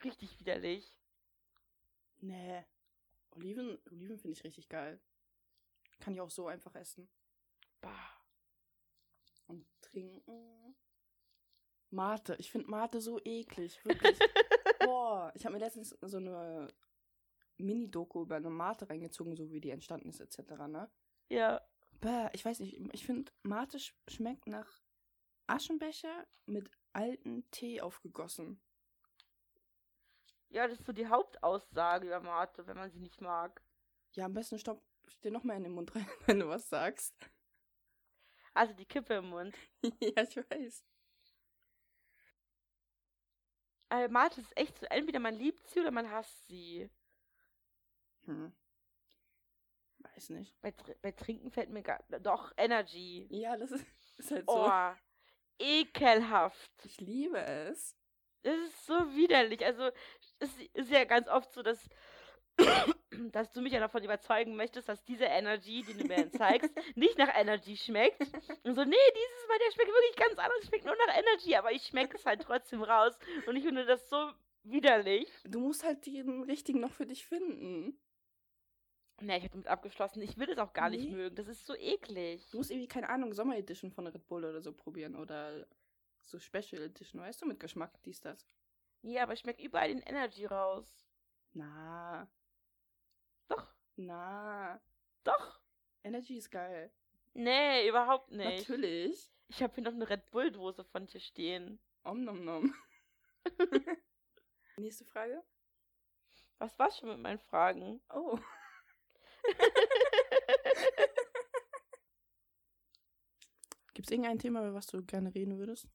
Richtig 0.03 0.39
widerlich. 0.39 0.97
Nee. 2.21 2.63
Oliven, 3.31 3.79
Oliven 3.91 4.17
finde 4.17 4.38
ich 4.38 4.43
richtig 4.43 4.69
geil. 4.69 4.99
Kann 5.99 6.13
ich 6.13 6.21
auch 6.21 6.29
so 6.29 6.47
einfach 6.47 6.75
essen. 6.75 7.10
Bah. 7.81 8.12
Und 9.47 9.65
trinken. 9.81 10.75
Mate. 11.89 12.36
Ich 12.39 12.51
finde 12.51 12.69
Mate 12.69 13.01
so 13.01 13.19
eklig. 13.23 13.84
Wirklich. 13.84 14.19
Boah, 14.79 15.31
ich 15.36 15.45
habe 15.45 15.53
mir 15.53 15.60
letztens 15.60 15.89
so 16.01 16.17
eine 16.17 16.67
Mini-Doku 17.57 18.21
über 18.23 18.35
eine 18.35 18.49
Mate 18.49 18.89
reingezogen, 18.89 19.35
so 19.35 19.51
wie 19.51 19.61
die 19.61 19.71
entstanden 19.71 20.09
ist, 20.09 20.19
etc., 20.19 20.67
ne? 20.67 20.89
Ja. 21.29 21.61
Bäh, 22.01 22.29
ich 22.33 22.43
weiß 22.43 22.59
nicht, 22.59 22.79
ich 22.93 23.05
finde, 23.05 23.31
Mate 23.43 23.79
sch 23.79 23.95
schmeckt 24.07 24.47
nach 24.47 24.81
Aschenbecher 25.47 26.27
mit 26.45 26.69
alten 26.93 27.49
Tee 27.51 27.81
aufgegossen. 27.81 28.61
Ja, 30.49 30.67
das 30.67 30.79
ist 30.79 30.85
so 30.85 30.93
die 30.93 31.07
Hauptaussage 31.07 32.07
über 32.07 32.19
Mate, 32.19 32.67
wenn 32.67 32.77
man 32.77 32.91
sie 32.91 32.99
nicht 32.99 33.21
mag. 33.21 33.63
Ja, 34.13 34.25
am 34.25 34.33
besten 34.33 34.59
stopp 34.59 34.83
dir 35.23 35.31
noch 35.31 35.43
mal 35.43 35.55
in 35.55 35.63
den 35.63 35.73
Mund 35.73 35.95
rein, 35.95 36.07
wenn 36.25 36.39
du 36.39 36.47
was 36.47 36.69
sagst. 36.69 37.15
Also 38.53 38.73
die 38.73 38.85
Kippe 38.85 39.15
im 39.15 39.29
Mund. 39.29 39.55
ja, 40.01 40.23
ich 40.23 40.37
weiß 40.37 40.85
äh, 43.95 44.07
Mate 44.07 44.41
ist 44.41 44.57
echt 44.57 44.77
so, 44.77 44.85
entweder 44.87 45.19
man 45.19 45.35
liebt 45.35 45.67
sie 45.69 45.79
oder 45.79 45.91
man 45.91 46.09
hasst 46.09 46.47
sie. 46.47 46.89
Hm. 48.25 48.53
Weiß 49.99 50.29
nicht. 50.29 50.59
Bei, 50.61 50.73
bei 51.01 51.11
Trinken 51.11 51.51
fällt 51.51 51.69
mir 51.69 51.81
gar. 51.81 52.03
Doch, 52.21 52.51
Energy. 52.57 53.27
Ja, 53.29 53.57
das 53.57 53.71
ist, 53.71 53.85
ist 54.17 54.31
halt 54.31 54.49
so. 54.49 54.65
Oh, 54.65 54.91
ekelhaft. 55.59 56.71
Ich 56.85 56.99
liebe 56.99 57.39
es. 57.39 57.95
Es 58.43 58.57
ist 58.57 58.85
so 58.85 58.93
widerlich. 59.15 59.65
Also, 59.65 59.89
es 60.39 60.55
ist 60.73 60.91
ja 60.91 61.03
ganz 61.05 61.27
oft 61.27 61.51
so, 61.51 61.63
dass 61.63 61.89
dass 63.31 63.51
du 63.51 63.61
mich 63.61 63.73
ja 63.73 63.79
davon 63.79 64.03
überzeugen 64.03 64.55
möchtest, 64.55 64.89
dass 64.89 65.03
diese 65.03 65.25
Energy, 65.25 65.83
die 65.83 65.93
du 65.93 66.05
mir 66.05 66.29
zeigst, 66.31 66.71
nicht 66.95 67.17
nach 67.17 67.33
Energy 67.35 67.75
schmeckt. 67.77 68.19
Und 68.63 68.75
so, 68.75 68.83
nee, 68.83 68.95
dieses 68.95 69.47
Mal, 69.47 69.59
der 69.59 69.71
schmeckt 69.73 69.89
wirklich 69.89 70.15
ganz 70.15 70.38
anders, 70.38 70.65
schmeckt 70.65 70.85
nur 70.85 70.95
nach 71.07 71.17
Energy, 71.17 71.55
aber 71.55 71.71
ich 71.71 71.83
schmecke 71.83 72.17
es 72.17 72.25
halt 72.25 72.41
trotzdem 72.41 72.83
raus. 72.83 73.17
Und 73.45 73.55
ich 73.55 73.63
finde 73.63 73.85
das 73.85 74.09
so 74.09 74.31
widerlich. 74.63 75.31
Du 75.43 75.59
musst 75.59 75.83
halt 75.83 76.05
den 76.05 76.43
richtigen 76.43 76.79
noch 76.79 76.91
für 76.91 77.05
dich 77.05 77.25
finden. 77.25 77.99
Nee, 79.21 79.38
ich 79.38 79.43
habe 79.43 79.51
damit 79.54 79.67
abgeschlossen. 79.67 80.21
Ich 80.21 80.38
will 80.38 80.49
es 80.49 80.58
auch 80.58 80.73
gar 80.73 80.89
nee. 80.89 80.97
nicht 80.97 81.12
mögen. 81.12 81.36
Das 81.36 81.47
ist 81.47 81.65
so 81.65 81.75
eklig. 81.75 82.49
Du 82.51 82.58
musst 82.58 82.71
irgendwie, 82.71 82.88
keine 82.88 83.10
Ahnung, 83.10 83.34
Sommer 83.34 83.58
Edition 83.58 83.91
von 83.91 84.08
Red 84.08 84.28
Bull 84.28 84.43
oder 84.43 84.62
so 84.62 84.73
probieren. 84.73 85.15
Oder 85.15 85.65
so 86.21 86.39
Special 86.39 86.82
Edition, 86.82 87.21
weißt 87.21 87.41
du, 87.41 87.45
mit 87.45 87.60
Geschmack, 87.60 87.91
dies, 88.04 88.19
das. 88.19 88.45
Ja, 89.01 89.23
aber 89.23 89.34
ich 89.34 89.39
schmecke 89.39 89.63
überall 89.63 89.89
den 89.89 90.01
Energy 90.01 90.45
raus. 90.45 91.06
Na, 91.54 92.28
doch. 93.47 93.67
Na. 93.95 94.82
Doch. 95.23 95.62
Energy 96.04 96.38
ist 96.38 96.51
geil. 96.51 96.91
Nee, 97.34 97.88
überhaupt 97.88 98.32
nicht. 98.32 98.67
Natürlich. 98.67 99.32
Ich 99.47 99.62
habe 99.62 99.73
hier 99.75 99.84
noch 99.84 99.93
eine 99.93 100.10
Red 100.10 100.30
Bull-Dose 100.32 100.84
von 100.84 101.06
dir 101.06 101.19
stehen. 101.19 101.80
Om 102.04 102.23
nom 102.23 102.43
nom. 102.43 102.75
Nächste 104.78 105.06
Frage. 105.06 105.43
Was 106.58 106.78
war's 106.80 106.97
schon 106.97 107.10
mit 107.10 107.19
meinen 107.19 107.39
Fragen? 107.39 108.01
Oh. 108.13 108.39
Gibt 113.93 114.08
es 114.08 114.12
irgendein 114.12 114.39
Thema, 114.39 114.62
über 114.62 114.73
was 114.73 114.88
du 114.88 115.03
gerne 115.03 115.34
reden 115.34 115.58
würdest? 115.58 115.88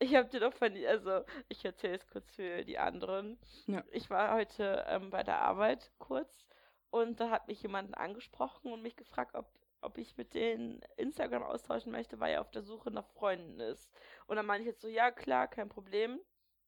Ich 0.00 0.16
habe 0.16 0.28
dir 0.28 0.40
doch 0.40 0.52
von, 0.52 0.76
also 0.86 1.24
ich 1.48 1.64
erzähle 1.64 1.94
es 1.94 2.08
kurz 2.08 2.34
für 2.34 2.64
die 2.64 2.78
anderen. 2.78 3.38
Ja. 3.66 3.84
Ich 3.92 4.10
war 4.10 4.34
heute 4.34 4.84
ähm, 4.88 5.10
bei 5.10 5.22
der 5.22 5.38
Arbeit 5.38 5.92
kurz 5.98 6.44
und 6.90 7.20
da 7.20 7.30
hat 7.30 7.46
mich 7.46 7.62
jemand 7.62 7.96
angesprochen 7.96 8.72
und 8.72 8.82
mich 8.82 8.96
gefragt, 8.96 9.36
ob, 9.36 9.46
ob 9.80 9.98
ich 9.98 10.16
mit 10.16 10.34
denen 10.34 10.80
Instagram 10.96 11.44
austauschen 11.44 11.92
möchte, 11.92 12.18
weil 12.18 12.34
er 12.34 12.40
auf 12.40 12.50
der 12.50 12.62
Suche 12.62 12.90
nach 12.90 13.06
Freunden 13.06 13.60
ist. 13.60 13.88
Und 14.26 14.34
dann 14.34 14.46
meinte 14.46 14.62
ich 14.62 14.72
jetzt 14.72 14.82
so, 14.82 14.88
ja 14.88 15.12
klar, 15.12 15.46
kein 15.46 15.68
Problem, 15.68 16.18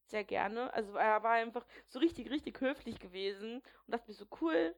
sehr 0.07 0.23
gerne. 0.23 0.73
Also 0.73 0.95
er 0.95 1.23
war 1.25 1.33
einfach 1.33 1.67
so 1.89 1.99
richtig, 1.99 2.31
richtig 2.31 2.61
höflich 2.61 3.01
gewesen 3.01 3.57
und 3.57 3.93
dachte 3.93 4.09
mir 4.09 4.15
so 4.15 4.27
cool, 4.41 4.77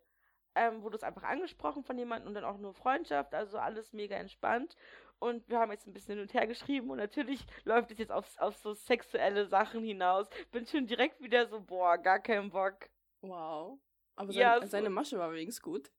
ähm, 0.57 0.83
wurde 0.83 0.97
es 0.97 1.03
einfach 1.05 1.23
angesprochen 1.23 1.85
von 1.85 1.97
jemandem 1.99 2.29
und 2.29 2.35
dann 2.35 2.45
auch 2.45 2.59
nur 2.59 2.75
Freundschaft, 2.75 3.35
also 3.35 3.59
alles 3.59 3.93
mega 3.93 4.17
entspannt. 4.17 4.77
Und 5.19 5.49
wir 5.49 5.59
haben 5.59 5.71
jetzt 5.73 5.87
ein 5.87 5.93
bisschen 5.93 6.15
hin 6.15 6.23
und 6.23 6.35
her 6.35 6.47
geschrieben 6.47 6.91
und 6.91 6.99
natürlich 6.99 7.41
läuft 7.65 7.91
es 7.91 7.99
jetzt 7.99 8.13
auf, 8.13 8.27
auf 8.39 8.57
so 8.57 8.75
sexuelle 8.75 9.47
Sachen 9.47 9.83
hinaus. 9.83 10.29
Bin 10.51 10.67
schon 10.67 10.87
direkt 10.87 11.21
wieder 11.21 11.47
so, 11.47 11.61
boah, 11.61 11.97
gar 11.97 12.19
keinen 12.19 12.51
Bock. 12.51 12.89
Wow. 13.23 13.79
Aber 14.17 14.33
Ja, 14.33 14.55
sein, 14.59 14.63
so- 14.63 14.71
seine 14.73 14.91
Masche 14.91 15.19
war 15.19 15.33
wenigstens 15.33 15.63
gut. 15.63 15.91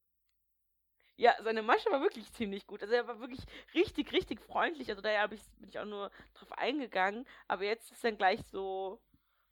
Ja, 1.15 1.35
seine 1.41 1.63
Masche 1.63 1.89
war 1.91 2.01
wirklich 2.01 2.31
ziemlich 2.33 2.67
gut. 2.67 2.81
Also 2.83 2.93
er 2.93 3.07
war 3.07 3.19
wirklich 3.19 3.41
richtig, 3.73 4.11
richtig 4.11 4.39
freundlich. 4.41 4.89
Also 4.89 5.01
daher 5.01 5.31
ich, 5.31 5.41
bin 5.57 5.69
ich 5.69 5.79
auch 5.79 5.85
nur 5.85 6.11
drauf 6.35 6.51
eingegangen. 6.51 7.25
Aber 7.47 7.63
jetzt 7.63 7.91
ist 7.91 8.03
dann 8.03 8.17
gleich 8.17 8.39
so, 8.51 9.01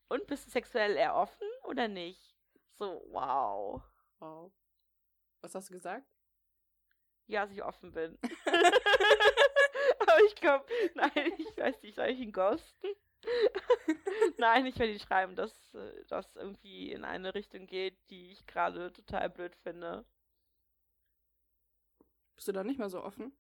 und 0.10 0.28
bist 0.28 0.46
du 0.46 0.52
sexuell 0.52 0.96
eher 0.96 1.16
offen 1.16 1.48
oder 1.64 1.88
nicht? 1.88 2.36
So, 2.78 3.02
wow. 3.10 3.82
Wow. 4.20 4.52
Was 5.46 5.54
hast 5.54 5.70
du 5.70 5.74
gesagt? 5.76 6.08
Ja, 7.28 7.44
dass 7.44 7.52
ich 7.52 7.64
offen 7.64 7.92
bin. 7.92 8.18
Aber 10.00 10.24
ich 10.26 10.34
glaube, 10.34 10.66
nein, 10.96 11.34
ich 11.38 11.56
weiß 11.56 11.84
nicht, 11.84 11.96
soll 11.96 12.08
ich 12.08 12.20
ihn 12.20 12.32
ghosten? 12.32 12.88
nein, 14.38 14.66
ich 14.66 14.80
werde 14.80 14.94
ihn 14.94 15.00
schreiben, 15.00 15.36
dass 15.36 15.76
äh, 15.76 16.04
das 16.08 16.36
irgendwie 16.36 16.92
in 16.92 17.06
eine 17.06 17.36
Richtung 17.36 17.68
geht, 17.68 17.96
die 18.10 18.32
ich 18.32 18.48
gerade 18.48 18.92
total 18.92 19.30
blöd 19.30 19.56
finde. 19.56 20.04
Bist 22.36 22.48
du 22.48 22.52
da 22.52 22.64
nicht 22.64 22.80
mehr 22.80 22.90
so 22.90 23.04
offen? 23.04 23.32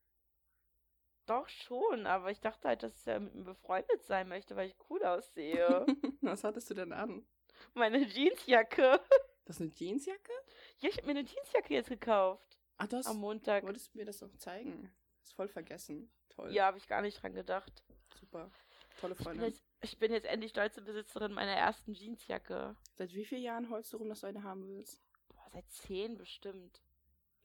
Doch 1.26 1.50
schon, 1.50 2.06
aber 2.06 2.30
ich 2.30 2.40
dachte 2.42 2.68
halt, 2.68 2.84
dass 2.84 3.08
er 3.08 3.20
mit 3.20 3.34
mir 3.34 3.46
befreundet 3.46 4.04
sein 4.04 4.28
möchte, 4.28 4.56
weil 4.56 4.68
ich 4.68 4.76
cool 4.92 5.04
aussehe. 5.04 5.88
Was 6.22 6.44
hattest 6.44 6.70
du 6.70 6.76
denn 6.76 6.94
an? 6.94 7.26
Meine 7.74 7.98
Jeansjacke. 7.98 9.00
Das 9.46 9.56
ist 9.56 9.62
eine 9.62 9.72
Jeansjacke? 9.72 10.32
Ja, 10.80 10.90
ich 10.90 10.98
habe 10.98 11.06
mir 11.08 11.12
eine 11.20 11.28
Jeansjacke 11.28 11.74
jetzt 11.74 11.90
gekauft. 11.90 12.58
Ach, 12.78 12.88
du 12.88 12.98
hast, 12.98 13.08
Am 13.08 13.18
Montag. 13.18 13.64
wolltest 13.64 13.94
du 13.94 13.98
mir 13.98 14.06
das 14.06 14.22
noch 14.22 14.36
zeigen. 14.38 14.92
Ist 15.22 15.34
voll 15.34 15.48
vergessen. 15.48 16.12
Toll. 16.30 16.52
Ja, 16.52 16.66
habe 16.66 16.78
ich 16.78 16.88
gar 16.88 17.02
nicht 17.02 17.22
dran 17.22 17.34
gedacht. 17.34 17.84
Super. 18.20 18.52
Tolle 19.00 19.14
Ich 19.14 19.18
bin, 19.20 19.26
Freundin. 19.26 19.46
jetzt, 19.48 19.64
ich 19.82 19.98
bin 19.98 20.12
jetzt 20.12 20.26
endlich 20.26 20.52
stolze 20.52 20.82
Besitzerin 20.82 21.34
meiner 21.34 21.54
ersten 21.54 21.94
Jeansjacke. 21.94 22.76
Seit 22.96 23.14
wie 23.14 23.26
vielen 23.26 23.42
Jahren 23.44 23.70
heulst 23.70 23.92
du 23.94 23.98
rum, 23.98 24.10
dass 24.10 24.22
du 24.22 24.28
eine 24.28 24.44
haben 24.44 24.68
willst? 24.68 25.02
Boah, 25.30 25.50
seit 25.52 25.70
zehn 25.72 26.18
bestimmt. 26.18 26.82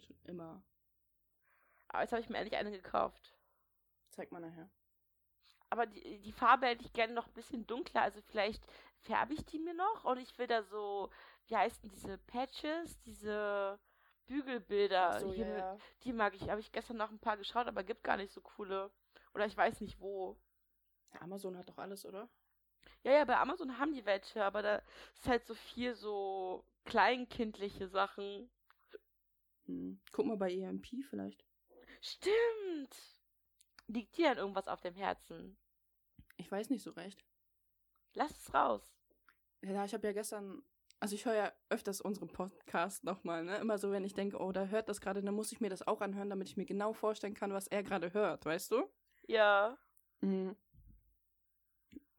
Schon 0.04 0.16
immer. 0.24 0.62
Aber 1.88 2.02
jetzt 2.02 2.12
habe 2.12 2.22
ich 2.22 2.28
mir 2.28 2.38
endlich 2.38 2.58
eine 2.58 2.70
gekauft. 2.70 3.34
Zeig 4.10 4.30
mal 4.32 4.40
nachher. 4.40 4.70
Aber 5.70 5.86
die, 5.86 6.18
die 6.20 6.32
Farbe 6.32 6.66
hätte 6.66 6.84
ich 6.84 6.92
gerne 6.92 7.12
noch 7.14 7.28
ein 7.28 7.32
bisschen 7.34 7.66
dunkler. 7.66 8.02
Also 8.02 8.20
vielleicht 8.22 8.64
färbe 8.98 9.34
ich 9.34 9.44
die 9.44 9.58
mir 9.60 9.74
noch. 9.74 10.04
Und 10.04 10.18
ich 10.18 10.36
will 10.38 10.46
da 10.48 10.62
so, 10.64 11.10
wie 11.46 11.56
heißen 11.56 11.88
diese 11.88 12.18
Patches, 12.18 13.00
diese 13.00 13.78
Bügelbilder. 14.26 15.20
So, 15.20 15.32
hier 15.32 15.46
ja. 15.46 15.78
Die 16.04 16.12
mag 16.12 16.34
ich. 16.34 16.48
Habe 16.48 16.60
ich 16.60 16.72
gestern 16.72 16.96
noch 16.96 17.10
ein 17.10 17.18
paar 17.18 17.36
geschaut, 17.36 17.66
aber 17.66 17.82
gibt 17.82 18.04
gar 18.04 18.16
nicht 18.16 18.32
so 18.32 18.40
coole. 18.40 18.90
Oder 19.34 19.46
ich 19.46 19.56
weiß 19.56 19.80
nicht 19.80 20.00
wo. 20.00 20.36
Amazon 21.18 21.56
hat 21.56 21.68
doch 21.68 21.78
alles, 21.78 22.06
oder? 22.06 22.28
Ja, 23.02 23.12
ja, 23.12 23.24
bei 23.24 23.36
Amazon 23.38 23.78
haben 23.78 23.92
die 23.92 24.04
welche, 24.04 24.44
aber 24.44 24.62
da 24.62 24.82
ist 25.14 25.26
halt 25.26 25.46
so 25.46 25.54
viel 25.54 25.94
so 25.94 26.64
kleinkindliche 26.84 27.88
Sachen. 27.88 28.50
Hm. 29.66 30.00
Guck 30.12 30.26
mal 30.26 30.36
bei 30.36 30.52
EMP 30.52 30.86
vielleicht. 31.08 31.44
Stimmt! 32.00 32.96
Liegt 33.86 34.16
dir 34.16 34.28
denn 34.28 34.38
irgendwas 34.38 34.68
auf 34.68 34.80
dem 34.80 34.94
Herzen? 34.94 35.56
Ich 36.36 36.50
weiß 36.50 36.70
nicht 36.70 36.82
so 36.82 36.90
recht. 36.92 37.24
Lass 38.14 38.30
es 38.30 38.54
raus. 38.54 38.94
Ja, 39.62 39.84
ich 39.84 39.92
habe 39.92 40.06
ja 40.06 40.12
gestern, 40.12 40.62
also 41.00 41.14
ich 41.14 41.24
höre 41.24 41.34
ja 41.34 41.52
öfters 41.70 42.00
unseren 42.02 42.28
Podcast 42.28 43.04
nochmal, 43.04 43.42
ne? 43.42 43.56
Immer 43.56 43.78
so, 43.78 43.90
wenn 43.90 44.04
ich 44.04 44.12
denke, 44.12 44.38
oh, 44.38 44.52
da 44.52 44.66
hört 44.66 44.88
das 44.88 45.00
gerade, 45.00 45.22
dann 45.22 45.34
muss 45.34 45.50
ich 45.50 45.60
mir 45.60 45.70
das 45.70 45.86
auch 45.86 46.02
anhören, 46.02 46.28
damit 46.28 46.48
ich 46.48 46.58
mir 46.58 46.66
genau 46.66 46.92
vorstellen 46.92 47.34
kann, 47.34 47.52
was 47.54 47.66
er 47.66 47.82
gerade 47.82 48.12
hört, 48.12 48.44
weißt 48.44 48.70
du? 48.70 48.84
Ja. 49.26 49.78
Mhm. 50.20 50.54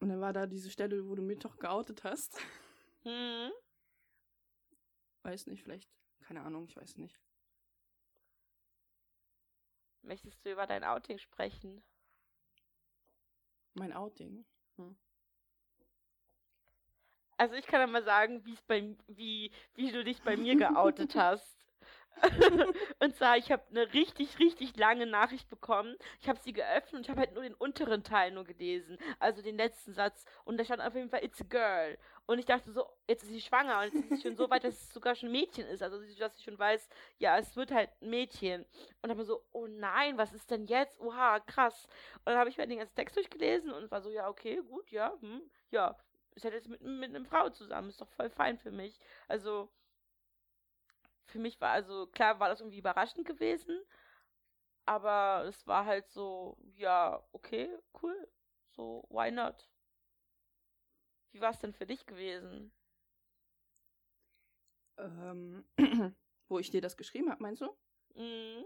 Und 0.00 0.08
dann 0.08 0.20
war 0.20 0.32
da 0.32 0.46
diese 0.46 0.68
Stelle, 0.68 1.08
wo 1.08 1.14
du 1.14 1.22
mich 1.22 1.38
doch 1.38 1.58
geoutet 1.58 2.04
hast. 2.04 2.38
Hm. 3.04 3.50
Weiß 5.24 5.48
nicht, 5.48 5.64
vielleicht, 5.64 5.90
keine 6.20 6.42
Ahnung, 6.42 6.66
ich 6.68 6.76
weiß 6.76 6.98
nicht. 6.98 7.18
Möchtest 10.02 10.46
du 10.46 10.52
über 10.52 10.68
dein 10.68 10.84
Outing 10.84 11.18
sprechen? 11.18 11.82
Mein 13.74 13.92
Outing. 13.92 14.44
Also 17.42 17.56
ich 17.56 17.66
kann 17.66 17.80
ja 17.80 17.88
mal 17.88 18.04
sagen, 18.04 18.40
bei 18.68 18.94
wie 19.08 19.50
wie 19.74 19.90
du 19.90 20.04
dich 20.04 20.22
bei 20.22 20.36
mir 20.36 20.54
geoutet 20.54 21.16
hast. 21.16 21.58
und 23.00 23.16
zwar, 23.16 23.36
ich 23.36 23.50
habe 23.50 23.64
eine 23.70 23.92
richtig, 23.94 24.38
richtig 24.38 24.76
lange 24.76 25.06
Nachricht 25.06 25.50
bekommen. 25.50 25.96
Ich 26.20 26.28
habe 26.28 26.38
sie 26.38 26.52
geöffnet 26.52 26.94
und 26.94 27.00
ich 27.00 27.10
habe 27.10 27.18
halt 27.18 27.32
nur 27.32 27.42
den 27.42 27.54
unteren 27.54 28.04
Teil 28.04 28.30
nur 28.30 28.44
gelesen. 28.44 28.96
Also 29.18 29.42
den 29.42 29.56
letzten 29.56 29.92
Satz. 29.92 30.24
Und 30.44 30.56
da 30.56 30.64
stand 30.64 30.82
auf 30.82 30.94
jeden 30.94 31.08
Fall, 31.10 31.24
it's 31.24 31.40
a 31.40 31.44
girl. 31.48 31.98
Und 32.26 32.38
ich 32.38 32.44
dachte 32.44 32.70
so, 32.70 32.86
jetzt 33.08 33.24
ist 33.24 33.30
sie 33.30 33.40
schwanger 33.40 33.78
und 33.78 33.84
jetzt 33.86 33.94
ist 33.96 34.08
sie 34.10 34.22
schon 34.22 34.36
so 34.36 34.48
weit, 34.48 34.62
dass 34.62 34.74
es 34.74 34.90
sogar 34.90 35.16
schon 35.16 35.30
ein 35.30 35.32
Mädchen 35.32 35.66
ist. 35.66 35.82
Also, 35.82 36.00
dass 36.16 36.36
sie 36.36 36.44
schon 36.44 36.60
weiß, 36.60 36.88
ja, 37.18 37.38
es 37.38 37.56
wird 37.56 37.72
halt 37.72 37.90
ein 38.00 38.10
Mädchen. 38.10 38.64
Und 39.00 39.08
dann 39.08 39.18
war 39.18 39.24
so, 39.24 39.42
oh 39.50 39.66
nein, 39.66 40.16
was 40.16 40.32
ist 40.32 40.48
denn 40.52 40.66
jetzt? 40.66 41.00
Oha, 41.00 41.40
krass. 41.40 41.88
Und 42.18 42.26
dann 42.26 42.36
habe 42.36 42.50
ich 42.50 42.56
mir 42.56 42.68
den 42.68 42.78
ganzen 42.78 42.94
Text 42.94 43.16
durchgelesen 43.16 43.72
und 43.72 43.90
war 43.90 44.00
so, 44.00 44.10
ja, 44.10 44.28
okay, 44.28 44.60
gut, 44.68 44.92
ja, 44.92 45.12
hm, 45.20 45.42
ja. 45.72 45.96
Ist 46.34 46.44
halt 46.44 46.54
jetzt 46.54 46.68
mit, 46.68 46.80
mit 46.82 47.14
einer 47.14 47.24
Frau 47.24 47.50
zusammen, 47.50 47.88
ist 47.88 48.00
doch 48.00 48.08
voll 48.10 48.30
fein 48.30 48.58
für 48.58 48.70
mich. 48.70 48.98
Also, 49.28 49.70
für 51.26 51.38
mich 51.38 51.60
war 51.60 51.70
also, 51.70 52.06
klar 52.06 52.38
war 52.40 52.48
das 52.48 52.60
irgendwie 52.60 52.78
überraschend 52.78 53.26
gewesen, 53.26 53.80
aber 54.86 55.44
es 55.48 55.66
war 55.66 55.86
halt 55.86 56.08
so, 56.08 56.56
ja, 56.76 57.22
okay, 57.32 57.68
cool. 58.02 58.28
So, 58.70 59.04
why 59.10 59.30
not? 59.30 59.68
Wie 61.32 61.40
war 61.40 61.50
es 61.50 61.58
denn 61.58 61.72
für 61.74 61.86
dich 61.86 62.06
gewesen? 62.06 62.72
Ähm, 64.98 65.64
wo 66.48 66.58
ich 66.58 66.70
dir 66.70 66.80
das 66.80 66.96
geschrieben 66.96 67.30
habe, 67.30 67.42
meinst 67.42 67.62
du? 67.62 67.68
Mhm. 68.14 68.64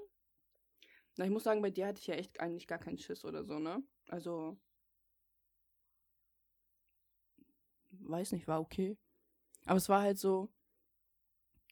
Na, 1.17 1.25
ich 1.25 1.31
muss 1.31 1.45
sagen, 1.45 1.63
bei 1.63 1.71
dir 1.71 1.87
hatte 1.87 2.01
ich 2.01 2.07
ja 2.07 2.15
echt 2.15 2.41
eigentlich 2.41 2.67
gar 2.67 2.79
keinen 2.79 2.99
Schiss 2.99 3.25
oder 3.25 3.45
so, 3.45 3.59
ne? 3.59 3.83
Also. 4.09 4.57
Weiß 8.09 8.33
nicht, 8.33 8.49
war 8.49 8.61
okay. 8.61 8.97
Aber 9.67 9.77
es 9.77 9.89
war 9.89 10.03
halt 10.03 10.19
so 10.19 10.49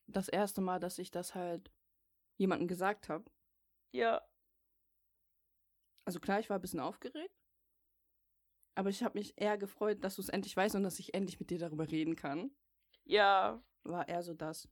das 0.07 0.29
erste 0.29 0.61
Mal, 0.61 0.81
dass 0.81 0.99
ich 0.99 1.11
das 1.11 1.35
halt 1.35 1.71
jemandem 2.37 2.69
gesagt 2.69 3.09
habe. 3.09 3.31
Ja, 3.93 4.21
Also 6.07 6.21
klar, 6.21 6.41
ich 6.41 6.51
war 6.51 6.59
ein 6.59 6.63
bisschen 6.63 6.81
aufgeregt. 6.81 7.35
Aber 8.75 8.91
ich 8.91 9.03
habe 9.03 9.19
mich 9.19 9.35
eher 9.41 9.57
gefreut, 9.57 10.03
dass 10.03 10.17
du 10.17 10.23
es 10.23 10.29
endlich 10.29 10.57
weißt 10.57 10.75
und 10.75 10.83
dass 10.83 10.99
ich 10.99 11.15
endlich 11.15 11.39
mit 11.41 11.51
dir 11.51 11.59
darüber 11.59 11.91
reden 11.91 12.17
kann. 12.17 12.51
ja. 13.05 13.63
War 13.85 14.09
eher 14.09 14.23
so 14.23 14.35
das. 14.35 14.69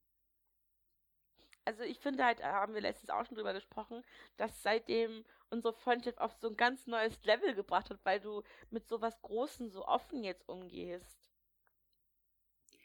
Also 1.64 1.82
ich 1.84 1.98
finde 2.00 2.24
halt, 2.24 2.40
da 2.40 2.52
haben 2.52 2.74
wir 2.74 2.80
letztens 2.80 3.10
auch 3.10 3.24
schon 3.24 3.36
drüber 3.36 3.52
gesprochen, 3.52 4.02
dass 4.36 4.62
seitdem 4.62 5.24
unsere 5.50 5.72
Freundschaft 5.72 6.20
auf 6.20 6.32
so 6.34 6.48
ein 6.48 6.56
ganz 6.56 6.86
neues 6.86 7.22
Level 7.24 7.54
gebracht 7.54 7.90
hat, 7.90 8.00
weil 8.04 8.20
du 8.20 8.42
mit 8.70 8.88
sowas 8.88 9.20
Großen 9.22 9.70
so 9.70 9.86
offen 9.86 10.24
jetzt 10.24 10.48
umgehst. 10.48 11.21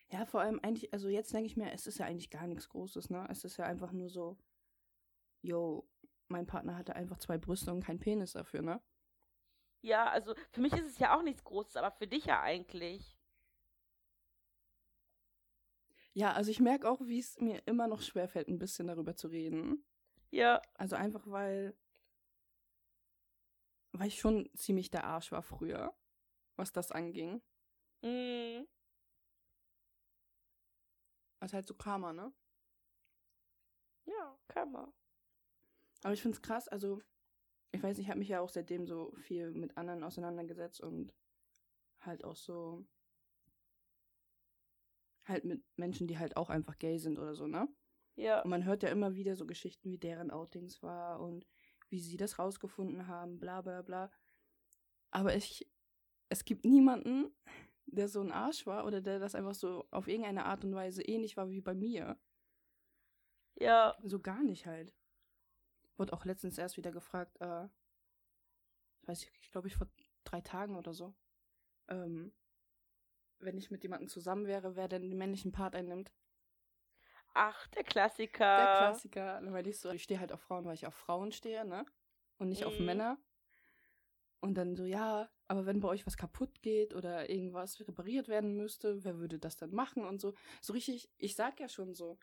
Ja, 0.09 0.25
vor 0.25 0.41
allem 0.41 0.59
eigentlich, 0.63 0.91
also 0.93 1.07
jetzt 1.09 1.33
denke 1.33 1.47
ich 1.47 1.57
mir, 1.57 1.71
es 1.73 1.87
ist 1.87 1.97
ja 1.99 2.05
eigentlich 2.05 2.29
gar 2.29 2.47
nichts 2.47 2.69
Großes, 2.69 3.09
ne? 3.09 3.25
Es 3.29 3.43
ist 3.45 3.57
ja 3.57 3.65
einfach 3.65 3.91
nur 3.91 4.09
so, 4.09 4.37
yo, 5.41 5.87
mein 6.27 6.45
Partner 6.45 6.77
hatte 6.77 6.95
einfach 6.95 7.17
zwei 7.19 7.37
Brüste 7.39 7.71
und 7.73 7.83
keinen 7.83 7.99
Penis 7.99 8.33
dafür, 8.33 8.61
ne? 8.61 8.81
Ja, 9.81 10.09
also 10.09 10.35
für 10.51 10.61
mich 10.61 10.73
ist 10.73 10.85
es 10.87 10.99
ja 10.99 11.17
auch 11.17 11.23
nichts 11.23 11.43
Großes, 11.43 11.77
aber 11.77 11.91
für 11.91 12.05
dich 12.07 12.25
ja 12.25 12.41
eigentlich. 12.41 13.17
Ja, 16.13 16.33
also 16.33 16.51
ich 16.51 16.59
merke 16.59 16.89
auch, 16.89 16.99
wie 17.01 17.19
es 17.19 17.39
mir 17.39 17.61
immer 17.65 17.87
noch 17.87 18.01
schwerfällt, 18.01 18.47
ein 18.49 18.59
bisschen 18.59 18.87
darüber 18.87 19.15
zu 19.15 19.27
reden. 19.29 19.85
Ja, 20.31 20.61
Also 20.75 20.95
einfach, 20.95 21.27
weil, 21.27 21.75
weil 23.91 24.07
ich 24.07 24.19
schon 24.19 24.49
ziemlich 24.55 24.89
der 24.91 25.03
Arsch 25.05 25.31
war 25.33 25.41
früher, 25.43 25.93
was 26.55 26.71
das 26.71 26.91
anging. 26.91 27.41
mm, 28.03 28.65
Das 31.39 31.51
ist 31.51 31.53
halt 31.53 31.67
so 31.67 31.73
Karma, 31.73 32.13
ne? 32.13 32.33
Ja, 34.05 34.37
Karma. 34.47 34.93
Aber 36.03 36.13
ich 36.13 36.21
find's 36.21 36.41
krass, 36.41 36.67
also, 36.67 37.01
ich 37.71 37.83
weiß 37.83 37.97
nicht, 37.97 38.05
ich 38.05 38.09
habe 38.09 38.19
mich 38.19 38.29
ja 38.29 38.39
auch 38.39 38.49
seitdem 38.49 38.87
so 38.87 39.13
viel 39.17 39.51
mit 39.51 39.77
anderen 39.77 40.03
auseinandergesetzt 40.03 40.81
und 40.81 41.13
halt 41.99 42.23
auch 42.23 42.35
so 42.35 42.85
halt 45.25 45.43
mit 45.43 45.63
Menschen, 45.75 46.07
die 46.07 46.17
halt 46.17 46.37
auch 46.37 46.49
einfach 46.49 46.77
gay 46.77 46.97
sind 46.97 47.19
oder 47.19 47.35
so, 47.35 47.47
ne? 47.47 47.67
Ja. 48.15 48.41
Und 48.41 48.49
man 48.49 48.65
hört 48.65 48.83
ja 48.83 48.89
immer 48.89 49.15
wieder 49.15 49.35
so 49.35 49.45
Geschichten, 49.45 49.91
wie 49.91 49.97
deren 49.97 50.31
Outings 50.31 50.81
war 50.81 51.19
und 51.19 51.45
wie 51.89 51.99
sie 51.99 52.17
das 52.17 52.39
rausgefunden 52.39 53.07
haben, 53.07 53.39
bla 53.39 53.61
bla 53.61 53.81
bla. 53.81 54.11
Aber 55.11 55.35
ich, 55.35 55.69
es 56.29 56.45
gibt 56.45 56.65
niemanden, 56.65 57.31
der 57.87 58.07
so 58.07 58.21
ein 58.21 58.31
Arsch 58.31 58.65
war 58.65 58.85
oder 58.85 59.01
der 59.01 59.19
das 59.19 59.35
einfach 59.35 59.55
so 59.55 59.87
auf 59.91 60.07
irgendeine 60.07 60.45
Art 60.45 60.63
und 60.63 60.75
Weise 60.75 61.01
ähnlich 61.03 61.37
war 61.37 61.49
wie 61.49 61.61
bei 61.61 61.73
mir. 61.73 62.17
Ja. 63.55 63.95
So 64.03 64.19
gar 64.19 64.43
nicht 64.43 64.65
halt. 64.65 64.93
Wurde 65.97 66.13
auch 66.13 66.25
letztens 66.25 66.57
erst 66.57 66.77
wieder 66.77 66.91
gefragt, 66.91 67.35
äh, 67.41 67.65
ich 69.01 69.07
weiß 69.07 69.21
nicht, 69.21 69.31
ich 69.41 69.51
glaube 69.51 69.67
ich 69.67 69.75
vor 69.75 69.87
drei 70.23 70.41
Tagen 70.41 70.75
oder 70.75 70.93
so, 70.93 71.15
ähm, 71.87 72.33
wenn 73.39 73.57
ich 73.57 73.71
mit 73.71 73.83
jemandem 73.83 74.09
zusammen 74.09 74.45
wäre, 74.47 74.75
wer 74.75 74.87
denn 74.87 75.09
den 75.09 75.17
männlichen 75.17 75.51
Part 75.51 75.75
einnimmt. 75.75 76.11
Ach, 77.33 77.67
der 77.67 77.83
Klassiker. 77.83 78.57
Der 78.57 78.77
Klassiker. 78.77 79.41
Weil 79.51 79.67
ich 79.67 79.79
so, 79.79 79.91
ich 79.91 80.03
stehe 80.03 80.19
halt 80.19 80.31
auf 80.31 80.41
Frauen, 80.41 80.65
weil 80.65 80.73
ich 80.73 80.87
auf 80.87 80.95
Frauen 80.95 81.31
stehe, 81.31 81.65
ne? 81.65 81.85
Und 82.39 82.49
nicht 82.49 82.65
auf 82.65 82.77
Mhm. 82.79 82.85
Männer. 82.85 83.17
Und 84.39 84.55
dann 84.55 84.75
so, 84.75 84.85
ja, 84.85 85.29
aber 85.47 85.65
wenn 85.65 85.79
bei 85.79 85.87
euch 85.87 86.05
was 86.05 86.17
kaputt 86.17 86.61
geht 86.61 86.93
oder 86.93 87.29
irgendwas 87.29 87.79
repariert 87.87 88.27
werden 88.27 88.55
müsste, 88.55 89.03
wer 89.03 89.17
würde 89.17 89.39
das 89.39 89.55
dann 89.55 89.71
machen 89.71 90.05
und 90.05 90.21
so. 90.21 90.33
So 90.61 90.73
richtig, 90.73 91.09
ich 91.17 91.35
sag 91.35 91.59
ja 91.59 91.67
schon 91.67 91.95
so, 91.95 92.19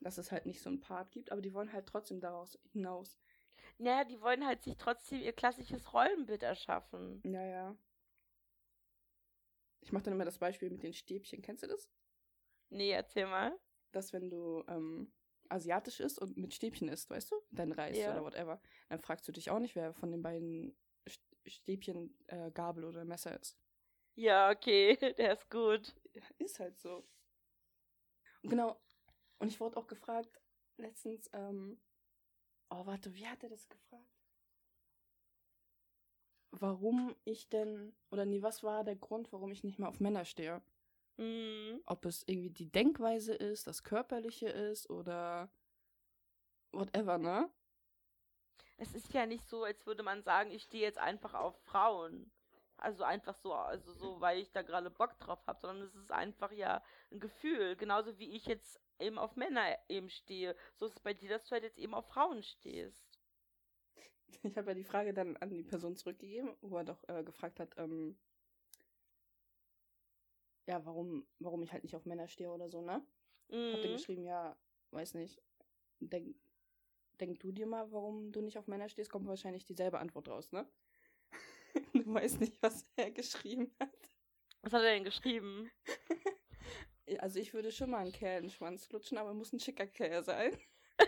dass 0.00 0.18
es 0.18 0.32
halt 0.32 0.46
nicht 0.46 0.60
so 0.62 0.70
einen 0.70 0.80
Part 0.80 1.10
gibt, 1.12 1.32
aber 1.32 1.42
die 1.42 1.52
wollen 1.52 1.72
halt 1.72 1.86
trotzdem 1.86 2.20
daraus 2.20 2.58
hinaus. 2.72 3.18
Naja, 3.78 4.04
die 4.04 4.20
wollen 4.20 4.46
halt 4.46 4.62
sich 4.62 4.76
trotzdem 4.76 5.20
ihr 5.20 5.32
klassisches 5.32 5.92
Rollenbild 5.92 6.42
erschaffen. 6.42 7.20
Ja, 7.24 7.44
ja. 7.44 7.76
Ich 9.80 9.92
mache 9.92 10.04
dann 10.04 10.14
immer 10.14 10.24
das 10.24 10.38
Beispiel 10.38 10.70
mit 10.70 10.82
den 10.82 10.94
Stäbchen. 10.94 11.42
Kennst 11.42 11.62
du 11.62 11.66
das? 11.66 11.90
Nee, 12.70 12.90
erzähl 12.90 13.26
mal. 13.26 13.58
Dass 13.92 14.12
wenn 14.12 14.30
du 14.30 14.64
ähm, 14.66 15.12
asiatisch 15.48 16.00
isst 16.00 16.18
und 16.18 16.36
mit 16.36 16.54
Stäbchen 16.54 16.88
isst, 16.88 17.10
weißt 17.10 17.30
du? 17.32 17.36
Dein 17.50 17.72
Reis 17.72 17.98
Ja. 17.98 18.12
oder 18.12 18.24
whatever. 18.24 18.60
Dann 18.88 18.98
fragst 18.98 19.28
du 19.28 19.32
dich 19.32 19.50
auch 19.50 19.58
nicht, 19.58 19.74
wer 19.76 19.92
von 19.92 20.10
den 20.10 20.22
beiden 20.22 20.76
Stäbchen 21.46 22.16
äh, 22.26 22.50
Gabel 22.50 22.84
oder 22.84 23.04
Messer 23.04 23.38
ist. 23.40 23.58
Ja, 24.14 24.50
okay, 24.50 24.96
der 25.18 25.32
ist 25.32 25.50
gut. 25.50 25.94
Ist 26.38 26.60
halt 26.60 26.78
so. 26.78 27.04
Und 28.42 28.50
genau. 28.50 28.80
Und 29.38 29.48
ich 29.48 29.60
wurde 29.60 29.76
auch 29.76 29.86
gefragt, 29.86 30.40
letztens, 30.76 31.28
ähm, 31.32 31.80
oh, 32.70 32.86
warte, 32.86 33.14
wie 33.14 33.26
hat 33.26 33.42
er 33.42 33.50
das 33.50 33.68
gefragt? 33.68 34.08
Warum 36.52 37.16
ich 37.24 37.48
denn, 37.48 37.96
oder 38.10 38.24
nee, 38.24 38.42
was 38.42 38.62
war 38.62 38.84
der 38.84 38.96
Grund, 38.96 39.32
warum 39.32 39.50
ich 39.50 39.64
nicht 39.64 39.78
mehr 39.78 39.88
auf 39.88 39.98
Männer 39.98 40.24
stehe? 40.24 40.62
Mhm. 41.16 41.82
Ob 41.86 42.04
es 42.06 42.22
irgendwie 42.26 42.50
die 42.50 42.70
Denkweise 42.70 43.34
ist, 43.34 43.66
das 43.66 43.82
Körperliche 43.82 44.48
ist 44.48 44.88
oder 44.88 45.50
whatever, 46.72 47.18
ne? 47.18 47.50
Es 48.76 48.94
ist 48.94 49.12
ja 49.12 49.26
nicht 49.26 49.48
so, 49.48 49.64
als 49.64 49.86
würde 49.86 50.02
man 50.02 50.22
sagen, 50.22 50.50
ich 50.50 50.62
stehe 50.64 50.82
jetzt 50.84 50.98
einfach 50.98 51.34
auf 51.34 51.56
Frauen. 51.64 52.30
Also 52.76 53.04
einfach 53.04 53.34
so, 53.36 53.54
also 53.54 53.92
so, 53.92 54.20
weil 54.20 54.38
ich 54.40 54.50
da 54.52 54.62
gerade 54.62 54.90
Bock 54.90 55.18
drauf 55.20 55.46
habe, 55.46 55.60
sondern 55.60 55.86
es 55.86 55.94
ist 55.94 56.10
einfach 56.12 56.52
ja 56.52 56.82
ein 57.10 57.20
Gefühl. 57.20 57.76
Genauso 57.76 58.18
wie 58.18 58.34
ich 58.36 58.46
jetzt 58.46 58.80
eben 58.98 59.18
auf 59.18 59.36
Männer 59.36 59.78
eben 59.88 60.10
stehe. 60.10 60.56
So 60.74 60.86
ist 60.86 60.94
es 60.94 61.00
bei 61.00 61.14
dir, 61.14 61.28
dass 61.28 61.44
du 61.46 61.52
halt 61.52 61.64
jetzt 61.64 61.78
eben 61.78 61.94
auf 61.94 62.06
Frauen 62.08 62.42
stehst. 62.42 63.06
Ich 64.42 64.56
habe 64.56 64.70
ja 64.70 64.74
die 64.74 64.84
Frage 64.84 65.14
dann 65.14 65.36
an 65.38 65.50
die 65.50 65.62
Person 65.62 65.96
zurückgegeben, 65.96 66.56
wo 66.60 66.76
er 66.76 66.84
doch 66.84 67.02
äh, 67.08 67.22
gefragt 67.24 67.60
hat, 67.60 67.74
ähm, 67.78 68.16
ja, 70.66 70.84
warum, 70.84 71.26
warum 71.38 71.62
ich 71.62 71.72
halt 71.72 71.84
nicht 71.84 71.96
auf 71.96 72.06
Männer 72.06 72.28
stehe 72.28 72.50
oder 72.50 72.68
so, 72.68 72.80
ne? 72.80 73.02
Hab 73.72 73.80
dann 73.80 73.92
Mhm. 73.92 73.92
geschrieben, 73.92 74.24
ja, 74.24 74.56
weiß 74.90 75.14
nicht. 75.14 75.42
Denk, 76.00 76.36
denk 77.20 77.40
du 77.40 77.52
dir 77.52 77.66
mal, 77.66 77.90
warum 77.92 78.32
du 78.32 78.40
nicht 78.40 78.58
auf 78.58 78.66
Männer 78.66 78.88
stehst, 78.88 79.10
kommt 79.10 79.26
wahrscheinlich 79.26 79.64
dieselbe 79.64 79.98
Antwort 79.98 80.28
raus, 80.28 80.52
ne? 80.52 80.66
du 81.92 82.14
weißt 82.14 82.40
nicht, 82.40 82.62
was 82.62 82.86
er 82.96 83.10
geschrieben 83.10 83.74
hat. 83.80 83.90
Was 84.62 84.72
hat 84.72 84.82
er 84.82 84.94
denn 84.94 85.04
geschrieben? 85.04 85.70
Also 87.18 87.38
ich 87.38 87.52
würde 87.52 87.70
schon 87.70 87.90
mal 87.90 87.98
einen 87.98 88.12
Kerl 88.12 88.38
in 88.38 88.44
den 88.44 88.50
Schwanz 88.50 88.90
lutschen, 88.90 89.18
aber 89.18 89.34
muss 89.34 89.52
ein 89.52 89.60
schicker 89.60 89.86
Kerl 89.86 90.24
sein. 90.24 90.58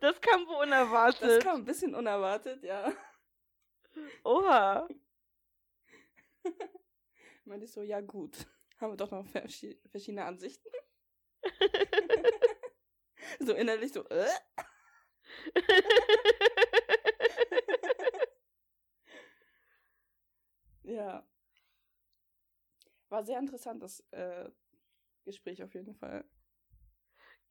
Das 0.00 0.18
kam 0.22 0.46
wohl 0.46 0.62
unerwartet. 0.64 1.22
Das 1.22 1.44
kam 1.44 1.56
ein 1.56 1.64
bisschen 1.64 1.94
unerwartet, 1.94 2.62
ja. 2.62 2.90
Oha. 4.24 4.88
Meinte 7.44 7.66
ich 7.66 7.72
so, 7.72 7.82
ja 7.82 8.00
gut. 8.00 8.46
Haben 8.80 8.92
wir 8.92 8.96
doch 8.96 9.10
noch 9.10 9.26
verschi 9.26 9.78
verschiedene 9.90 10.24
Ansichten. 10.24 10.68
so 13.40 13.52
innerlich 13.54 13.92
so, 13.92 14.04
äh? 14.08 14.26
Ja. 20.82 21.24
War 23.08 23.24
sehr 23.24 23.38
interessant, 23.38 23.82
das 23.82 24.00
äh, 24.12 24.48
Gespräch 25.24 25.62
auf 25.62 25.74
jeden 25.74 25.94
Fall. 25.94 26.24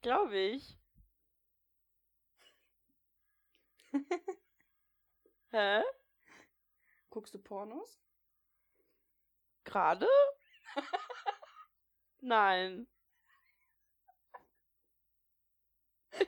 Glaube 0.02 0.36
ich. 0.38 0.78
Hä? 5.52 5.84
Guckst 7.12 7.36
du 7.36 7.39
Pornos? 7.39 8.00
Gerade? 9.63 10.08
Nein. 12.21 12.88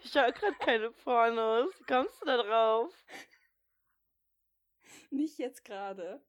Ich 0.04 0.16
höre 0.16 0.32
gerade 0.32 0.56
keine 0.56 0.92
Pornos. 0.92 1.74
Wie 1.80 1.84
kommst 1.84 2.22
du 2.22 2.26
da 2.26 2.38
drauf? 2.38 2.94
Nicht 5.10 5.38
jetzt 5.38 5.66
gerade. 5.66 6.22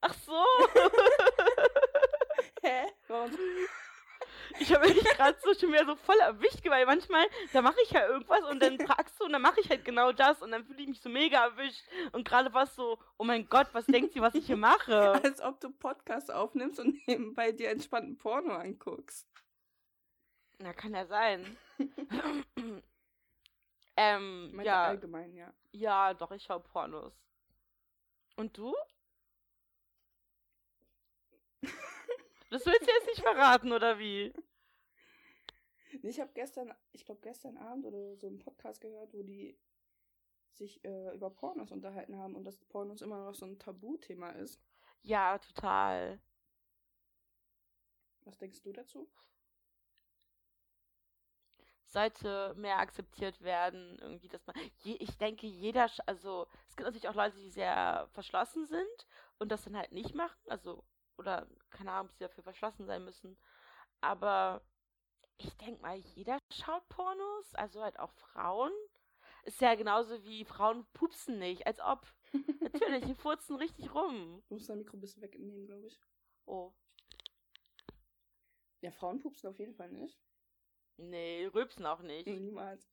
Ach 0.00 0.14
so. 0.14 0.44
Hä? 2.62 2.92
Warum? 3.08 3.38
Ich 4.58 4.72
habe 4.74 4.88
mich 4.88 5.02
gerade 5.04 5.38
so 5.42 5.54
schon 5.54 5.72
wieder 5.72 5.86
so 5.86 5.96
voll 5.96 6.18
erwischt, 6.18 6.64
weil 6.68 6.86
manchmal, 6.86 7.26
da 7.52 7.62
mache 7.62 7.76
ich 7.84 7.90
ja 7.90 8.06
irgendwas 8.06 8.42
und 8.50 8.62
dann 8.62 8.78
fragst 8.86 9.18
du 9.20 9.24
und 9.24 9.32
dann 9.32 9.42
mache 9.42 9.60
ich 9.60 9.70
halt 9.70 9.84
genau 9.84 10.12
das 10.12 10.42
und 10.42 10.50
dann 10.50 10.64
fühle 10.64 10.82
ich 10.82 10.88
mich 10.88 11.00
so 11.00 11.08
mega 11.08 11.44
erwischt. 11.44 11.84
Und 12.12 12.26
gerade 12.26 12.52
war 12.52 12.64
es 12.64 12.74
so, 12.74 12.98
oh 13.18 13.24
mein 13.24 13.48
Gott, 13.48 13.68
was 13.72 13.86
denkt 13.86 14.12
sie, 14.12 14.20
was 14.20 14.34
ich 14.34 14.46
hier 14.46 14.56
mache? 14.56 15.12
Als 15.24 15.40
ob 15.40 15.60
du 15.60 15.70
Podcast 15.70 16.32
aufnimmst 16.32 16.80
und 16.80 17.06
nebenbei 17.06 17.52
dir 17.52 17.70
entspannten 17.70 18.16
Porno 18.16 18.54
anguckst. 18.54 19.26
Na, 20.58 20.72
kann 20.74 20.94
ja 20.94 21.06
sein. 21.06 21.56
ähm, 23.96 24.58
Ich 24.58 24.66
ja, 24.66 24.84
allgemein, 24.84 25.34
ja. 25.34 25.52
ja, 25.72 26.14
doch, 26.14 26.32
ich 26.32 26.42
schaue 26.42 26.60
Pornos. 26.60 27.14
Und 28.36 28.56
du? 28.56 28.74
Das 32.50 32.66
willst 32.66 32.82
du 32.82 32.92
jetzt 32.92 33.06
nicht 33.06 33.22
verraten, 33.22 33.72
oder 33.72 33.98
wie? 33.98 34.32
Ich 36.02 36.20
habe 36.20 36.30
gestern, 36.34 36.72
ich 36.92 37.04
glaube 37.04 37.20
gestern 37.20 37.56
Abend 37.56 37.86
oder 37.86 38.16
so 38.16 38.26
einen 38.26 38.38
Podcast 38.38 38.80
gehört, 38.80 39.12
wo 39.12 39.22
die 39.22 39.56
sich 40.52 40.84
äh, 40.84 41.14
über 41.14 41.30
Pornos 41.30 41.70
unterhalten 41.70 42.16
haben 42.16 42.34
und 42.34 42.44
dass 42.44 42.56
Pornos 42.56 43.02
immer 43.02 43.24
noch 43.24 43.34
so 43.34 43.46
ein 43.46 43.58
Tabuthema 43.58 44.30
ist. 44.30 44.60
Ja, 45.02 45.38
total. 45.38 46.20
Was 48.24 48.36
denkst 48.38 48.62
du 48.62 48.72
dazu? 48.72 49.08
sollte 51.90 52.54
mehr 52.56 52.78
akzeptiert 52.78 53.40
werden, 53.42 53.98
irgendwie, 54.00 54.28
dass 54.28 54.46
man, 54.46 54.54
je, 54.78 54.94
ich 55.00 55.18
denke, 55.18 55.46
jeder, 55.46 55.90
also, 56.06 56.46
es 56.68 56.76
gibt 56.76 56.86
natürlich 56.86 57.08
auch 57.08 57.14
Leute, 57.14 57.36
die 57.36 57.50
sehr 57.50 58.08
verschlossen 58.12 58.66
sind 58.66 59.06
und 59.38 59.50
das 59.50 59.64
dann 59.64 59.76
halt 59.76 59.92
nicht 59.92 60.14
machen, 60.14 60.38
also, 60.46 60.84
oder, 61.20 61.48
keine 61.70 61.92
Ahnung, 61.92 62.06
ob 62.08 62.12
sie 62.14 62.24
dafür 62.24 62.44
verschlossen 62.44 62.86
sein 62.86 63.04
müssen, 63.04 63.38
aber 64.02 64.62
ich 65.38 65.56
denke 65.58 65.82
mal, 65.82 65.96
jeder 65.96 66.38
schaut 66.52 66.88
Pornos, 66.90 67.54
also 67.54 67.82
halt 67.82 67.98
auch 68.00 68.12
Frauen, 68.12 68.72
ist 69.44 69.60
ja 69.62 69.74
genauso 69.76 70.22
wie 70.24 70.44
Frauen 70.46 70.86
pupsen 70.94 71.38
nicht, 71.38 71.66
als 71.66 71.80
ob, 71.80 72.06
natürlich, 72.62 73.04
die 73.06 73.14
furzen 73.16 73.56
richtig 73.56 73.94
rum, 73.94 74.42
Du 74.48 74.54
musst 74.54 74.68
dein 74.68 74.76
Mikro 74.78 74.98
ein 74.98 75.00
bisschen 75.00 75.22
wegnehmen, 75.22 75.64
glaube 75.66 75.86
ich. 75.86 75.98
oh, 76.46 76.74
Ja, 78.82 78.90
Frauen 78.90 79.20
pupsen 79.20 79.48
auf 79.48 79.58
jeden 79.58 79.74
Fall 79.74 79.90
nicht. 79.90 80.20
nee, 80.98 81.46
rülpsen 81.52 81.84
auch 81.86 82.00
nicht, 82.02 82.40
Niemals. 82.40 82.88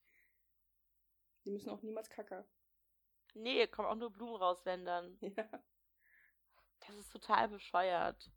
Die 1.45 1.49
müssen 1.51 1.69
auch 1.71 1.81
niemals 1.81 2.11
kacker. 2.11 2.45
nee, 3.35 3.67
kommen 3.67 3.87
auch 3.87 3.95
nur 3.95 4.11
Blumen 4.11 4.35
raus, 4.35 4.65
wenn 4.65 4.85
dann, 4.85 5.17
Ja. 5.21 5.63
Das 6.87 6.95
ist 6.95 7.11
total 7.11 7.49
bescheuert. 7.49 8.31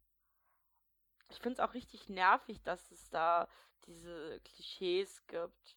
Ich 1.31 1.39
finde 1.39 1.55
es 1.55 1.61
auch 1.61 1.75
richtig 1.75 2.09
nervig, 2.09 2.61
dass 2.63 2.91
es 2.91 3.09
da 3.11 3.49
diese 3.87 4.41
Klischees 4.41 5.27
gibt, 5.29 5.77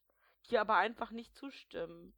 die 0.50 0.58
aber 0.58 0.76
einfach 0.76 1.12
nicht 1.12 1.36
zustimmen. 1.36 2.14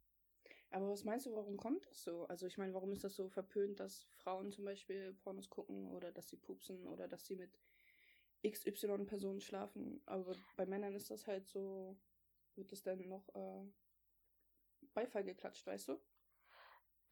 Aber 0.70 0.90
was 0.90 1.04
meinst 1.04 1.26
du, 1.26 1.34
warum 1.34 1.56
kommt 1.56 1.86
das 1.86 2.02
so? 2.02 2.26
Also 2.26 2.46
ich 2.46 2.58
meine, 2.58 2.74
warum 2.74 2.92
ist 2.92 3.04
das 3.04 3.14
so 3.14 3.28
verpönt, 3.28 3.78
dass 3.80 4.08
Frauen 4.16 4.50
zum 4.50 4.64
Beispiel 4.64 5.14
Pornos 5.14 5.48
gucken 5.48 5.90
oder 5.92 6.10
dass 6.10 6.28
sie 6.28 6.36
pupsen 6.36 6.86
oder 6.86 7.06
dass 7.08 7.24
sie 7.26 7.36
mit 7.36 7.58
XY-Personen 8.46 9.40
schlafen? 9.40 10.02
Aber 10.06 10.34
bei 10.56 10.66
Männern 10.66 10.94
ist 10.94 11.10
das 11.10 11.26
halt 11.26 11.46
so, 11.46 11.96
wird 12.56 12.72
das 12.72 12.82
dann 12.82 13.06
noch 13.08 13.28
äh, 13.34 13.64
Beifall 14.92 15.24
geklatscht, 15.24 15.66
weißt 15.66 15.88
du? 15.88 16.00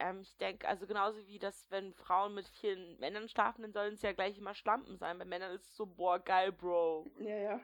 Ähm, 0.04 0.20
ich 0.20 0.36
denke, 0.36 0.68
also 0.68 0.86
genauso 0.86 1.26
wie 1.26 1.38
das, 1.38 1.66
wenn 1.70 1.94
Frauen 1.94 2.34
mit 2.34 2.46
vielen 2.46 2.98
Männern 2.98 3.26
schlafen, 3.28 3.62
dann 3.62 3.72
sollen 3.72 3.94
es 3.94 4.02
ja 4.02 4.12
gleich 4.12 4.36
immer 4.36 4.54
Schlampen 4.54 4.98
sein. 4.98 5.16
Bei 5.16 5.24
Männern 5.24 5.52
ist 5.52 5.64
es 5.64 5.76
so, 5.76 5.86
boah, 5.86 6.18
geil, 6.18 6.52
Bro. 6.52 7.10
Ja, 7.20 7.36
ja. 7.36 7.60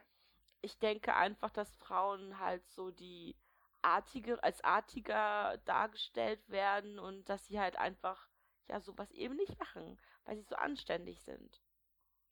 Ich 0.63 0.79
denke 0.79 1.15
einfach, 1.15 1.51
dass 1.51 1.75
Frauen 1.77 2.39
halt 2.39 2.67
so 2.71 2.91
die 2.91 3.37
artige, 3.83 4.43
als 4.43 4.65
artiger 4.65 5.59
dargestellt 5.67 6.49
werden 6.49 6.99
und 6.99 7.29
dass 7.29 7.47
sie 7.47 7.61
halt 7.61 7.77
einfach, 7.77 8.29
ja, 8.69 8.81
sowas 8.81 9.11
eben 9.11 9.37
nicht 9.37 9.59
machen, 9.59 9.99
weil 10.25 10.37
sie 10.37 10.45
so 10.45 10.57
anständig 10.57 11.21
sind. 11.23 11.61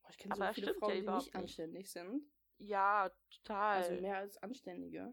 Ich 0.09 0.17
kenne 0.17 0.35
so 0.35 0.53
viele 0.55 0.75
Frauen, 0.75 0.95
ja 0.95 1.01
die 1.03 1.09
nicht 1.09 1.35
anständig 1.35 1.83
nicht. 1.83 1.91
sind. 1.91 2.23
Ja, 2.59 3.11
total. 3.31 3.83
Also 3.83 4.03
mehr 4.03 4.17
als 4.17 4.39
Anständige. 4.39 5.13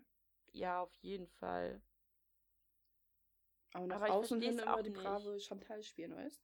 Ja, 0.53 0.81
auf 0.81 0.93
jeden 0.95 1.27
Fall. 1.27 1.81
Aber 3.75 3.87
nach 3.87 3.95
Aber 3.97 4.13
außen 4.13 4.41
hin 4.41 4.57
immer 4.57 4.81
die 4.81 4.89
brave 4.89 5.37
Chantal 5.39 5.83
spielen, 5.83 6.15
weißt 6.15 6.41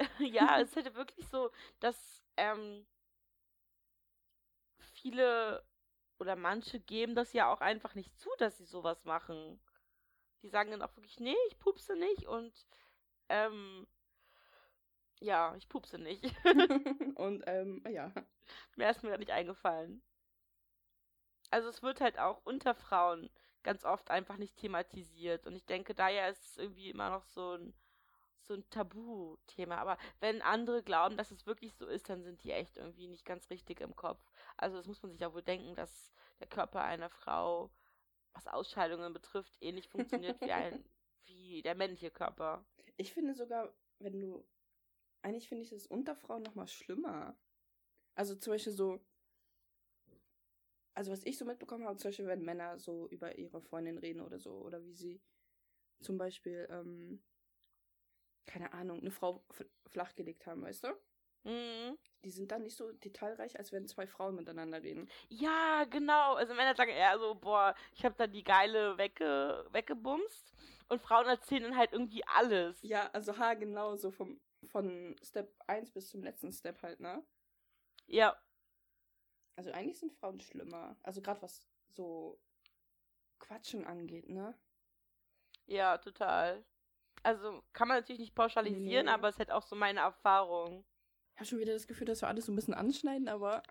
Ja, 0.18 0.60
es 0.60 0.74
hätte 0.74 0.96
wirklich 0.96 1.28
so, 1.28 1.52
dass 1.78 2.24
ähm, 2.36 2.84
viele 4.78 5.64
oder 6.18 6.34
manche 6.34 6.80
geben 6.80 7.14
das 7.14 7.32
ja 7.34 7.52
auch 7.52 7.60
einfach 7.60 7.94
nicht 7.94 8.18
zu, 8.18 8.28
dass 8.38 8.58
sie 8.58 8.64
sowas 8.64 9.04
machen. 9.04 9.60
Die 10.42 10.48
sagen 10.48 10.72
dann 10.72 10.82
auch 10.82 10.96
wirklich, 10.96 11.20
nee, 11.20 11.36
ich 11.46 11.58
pupse 11.60 11.94
nicht 11.94 12.26
und 12.26 12.66
ähm, 13.28 13.86
ja, 15.20 15.54
ich 15.54 15.68
pupse 15.68 15.98
nicht. 15.98 16.24
und 17.14 17.44
ähm, 17.46 17.84
ja. 17.88 18.12
Mehr 18.74 18.90
ist 18.90 19.04
mir 19.04 19.16
nicht 19.18 19.30
eingefallen. 19.30 20.02
Also 21.50 21.68
es 21.68 21.80
wird 21.82 22.00
halt 22.00 22.18
auch 22.18 22.40
unter 22.44 22.74
Frauen 22.74 23.30
ganz 23.64 23.84
oft 23.84 24.10
einfach 24.10 24.36
nicht 24.36 24.56
thematisiert. 24.56 25.46
Und 25.46 25.56
ich 25.56 25.64
denke, 25.64 25.94
daher 25.94 26.28
ist 26.30 26.44
es 26.44 26.56
irgendwie 26.58 26.90
immer 26.90 27.10
noch 27.10 27.24
so 27.24 27.56
ein, 27.56 27.74
so 28.42 28.54
ein 28.54 28.68
Tabuthema. 28.70 29.76
Aber 29.78 29.98
wenn 30.20 30.42
andere 30.42 30.82
glauben, 30.82 31.16
dass 31.16 31.32
es 31.32 31.46
wirklich 31.46 31.74
so 31.74 31.86
ist, 31.86 32.08
dann 32.08 32.22
sind 32.22 32.44
die 32.44 32.52
echt 32.52 32.76
irgendwie 32.76 33.08
nicht 33.08 33.24
ganz 33.24 33.50
richtig 33.50 33.80
im 33.80 33.96
Kopf. 33.96 34.20
Also 34.56 34.76
das 34.76 34.86
muss 34.86 35.02
man 35.02 35.10
sich 35.10 35.20
ja 35.20 35.32
wohl 35.32 35.42
denken, 35.42 35.74
dass 35.74 36.12
der 36.38 36.46
Körper 36.46 36.82
einer 36.82 37.10
Frau, 37.10 37.70
was 38.32 38.46
Ausscheidungen 38.46 39.12
betrifft, 39.12 39.56
ähnlich 39.60 39.88
funktioniert 39.88 40.40
wie 40.40 40.52
ein 40.52 40.84
wie 41.26 41.62
der 41.62 41.74
männliche 41.74 42.10
Körper. 42.10 42.64
Ich 42.96 43.12
finde 43.12 43.34
sogar, 43.34 43.74
wenn 43.98 44.20
du 44.20 44.46
eigentlich 45.22 45.48
finde 45.48 45.64
ich 45.64 45.70
das 45.70 45.86
unter 45.86 46.14
Frauen 46.14 46.42
noch 46.42 46.54
mal 46.54 46.68
schlimmer. 46.68 47.36
Also 48.14 48.36
zum 48.36 48.52
Beispiel 48.52 48.72
so 48.74 49.00
also 50.94 51.12
was 51.12 51.24
ich 51.24 51.38
so 51.38 51.44
mitbekommen 51.44 51.84
habe, 51.84 51.96
zum 51.96 52.08
Beispiel, 52.08 52.26
wenn 52.26 52.44
Männer 52.44 52.78
so 52.78 53.08
über 53.08 53.36
ihre 53.36 53.60
Freundin 53.60 53.98
reden 53.98 54.20
oder 54.20 54.38
so, 54.38 54.52
oder 54.52 54.84
wie 54.84 54.94
sie 54.94 55.20
zum 56.00 56.18
Beispiel, 56.18 56.66
ähm, 56.70 57.22
keine 58.46 58.72
Ahnung, 58.72 59.00
eine 59.00 59.10
Frau 59.10 59.44
flachgelegt 59.86 60.46
haben, 60.46 60.62
weißt 60.62 60.84
du? 60.84 60.88
Mhm. 61.44 61.98
Die 62.24 62.30
sind 62.30 62.50
dann 62.52 62.62
nicht 62.62 62.76
so 62.76 62.90
detailreich, 62.92 63.58
als 63.58 63.70
wenn 63.72 63.86
zwei 63.86 64.06
Frauen 64.06 64.34
miteinander 64.34 64.82
reden. 64.82 65.10
Ja, 65.28 65.84
genau. 65.84 66.34
Also 66.34 66.54
Männer 66.54 66.74
sagen 66.74 66.90
eher 66.90 67.18
so, 67.18 67.34
boah, 67.34 67.74
ich 67.92 68.04
habe 68.04 68.14
da 68.16 68.26
die 68.26 68.44
geile 68.44 68.96
wegge 68.96 69.66
weggebumst. 69.72 70.54
Und 70.88 71.02
Frauen 71.02 71.26
erzählen 71.26 71.64
dann 71.64 71.76
halt 71.76 71.92
irgendwie 71.92 72.24
alles. 72.26 72.82
Ja, 72.82 73.10
also 73.12 73.36
ha, 73.38 73.54
genau, 73.54 73.96
so 73.96 74.10
vom, 74.10 74.40
von 74.64 75.16
Step 75.22 75.54
1 75.66 75.90
bis 75.90 76.08
zum 76.08 76.22
letzten 76.22 76.52
Step 76.52 76.82
halt, 76.82 77.00
ne? 77.00 77.22
Ja. 78.06 78.36
Also 79.56 79.70
eigentlich 79.72 79.98
sind 79.98 80.12
Frauen 80.12 80.40
schlimmer. 80.40 80.96
Also 81.02 81.22
gerade 81.22 81.42
was 81.42 81.66
so 81.92 82.40
Quatschen 83.38 83.84
angeht, 83.86 84.28
ne? 84.28 84.58
Ja, 85.66 85.98
total. 85.98 86.64
Also 87.22 87.62
kann 87.72 87.88
man 87.88 87.98
natürlich 87.98 88.20
nicht 88.20 88.34
pauschalisieren, 88.34 89.06
nee. 89.06 89.12
aber 89.12 89.28
es 89.28 89.36
ist 89.36 89.38
halt 89.38 89.50
auch 89.50 89.62
so 89.62 89.76
meine 89.76 90.00
Erfahrung. 90.00 90.84
Ich 91.32 91.40
habe 91.40 91.46
schon 91.46 91.58
wieder 91.58 91.72
das 91.72 91.86
Gefühl, 91.86 92.06
dass 92.06 92.22
wir 92.22 92.28
alles 92.28 92.46
so 92.46 92.52
ein 92.52 92.56
bisschen 92.56 92.74
anschneiden, 92.74 93.28
aber. 93.28 93.62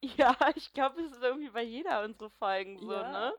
Ja, 0.00 0.36
ich 0.54 0.72
glaube, 0.72 1.00
es 1.00 1.12
ist 1.12 1.22
irgendwie 1.22 1.50
bei 1.50 1.62
jeder 1.62 2.04
unserer 2.04 2.30
Folgen 2.30 2.78
so, 2.78 2.92
ja. 2.92 3.10
ne? 3.10 3.34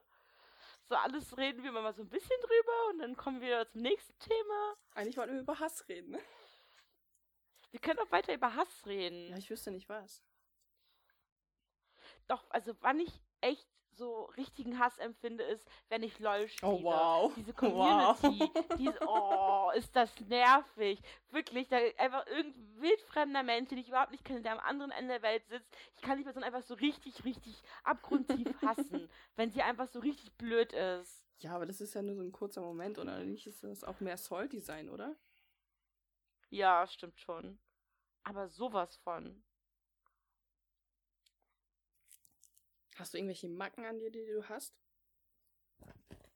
So 0.88 0.96
alles 0.96 1.36
reden 1.38 1.64
wir 1.64 1.72
mal 1.72 1.94
so 1.94 2.04
ein 2.04 2.10
bisschen 2.10 2.38
drüber 2.42 2.90
und 2.90 3.00
dann 3.00 3.16
kommen 3.16 3.42
wir 3.42 3.68
zum 3.70 3.82
nächsten 3.82 4.18
Thema. 4.20 4.76
Eigentlich 4.94 5.18
wollten 5.18 5.34
wir 5.34 5.42
über 5.42 5.60
Hass 5.60 5.88
reden, 5.88 6.12
ne? 6.12 6.20
Wir 7.72 7.80
können 7.80 8.00
auch 8.00 8.12
weiter 8.12 8.34
über 8.34 8.56
Hass 8.56 8.86
reden. 8.86 9.30
Ja, 9.30 9.38
ich 9.38 9.50
wüsste 9.50 9.72
nicht 9.72 9.90
was. 9.90 10.24
Doch, 12.28 12.44
also 12.50 12.74
wann 12.82 13.00
ich 13.00 13.22
echt 13.42 13.68
so 13.96 14.26
richtigen 14.38 14.80
Hass 14.80 14.98
empfinde, 14.98 15.44
ist, 15.44 15.66
wenn 15.90 16.04
ich 16.04 16.20
LOL 16.20 16.48
spiele. 16.48 16.72
Oh, 16.72 16.84
wow. 16.84 17.34
Diese 17.36 17.54
Community. 17.54 18.40
Wow. 18.40 18.78
Diese, 18.78 19.00
oh, 19.08 19.72
ist 19.76 19.96
das 19.96 20.12
nervig. 20.28 21.00
Wirklich, 21.32 21.68
da 21.68 21.78
einfach 21.98 22.26
irgendein 22.28 22.82
wildfremder 22.82 23.44
Mensch, 23.44 23.70
den 23.70 23.78
ich 23.78 23.88
überhaupt 23.88 24.12
nicht 24.12 24.26
kenne, 24.26 24.42
der 24.42 24.54
am 24.54 24.60
anderen 24.60 24.92
Ende 24.92 25.14
der 25.14 25.22
Welt 25.22 25.48
sitzt. 25.48 25.70
Ich 25.96 26.02
kann 26.02 26.18
die 26.18 26.24
Person 26.24 26.44
einfach 26.44 26.64
so 26.64 26.74
richtig, 26.74 27.24
richtig 27.26 27.62
abgrundtief 27.84 28.54
hassen, 28.62 29.10
wenn 29.36 29.52
sie 29.52 29.62
einfach 29.62 29.88
so 29.88 30.00
richtig 30.00 30.34
blöd 30.34 30.74
ist. 30.74 31.24
Ja, 31.40 31.56
aber 31.56 31.66
das 31.66 31.82
ist 31.82 31.94
ja 31.94 32.02
nur 32.02 32.16
so 32.16 32.22
ein 32.22 32.32
kurzer 32.32 32.62
Moment, 32.62 32.98
oder 32.98 33.20
nicht? 33.20 33.46
Ist 33.48 33.64
das 33.64 33.84
auch 33.84 34.00
mehr 34.00 34.18
sein, 34.18 34.90
oder? 34.90 35.16
Ja, 36.50 36.88
stimmt 36.88 37.20
schon. 37.20 37.60
Aber 38.24 38.50
sowas 38.50 38.96
von. 38.98 39.44
Hast 42.96 43.14
du 43.14 43.18
irgendwelche 43.18 43.50
Macken 43.50 43.86
an 43.86 44.00
dir, 44.00 44.10
die 44.10 44.26
du 44.26 44.48
hast? 44.48 44.74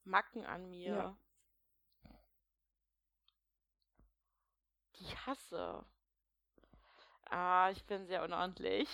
Macken 0.04 0.45
an 0.45 0.69
mir? 0.69 0.93
Ja. 0.93 1.17
Die 4.95 5.04
ich 5.04 5.26
hasse. 5.26 5.86
Ah, 7.30 7.69
ich 7.72 7.86
bin 7.86 8.06
sehr 8.08 8.24
unordentlich. 8.24 8.89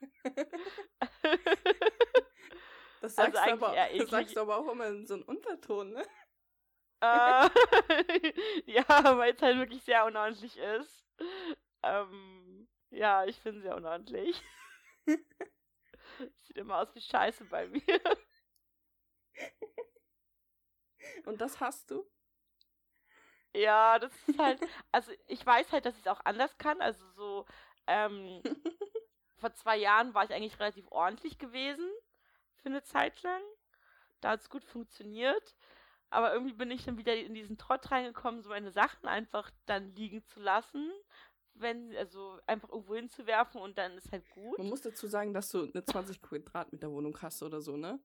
das 3.00 3.14
sagst, 3.14 3.36
also 3.38 3.56
du, 3.56 3.64
aber, 3.64 3.88
das 3.96 4.10
sagst 4.10 4.36
du 4.36 4.40
aber 4.40 4.58
auch 4.58 4.68
immer 4.70 4.88
in 4.88 5.06
so 5.06 5.14
einem 5.14 5.22
Unterton, 5.22 5.92
ne? 5.92 6.06
Äh, 7.00 7.48
ja, 8.66 8.84
weil 9.18 9.34
es 9.34 9.42
halt 9.42 9.58
wirklich 9.58 9.82
sehr 9.82 10.04
unordentlich 10.06 10.56
ist. 10.56 11.04
Ähm, 11.82 12.68
ja, 12.90 13.24
ich 13.26 13.38
finde 13.40 13.62
sehr 13.62 13.76
unordentlich. 13.76 14.42
Sieht 16.46 16.56
immer 16.56 16.78
aus 16.78 16.94
wie 16.94 17.00
Scheiße 17.00 17.44
bei 17.46 17.66
mir. 17.68 18.00
Und 21.26 21.40
das 21.40 21.60
hast 21.60 21.90
du? 21.90 22.06
Ja, 23.54 23.98
das 23.98 24.12
ist 24.28 24.38
halt, 24.38 24.60
also 24.92 25.12
ich 25.26 25.44
weiß 25.44 25.72
halt, 25.72 25.86
dass 25.86 25.94
ich 25.94 26.02
es 26.02 26.06
auch 26.08 26.20
anders 26.24 26.58
kann. 26.58 26.80
Also 26.80 27.04
so, 27.12 27.46
ähm, 27.86 28.42
vor 29.38 29.52
zwei 29.54 29.76
Jahren 29.76 30.14
war 30.14 30.24
ich 30.24 30.32
eigentlich 30.32 30.58
relativ 30.60 30.86
ordentlich 30.90 31.38
gewesen 31.38 31.88
für 32.56 32.68
eine 32.68 32.82
Zeit 32.82 33.22
lang. 33.22 33.42
Da 34.20 34.30
hat 34.30 34.40
es 34.40 34.50
gut 34.50 34.64
funktioniert. 34.64 35.56
Aber 36.10 36.32
irgendwie 36.32 36.54
bin 36.54 36.70
ich 36.70 36.84
dann 36.84 36.98
wieder 36.98 37.16
in 37.16 37.34
diesen 37.34 37.58
Trott 37.58 37.90
reingekommen, 37.90 38.42
so 38.42 38.50
meine 38.50 38.70
Sachen 38.70 39.06
einfach 39.06 39.50
dann 39.66 39.94
liegen 39.94 40.24
zu 40.24 40.40
lassen 40.40 40.92
wenn, 41.60 41.94
also 41.96 42.38
einfach 42.46 42.68
irgendwo 42.68 42.94
hinzuwerfen 42.94 43.60
und 43.60 43.78
dann 43.78 43.96
ist 43.96 44.10
halt 44.12 44.28
gut. 44.30 44.58
Man 44.58 44.68
muss 44.68 44.82
dazu 44.82 45.06
sagen, 45.06 45.32
dass 45.34 45.48
du 45.50 45.62
eine 45.62 45.84
20 45.84 46.20
Quadratmeter 46.22 46.90
Wohnung 46.90 47.16
hast 47.20 47.42
oder 47.42 47.60
so, 47.60 47.76
ne? 47.76 48.00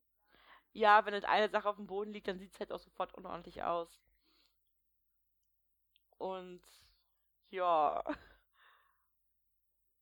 Ja, 0.73 1.05
wenn 1.05 1.13
halt 1.13 1.25
eine 1.25 1.49
Sache 1.49 1.67
auf 1.67 1.75
dem 1.75 1.87
Boden 1.87 2.13
liegt, 2.13 2.27
dann 2.27 2.39
sieht 2.39 2.53
es 2.53 2.59
halt 2.59 2.71
auch 2.71 2.79
sofort 2.79 3.13
unordentlich 3.13 3.63
aus. 3.63 4.01
Und 6.17 6.61
ja. 7.49 8.03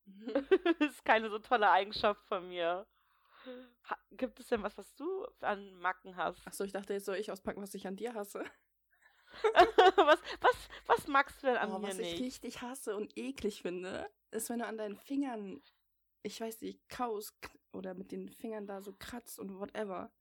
Mhm. 0.06 0.48
ist 0.80 1.04
keine 1.06 1.30
so 1.30 1.40
tolle 1.40 1.70
Eigenschaft 1.72 2.24
von 2.28 2.48
mir. 2.48 2.86
Gibt 4.12 4.40
es 4.40 4.48
denn 4.48 4.64
was, 4.64 4.78
was 4.78 4.94
du 4.96 5.26
an 5.42 5.74
Macken 5.76 6.16
hast? 6.16 6.46
Achso, 6.46 6.64
ich 6.64 6.72
dachte, 6.72 6.94
jetzt 6.94 7.06
soll 7.06 7.18
ich 7.18 7.32
auspacken, 7.32 7.62
was 7.62 7.74
ich 7.74 7.88
an 7.88 7.96
dir 7.96 8.14
hasse. 8.14 8.44
was, 9.96 10.20
was, 10.42 10.70
was 10.86 11.08
magst 11.08 11.42
du 11.42 11.48
denn 11.48 11.58
an 11.58 11.72
oh, 11.72 11.80
mir 11.80 11.90
was 11.90 11.98
nicht? 11.98 12.14
Was 12.14 12.20
ich 12.20 12.26
richtig 12.26 12.62
hasse 12.62 12.96
und 12.96 13.18
eklig 13.18 13.62
finde, 13.62 14.10
ist, 14.32 14.50
wenn 14.50 14.60
du 14.60 14.66
an 14.66 14.78
deinen 14.78 14.98
Fingern, 14.98 15.62
ich 16.24 16.40
weiß 16.42 16.62
nicht, 16.62 16.88
kaust 16.90 17.36
oder 17.72 17.94
mit 17.94 18.12
den 18.12 18.30
Fingern 18.30 18.68
da 18.68 18.82
so 18.82 18.94
kratzt 18.94 19.40
und 19.40 19.60
whatever. 19.60 20.12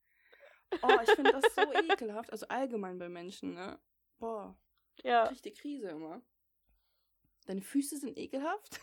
Oh, 0.82 0.98
ich 1.02 1.10
finde 1.10 1.32
das 1.32 1.54
so 1.54 1.62
ekelhaft. 1.90 2.30
Also 2.30 2.46
allgemein 2.48 2.98
bei 2.98 3.08
Menschen, 3.08 3.54
ne? 3.54 3.80
Boah. 4.18 4.58
Ja. 5.02 5.26
Krieg 5.28 5.42
die 5.42 5.52
Krise 5.52 5.88
immer. 5.88 6.22
deine 7.46 7.62
Füße 7.62 7.98
sind 7.98 8.18
ekelhaft. 8.18 8.80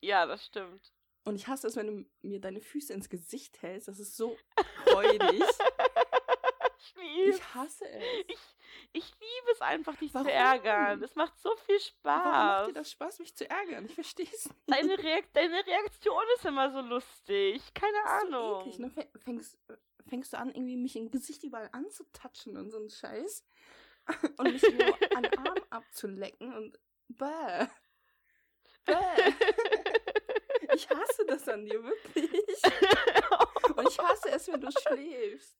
Ja, 0.00 0.26
das 0.26 0.44
stimmt. 0.44 0.93
Und 1.24 1.36
ich 1.36 1.46
hasse 1.48 1.66
es, 1.68 1.76
wenn 1.76 1.86
du 1.86 2.10
mir 2.22 2.40
deine 2.40 2.60
Füße 2.60 2.92
ins 2.92 3.08
Gesicht 3.08 3.62
hältst. 3.62 3.88
Das 3.88 3.98
ist 3.98 4.16
so 4.16 4.36
räudig. 4.92 5.42
ich 6.78 6.96
Ich 7.36 7.54
hasse 7.54 7.88
es. 7.88 8.04
Ich, 8.28 8.38
ich 8.92 9.10
liebe 9.14 9.50
es 9.52 9.60
einfach, 9.62 9.96
dich 9.96 10.12
Warum? 10.12 10.26
zu 10.26 10.32
ärgern. 10.32 11.02
Es 11.02 11.14
macht 11.14 11.38
so 11.40 11.54
viel 11.56 11.78
Warum 12.02 12.30
macht 12.30 12.34
Spaß. 12.34 12.66
dir 12.68 12.72
das 12.74 12.90
Spaß, 12.90 13.18
mich 13.20 13.34
zu 13.34 13.48
ärgern? 13.48 13.86
Ich 13.86 13.94
verstehe 13.94 14.26
es 14.26 14.44
nicht. 14.46 14.56
Deine, 14.66 14.98
Reakt 14.98 15.34
deine 15.34 15.66
Reaktion 15.66 16.22
ist 16.36 16.44
immer 16.44 16.70
so 16.70 16.80
lustig. 16.80 17.62
Keine 17.74 17.96
ist 17.96 18.04
so 18.30 18.36
Ahnung. 18.36 18.60
eklig, 18.60 18.78
ne? 18.78 18.88
Fäng- 18.88 19.18
Fängst, 19.18 19.58
fängst 20.06 20.32
du 20.34 20.38
an, 20.38 20.48
irgendwie 20.50 20.76
mich 20.76 20.96
im 20.96 21.10
Gesicht 21.10 21.42
überall 21.42 21.70
anzutatschen 21.72 22.56
und 22.58 22.70
so 22.70 22.78
ein 22.78 22.90
Scheiß. 22.90 23.44
Und 24.36 24.52
mich 24.52 24.60
nur 24.62 25.16
an 25.16 25.24
Arm 25.38 25.64
abzulecken 25.70 26.52
und 26.54 26.78
bäh. 27.08 27.66
Bäh. 28.84 28.94
Ich 30.74 30.88
hasse 30.88 31.24
das 31.26 31.48
an 31.48 31.64
dir, 31.64 31.82
wirklich. 31.82 32.30
Und 33.76 33.88
ich 33.88 33.98
hasse 33.98 34.28
es, 34.30 34.48
wenn 34.48 34.60
du 34.60 34.70
schläfst. 34.70 35.56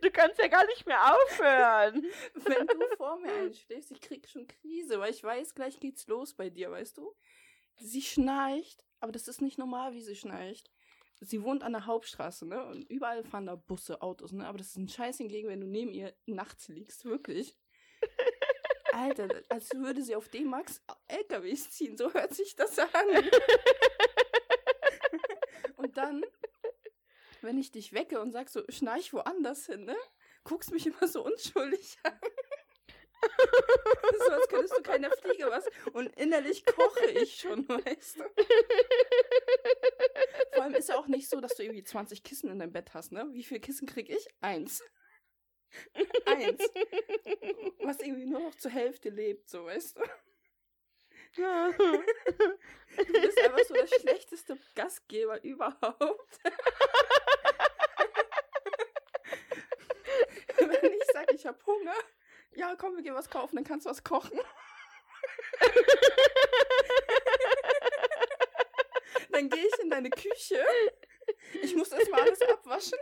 du 0.00 0.10
kannst 0.10 0.38
ja 0.38 0.48
gar 0.48 0.64
nicht 0.66 0.86
mehr 0.86 1.14
aufhören. 1.14 2.06
Wenn 2.34 2.66
du 2.66 2.96
vor 2.96 3.18
mir 3.18 3.32
einschläfst, 3.32 3.90
ich 3.90 4.00
krieg 4.00 4.28
schon 4.28 4.46
Krise, 4.46 5.00
weil 5.00 5.10
ich 5.10 5.22
weiß, 5.22 5.54
gleich 5.54 5.78
geht's 5.80 6.06
los 6.06 6.34
bei 6.34 6.50
dir, 6.50 6.70
weißt 6.70 6.96
du? 6.98 7.14
Sie 7.78 8.02
schnarcht, 8.02 8.84
aber 9.00 9.12
das 9.12 9.28
ist 9.28 9.42
nicht 9.42 9.58
normal, 9.58 9.92
wie 9.92 10.02
sie 10.02 10.16
schnarcht. 10.16 10.70
Sie 11.20 11.42
wohnt 11.42 11.62
an 11.62 11.72
der 11.72 11.86
Hauptstraße, 11.86 12.46
ne? 12.46 12.64
Und 12.66 12.84
überall 12.90 13.24
fahren 13.24 13.46
da 13.46 13.56
Busse, 13.56 14.02
Autos, 14.02 14.32
ne? 14.32 14.46
Aber 14.46 14.58
das 14.58 14.68
ist 14.68 14.76
ein 14.76 14.88
Scheiß 14.88 15.18
hingegen, 15.18 15.48
wenn 15.48 15.60
du 15.60 15.66
neben 15.66 15.92
ihr 15.92 16.14
nachts 16.26 16.68
liegst, 16.68 17.04
wirklich. 17.04 17.56
Alter, 18.96 19.28
als 19.50 19.70
würde 19.74 20.02
sie 20.02 20.16
auf 20.16 20.28
D-Max 20.28 20.82
LKWs 21.08 21.70
ziehen, 21.70 21.96
so 21.96 22.12
hört 22.14 22.34
sich 22.34 22.56
das 22.56 22.78
an. 22.78 22.88
Und 25.76 25.96
dann, 25.98 26.24
wenn 27.42 27.58
ich 27.58 27.70
dich 27.70 27.92
wecke 27.92 28.20
und 28.20 28.32
sag 28.32 28.48
so, 28.48 28.62
schnarch 28.68 29.12
woanders 29.12 29.66
hin, 29.66 29.84
ne? 29.84 29.96
Guckst 30.44 30.72
mich 30.72 30.86
immer 30.86 31.06
so 31.08 31.24
unschuldig 31.24 31.98
an. 32.04 32.18
So, 34.18 34.32
als 34.32 34.48
könntest 34.48 34.78
du 34.78 34.82
keiner 34.82 35.10
Fliege 35.10 35.50
was. 35.50 35.66
Und 35.92 36.14
innerlich 36.16 36.64
koche 36.64 37.06
ich 37.06 37.40
schon, 37.40 37.68
weißt 37.68 38.20
du? 38.20 38.24
Vor 40.52 40.62
allem 40.62 40.74
ist 40.74 40.88
ja 40.88 40.96
auch 40.98 41.08
nicht 41.08 41.28
so, 41.28 41.40
dass 41.40 41.54
du 41.54 41.64
irgendwie 41.64 41.84
20 41.84 42.22
Kissen 42.22 42.50
in 42.50 42.58
deinem 42.60 42.72
Bett 42.72 42.94
hast, 42.94 43.12
ne? 43.12 43.28
Wie 43.32 43.42
viele 43.44 43.60
Kissen 43.60 43.86
krieg 43.86 44.08
ich? 44.08 44.26
Eins. 44.40 44.82
Eins. 46.26 46.60
Was 47.80 48.00
irgendwie 48.00 48.26
nur 48.26 48.40
noch 48.40 48.54
zur 48.54 48.70
Hälfte 48.70 49.10
lebt, 49.10 49.48
so, 49.48 49.66
weißt 49.66 49.98
du? 49.98 50.02
Du 51.36 53.12
bist 53.12 53.38
einfach 53.40 53.64
so 53.64 53.74
der 53.74 53.86
schlechteste 53.86 54.58
Gastgeber 54.74 55.42
überhaupt. 55.44 56.38
Wenn 60.56 60.92
ich 60.92 61.04
sage, 61.12 61.34
ich 61.34 61.46
habe 61.46 61.58
Hunger, 61.66 61.94
ja, 62.54 62.74
komm, 62.76 62.96
wir 62.96 63.02
gehen 63.02 63.14
was 63.14 63.28
kaufen, 63.28 63.56
dann 63.56 63.64
kannst 63.64 63.84
du 63.86 63.90
was 63.90 64.02
kochen. 64.02 64.40
Dann 69.30 69.50
gehe 69.50 69.66
ich 69.66 69.78
in 69.80 69.90
deine 69.90 70.08
Küche. 70.08 70.64
Ich 71.60 71.76
muss 71.76 71.92
erstmal 71.92 72.22
alles 72.22 72.40
abwaschen. 72.40 72.98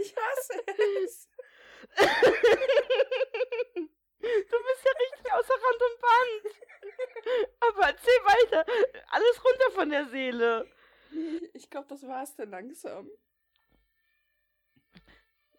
Ich 0.00 0.14
hasse 0.16 0.62
es. 1.04 1.28
Du 4.20 4.56
bist 4.64 4.84
ja 4.84 4.92
richtig 5.00 5.32
außer 5.32 5.54
Rand 5.54 5.82
und 5.82 6.00
Band. 6.00 6.44
Aber 7.60 7.82
erzähl 7.88 8.20
weiter. 8.24 8.64
Alles 9.08 9.44
runter 9.44 9.70
von 9.72 9.90
der 9.90 10.06
Seele. 10.06 10.66
Nee, 11.10 11.50
Ich 11.54 11.70
glaube, 11.70 11.88
das 11.88 12.02
war's 12.06 12.34
dann 12.36 12.50
langsam. 12.50 13.10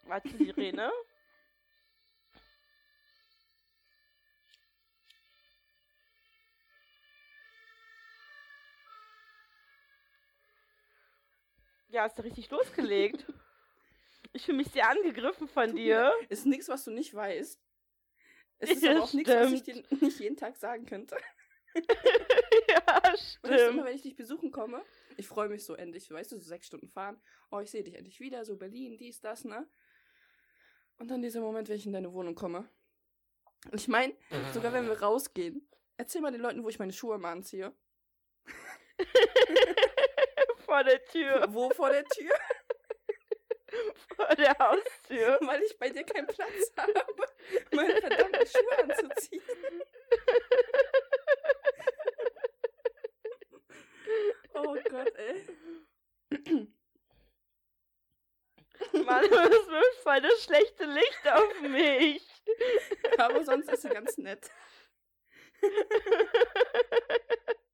Warte, 0.04 0.30
Sirene. 0.30 0.92
Ja, 11.90 12.04
hast 12.04 12.18
du 12.18 12.24
richtig 12.24 12.50
losgelegt. 12.50 13.26
Ich 14.32 14.46
fühle 14.46 14.58
mich 14.58 14.68
sehr 14.68 14.88
angegriffen 14.88 15.48
von 15.48 15.76
dir. 15.76 16.14
Ist 16.30 16.46
nichts, 16.46 16.68
was 16.70 16.84
du 16.84 16.92
nicht 16.92 17.16
weißt. 17.16 17.60
Es 18.60 18.70
ist 18.70 18.84
Ja, 18.84 18.92
aber 18.92 19.04
auch 19.06 19.14
nichts, 19.14 19.32
was 19.32 19.52
ich 19.52 19.64
dir 19.64 19.76
stimmt. 19.84 20.02
nicht 20.04 20.20
jeden 20.20 20.38
Tag 20.38 20.56
sagen 20.56 20.86
könnte. 20.86 21.18
ja, 22.70 23.02
Weißt 23.04 23.40
du, 23.42 23.48
immer 23.48 23.58
stimmt. 23.58 23.86
wenn 23.86 23.96
ich 23.96 24.04
dich 24.04 24.16
besuchen 24.16 24.52
komme, 24.52 24.84
ich 25.18 25.28
freue 25.28 25.50
mich 25.50 25.66
so 25.66 25.74
endlich, 25.74 26.12
weißt 26.12 26.32
du, 26.32 26.38
so 26.38 26.44
sechs 26.48 26.68
Stunden 26.68 26.90
fahren. 26.90 27.20
Oh, 27.50 27.60
ich 27.60 27.72
sehe 27.72 27.84
dich 27.84 27.96
endlich 27.96 28.20
wieder, 28.20 28.46
so 28.46 28.56
Berlin, 28.56 28.98
dies, 29.00 29.20
das, 29.20 29.46
ne? 29.46 29.68
Und 30.98 31.08
dann 31.10 31.24
dieser 31.24 31.42
Moment, 31.42 31.68
wenn 31.70 31.78
ich 31.78 31.88
in 31.88 31.94
deine 31.94 32.14
Wohnung 32.14 32.36
komme. 32.36 32.70
Und 33.72 33.82
ich 33.82 33.88
meine, 33.88 34.14
sogar 34.54 34.74
wenn 34.74 34.86
wir 34.86 35.02
rausgehen, 35.02 35.68
erzähl 35.98 36.22
mal 36.22 36.32
den 36.32 36.42
Leuten, 36.42 36.64
wo 36.64 36.70
ich 36.70 36.78
meine 36.78 36.94
Schuhe 36.94 37.16
immer 37.16 37.30
anziehe. 37.30 37.74
Vor 40.70 40.84
der 40.84 41.04
Tür, 41.04 41.46
Wo 41.50 41.72
vor 41.72 41.90
der 41.90 42.06
Tür? 42.06 42.36
vor 44.16 44.28
der 44.36 44.56
Haustür. 44.60 45.40
Weil 45.48 45.64
ich 45.64 45.76
bei 45.80 45.90
dir 45.90 46.04
keinen 46.04 46.28
Platz 46.28 46.72
habe, 46.78 47.04
meine 47.72 48.00
verdammten 48.00 48.46
Schuhe 48.46 48.78
anzuziehen. 48.78 49.42
Oh 54.54 54.78
Gott, 54.90 55.16
ey. 55.16 55.44
Mann, 59.04 59.26
es 59.26 59.68
wirft 59.68 60.00
voll 60.04 60.22
das 60.22 60.44
schlechte 60.44 60.86
Licht 60.86 61.28
auf 61.32 61.62
mich. 61.62 62.28
Aber 63.18 63.44
sonst 63.44 63.72
ist 63.72 63.82
sie 63.82 63.90
ganz 63.90 64.20
nett. 64.20 64.52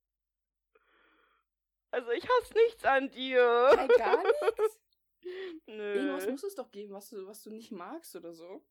Also 1.96 2.10
ich 2.10 2.28
hasse 2.28 2.52
nichts 2.52 2.84
an 2.84 3.10
dir. 3.10 3.70
Nein, 3.74 3.88
gar 3.96 4.22
nichts. 4.22 4.80
Nö. 5.66 5.94
Irgendwas 5.94 6.28
muss 6.28 6.42
es 6.42 6.54
doch 6.54 6.70
geben, 6.70 6.92
was 6.92 7.08
du, 7.08 7.26
was 7.26 7.42
du 7.42 7.50
nicht 7.50 7.72
magst 7.72 8.14
oder 8.14 8.34
so. 8.34 8.62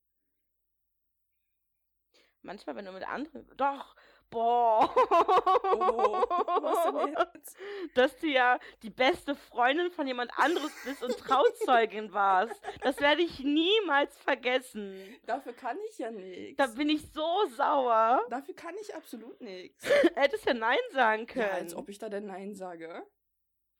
Manchmal, 2.44 2.76
wenn 2.76 2.86
du 2.86 2.92
mit 2.92 3.08
anderen. 3.08 3.50
Doch! 3.58 3.96
Boah! 4.30 4.94
Oh, 4.96 6.24
was 6.62 6.84
denn 6.86 7.16
jetzt? 7.18 7.58
Dass 7.96 8.18
du 8.20 8.28
ja 8.28 8.60
die 8.84 8.90
beste 8.90 9.36
Freundin 9.36 9.92
von 9.92 10.08
jemand 10.08 10.32
anderes 10.38 10.72
bist 10.84 11.04
und 11.04 11.18
Trauzeugin 11.18 12.12
warst. 12.12 12.60
Das 12.82 13.00
werde 13.00 13.22
ich 13.22 13.40
niemals 13.40 14.18
vergessen. 14.18 15.16
Dafür 15.26 15.54
kann 15.54 15.78
ich 15.90 15.98
ja 16.00 16.12
nichts. 16.12 16.58
Da 16.58 16.68
bin 16.68 16.90
ich 16.90 17.02
so 17.14 17.46
sauer. 17.56 18.22
Dafür 18.30 18.56
kann 18.56 18.76
ich 18.82 18.94
absolut 18.96 19.40
nichts. 19.42 19.88
Hättest 20.16 20.46
ja 20.46 20.54
Nein 20.54 20.78
sagen 20.92 21.28
können. 21.28 21.48
Ja, 21.48 21.54
als 21.54 21.76
ob 21.76 21.90
ich 21.90 21.98
da 21.98 22.10
denn 22.10 22.26
Nein 22.26 22.56
sage. 22.56 23.06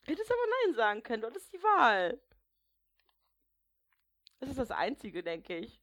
Hättest 0.08 0.32
aber 0.32 0.48
Nein 0.66 0.76
sagen 0.76 1.04
können. 1.04 1.22
Du 1.22 1.28
hattest 1.28 1.52
die 1.52 1.62
Wahl. 1.62 2.22
Das 4.40 4.50
ist 4.50 4.60
das 4.60 4.72
Einzige, 4.72 5.24
denke 5.24 5.58
ich. 5.58 5.82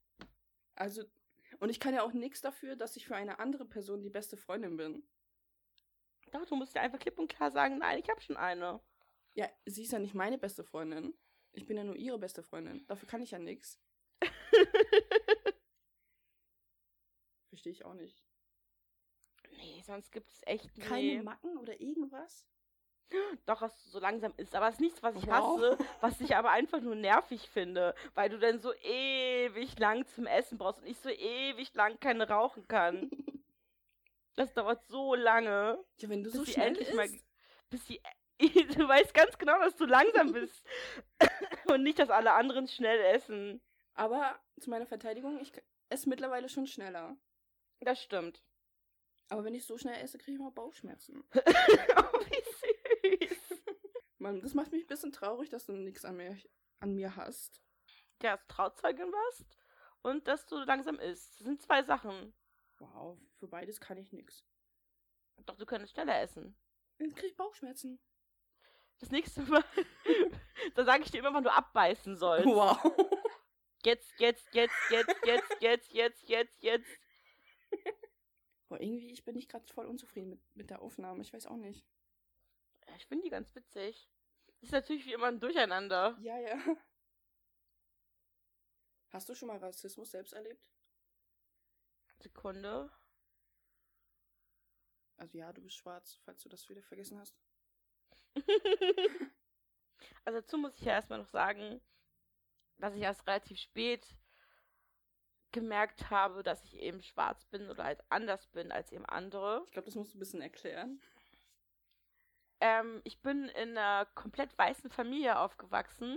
Also, 0.75 1.05
und 1.59 1.71
ich 1.71 1.81
kann 1.81 1.95
ja 1.95 2.03
auch 2.03 2.13
nichts 2.13 2.41
dafür, 2.41 2.77
dass 2.77 2.97
ich 2.97 3.07
für 3.07 3.17
eine 3.17 3.39
andere 3.39 3.65
Person 3.65 4.03
die 4.03 4.11
beste 4.11 4.37
Freundin 4.37 4.77
bin. 4.77 5.07
Doch, 6.31 6.47
du 6.47 6.57
musst 6.57 6.75
dir 6.75 6.81
einfach 6.81 6.99
klipp 6.99 7.19
und 7.19 7.29
klar 7.29 7.51
sagen, 7.51 7.79
nein, 7.79 7.99
ich 7.99 8.09
habe 8.09 8.21
schon 8.21 8.37
eine. 8.37 8.81
Ja, 9.35 9.49
sie 9.67 9.83
ist 9.83 9.93
ja 9.93 9.99
nicht 9.99 10.15
meine 10.15 10.39
beste 10.39 10.65
Freundin. 10.65 11.15
Ich 11.53 11.67
bin 11.67 11.77
ja 11.77 11.85
nur 11.85 11.97
ihre 11.97 12.19
beste 12.19 12.43
Freundin. 12.43 12.87
Dafür 12.87 13.09
kann 13.09 13.23
ich 13.23 13.33
ja 13.33 13.39
nichts. 13.39 13.79
Verstehe 17.49 17.73
ich 17.73 17.85
auch 17.85 17.95
nicht. 17.95 18.25
nee, 19.51 19.83
sonst 19.85 20.11
gibt 20.11 20.31
es 20.31 20.41
echt 20.47 20.75
Keine 20.81 21.03
nee. 21.03 21.23
Macken 21.23 21.59
oder 21.59 21.79
irgendwas? 21.81 22.47
Doch, 23.47 23.61
was 23.61 23.85
so 23.91 23.99
langsam 23.99 24.33
ist. 24.37 24.55
Aber 24.55 24.69
es 24.69 24.75
ist 24.75 24.81
nichts, 24.81 25.03
was 25.03 25.15
ich 25.17 25.27
Wow. 25.27 25.33
hasse, 25.61 25.79
was 26.01 26.21
ich 26.21 26.35
aber 26.37 26.51
einfach 26.51 26.81
nur 26.81 26.95
nervig 26.95 27.49
finde. 27.51 27.95
Weil 28.15 28.31
du 28.31 28.39
dann 28.39 28.59
so 28.61 28.73
ewig 28.75 29.79
lang 29.79 30.07
zum 30.07 30.27
Essen 30.27 30.57
brauchst 30.59 30.81
und 30.81 30.87
ich 30.87 30.99
so 30.99 31.11
ewig 31.11 31.75
lang 31.75 31.99
keine 32.01 32.29
rauchen 32.29 32.67
kann. 32.69 33.11
Das 34.35 34.55
dauert 34.55 34.83
so 34.87 35.15
lange, 35.15 35.79
Ja, 35.99 36.09
wenn 36.09 36.23
du 36.25 36.31
bis 36.31 36.39
so 36.39 36.47
schnell 36.47 36.69
endlich 36.69 36.95
mal. 36.95 37.05
isst. 37.05 37.23
Bis 37.69 37.87
sie. 37.87 38.01
Du 38.79 38.89
weißt 38.89 39.13
ganz 39.13 39.37
genau, 39.37 39.59
dass 39.61 39.77
du 39.77 39.85
langsam 39.85 40.33
bist. 40.33 40.65
und 41.67 41.83
nicht, 41.83 41.99
dass 41.99 42.09
alle 42.09 42.33
anderen 42.33 42.67
schnell 42.67 42.99
essen. 43.15 43.61
Aber 43.93 44.41
zu 44.59 44.71
meiner 44.71 44.87
Verteidigung, 44.87 45.39
ich 45.39 45.53
esse 45.91 46.09
mittlerweile 46.09 46.49
schon 46.49 46.67
schneller. 46.67 47.15
Das 47.81 48.03
stimmt. 48.03 48.43
Aber 49.29 49.45
wenn 49.45 49.55
ich 49.55 49.67
so 49.67 49.77
schnell 49.77 50.03
esse, 50.03 50.17
kriege 50.17 50.37
ich 50.39 50.43
mal 50.43 50.51
Bauchschmerzen. 50.51 51.23
oh, 51.35 51.41
wie 51.41 52.43
süß. 52.43 52.72
Mann, 54.23 54.41
das 54.41 54.55
macht 54.55 54.73
mich 54.73 54.85
ein 54.85 54.89
bisschen 54.89 55.13
traurig, 55.13 55.51
dass 55.51 55.67
du 55.67 55.73
nichts 55.73 56.05
an 56.05 56.17
mir, 56.17 56.39
an 56.81 56.95
mir 56.95 57.17
hast. 57.17 57.61
ja, 58.23 58.33
als 58.33 58.47
Trauzeugin 58.47 59.13
warst 59.13 59.59
und 60.03 60.29
dass 60.29 60.47
du 60.47 60.57
langsam 60.59 60.99
isst. 60.99 61.41
Das 61.41 61.45
sind 61.47 61.61
zwei 61.61 61.83
Sachen. 61.83 62.33
Wow, 62.79 63.19
für 63.39 63.49
beides 63.49 63.81
kann 63.81 63.99
ich 63.99 64.13
nix. 64.13 64.45
Doch 65.47 65.57
du 65.57 65.67
könntest 65.67 65.95
schneller 65.95 66.21
essen. 66.21 66.57
Dann 66.99 67.15
krieg 67.15 67.31
ich 67.31 67.37
Bauchschmerzen. 67.37 68.01
Das 68.99 69.11
nächste 69.11 69.43
Mal, 69.43 69.65
da 70.75 70.85
sage 70.85 71.03
ich 71.03 71.11
dir 71.11 71.19
immer, 71.19 71.35
wann 71.35 71.45
du 71.45 71.53
abbeißen 71.53 72.17
sollst. 72.17 72.47
Wow. 72.47 72.79
Jetzt, 73.85 74.21
jetzt, 74.21 74.47
jetzt, 74.55 74.75
jetzt, 74.91 75.17
jetzt, 75.25 75.57
jetzt, 75.61 75.93
jetzt, 75.93 76.29
jetzt, 76.29 76.63
jetzt. 76.63 76.99
Boah, 78.69 78.81
irgendwie, 78.81 79.11
ich 79.11 79.25
bin 79.25 79.35
nicht 79.35 79.51
gerade 79.51 79.67
voll 79.73 79.87
unzufrieden 79.87 80.31
mit, 80.31 80.41
mit 80.55 80.71
der 80.71 80.83
Aufnahme. 80.83 81.23
Ich 81.23 81.33
weiß 81.33 81.47
auch 81.47 81.57
nicht. 81.57 81.85
Ich 82.97 83.07
finde 83.07 83.25
die 83.25 83.31
ganz 83.31 83.55
witzig. 83.55 84.09
Ist 84.61 84.73
natürlich 84.73 85.07
wie 85.07 85.13
immer 85.13 85.27
ein 85.27 85.41
Durcheinander. 85.41 86.17
Ja, 86.21 86.39
ja. 86.39 86.59
Hast 89.11 89.29
du 89.29 89.35
schon 89.35 89.49
mal 89.49 89.59
Rassismus 89.59 90.11
selbst 90.11 90.33
erlebt? 90.33 90.65
Sekunde. 92.19 92.91
Also 95.17 95.37
ja, 95.39 95.53
du 95.53 95.61
bist 95.61 95.77
schwarz, 95.77 96.19
falls 96.25 96.43
du 96.43 96.49
das 96.49 96.69
wieder 96.69 96.83
vergessen 96.83 97.19
hast. 97.19 97.37
also 100.25 100.41
dazu 100.41 100.59
muss 100.59 100.77
ich 100.77 100.83
ja 100.83 100.93
erstmal 100.93 101.19
noch 101.19 101.29
sagen, 101.29 101.81
dass 102.79 102.95
ich 102.95 103.03
erst 103.03 103.27
relativ 103.27 103.59
spät 103.59 104.07
gemerkt 105.53 106.11
habe, 106.11 106.43
dass 106.43 106.65
ich 106.65 106.77
eben 106.77 107.03
schwarz 107.03 107.45
bin 107.47 107.69
oder 107.69 107.85
halt 107.85 108.03
anders 108.09 108.47
bin 108.49 108.73
als 108.73 108.91
eben 108.91 109.07
andere. 109.07 109.63
Ich 109.67 109.73
glaube, 109.73 109.87
das 109.87 109.95
musst 109.95 110.15
du 110.15 110.19
ein 110.19 110.21
bisschen 110.21 110.41
erklären. 110.41 111.01
Ähm, 112.65 113.01
ich 113.03 113.21
bin 113.21 113.49
in 113.49 113.77
einer 113.77 114.07
komplett 114.15 114.57
weißen 114.57 114.89
Familie 114.89 115.37
aufgewachsen 115.41 116.17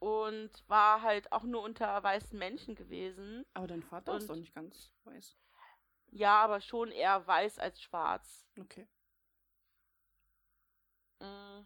und 0.00 0.50
war 0.66 1.02
halt 1.02 1.30
auch 1.30 1.44
nur 1.44 1.62
unter 1.62 2.02
weißen 2.02 2.36
Menschen 2.36 2.74
gewesen. 2.74 3.46
Aber 3.54 3.68
dein 3.68 3.84
Vater 3.84 4.10
und, 4.10 4.18
ist 4.18 4.28
doch 4.28 4.34
nicht 4.34 4.52
ganz 4.52 4.92
weiß. 5.04 5.36
Ja, 6.08 6.42
aber 6.42 6.60
schon 6.60 6.90
eher 6.90 7.24
weiß 7.24 7.60
als 7.60 7.80
schwarz. 7.80 8.44
Okay. 8.58 8.88
Mm. 11.20 11.60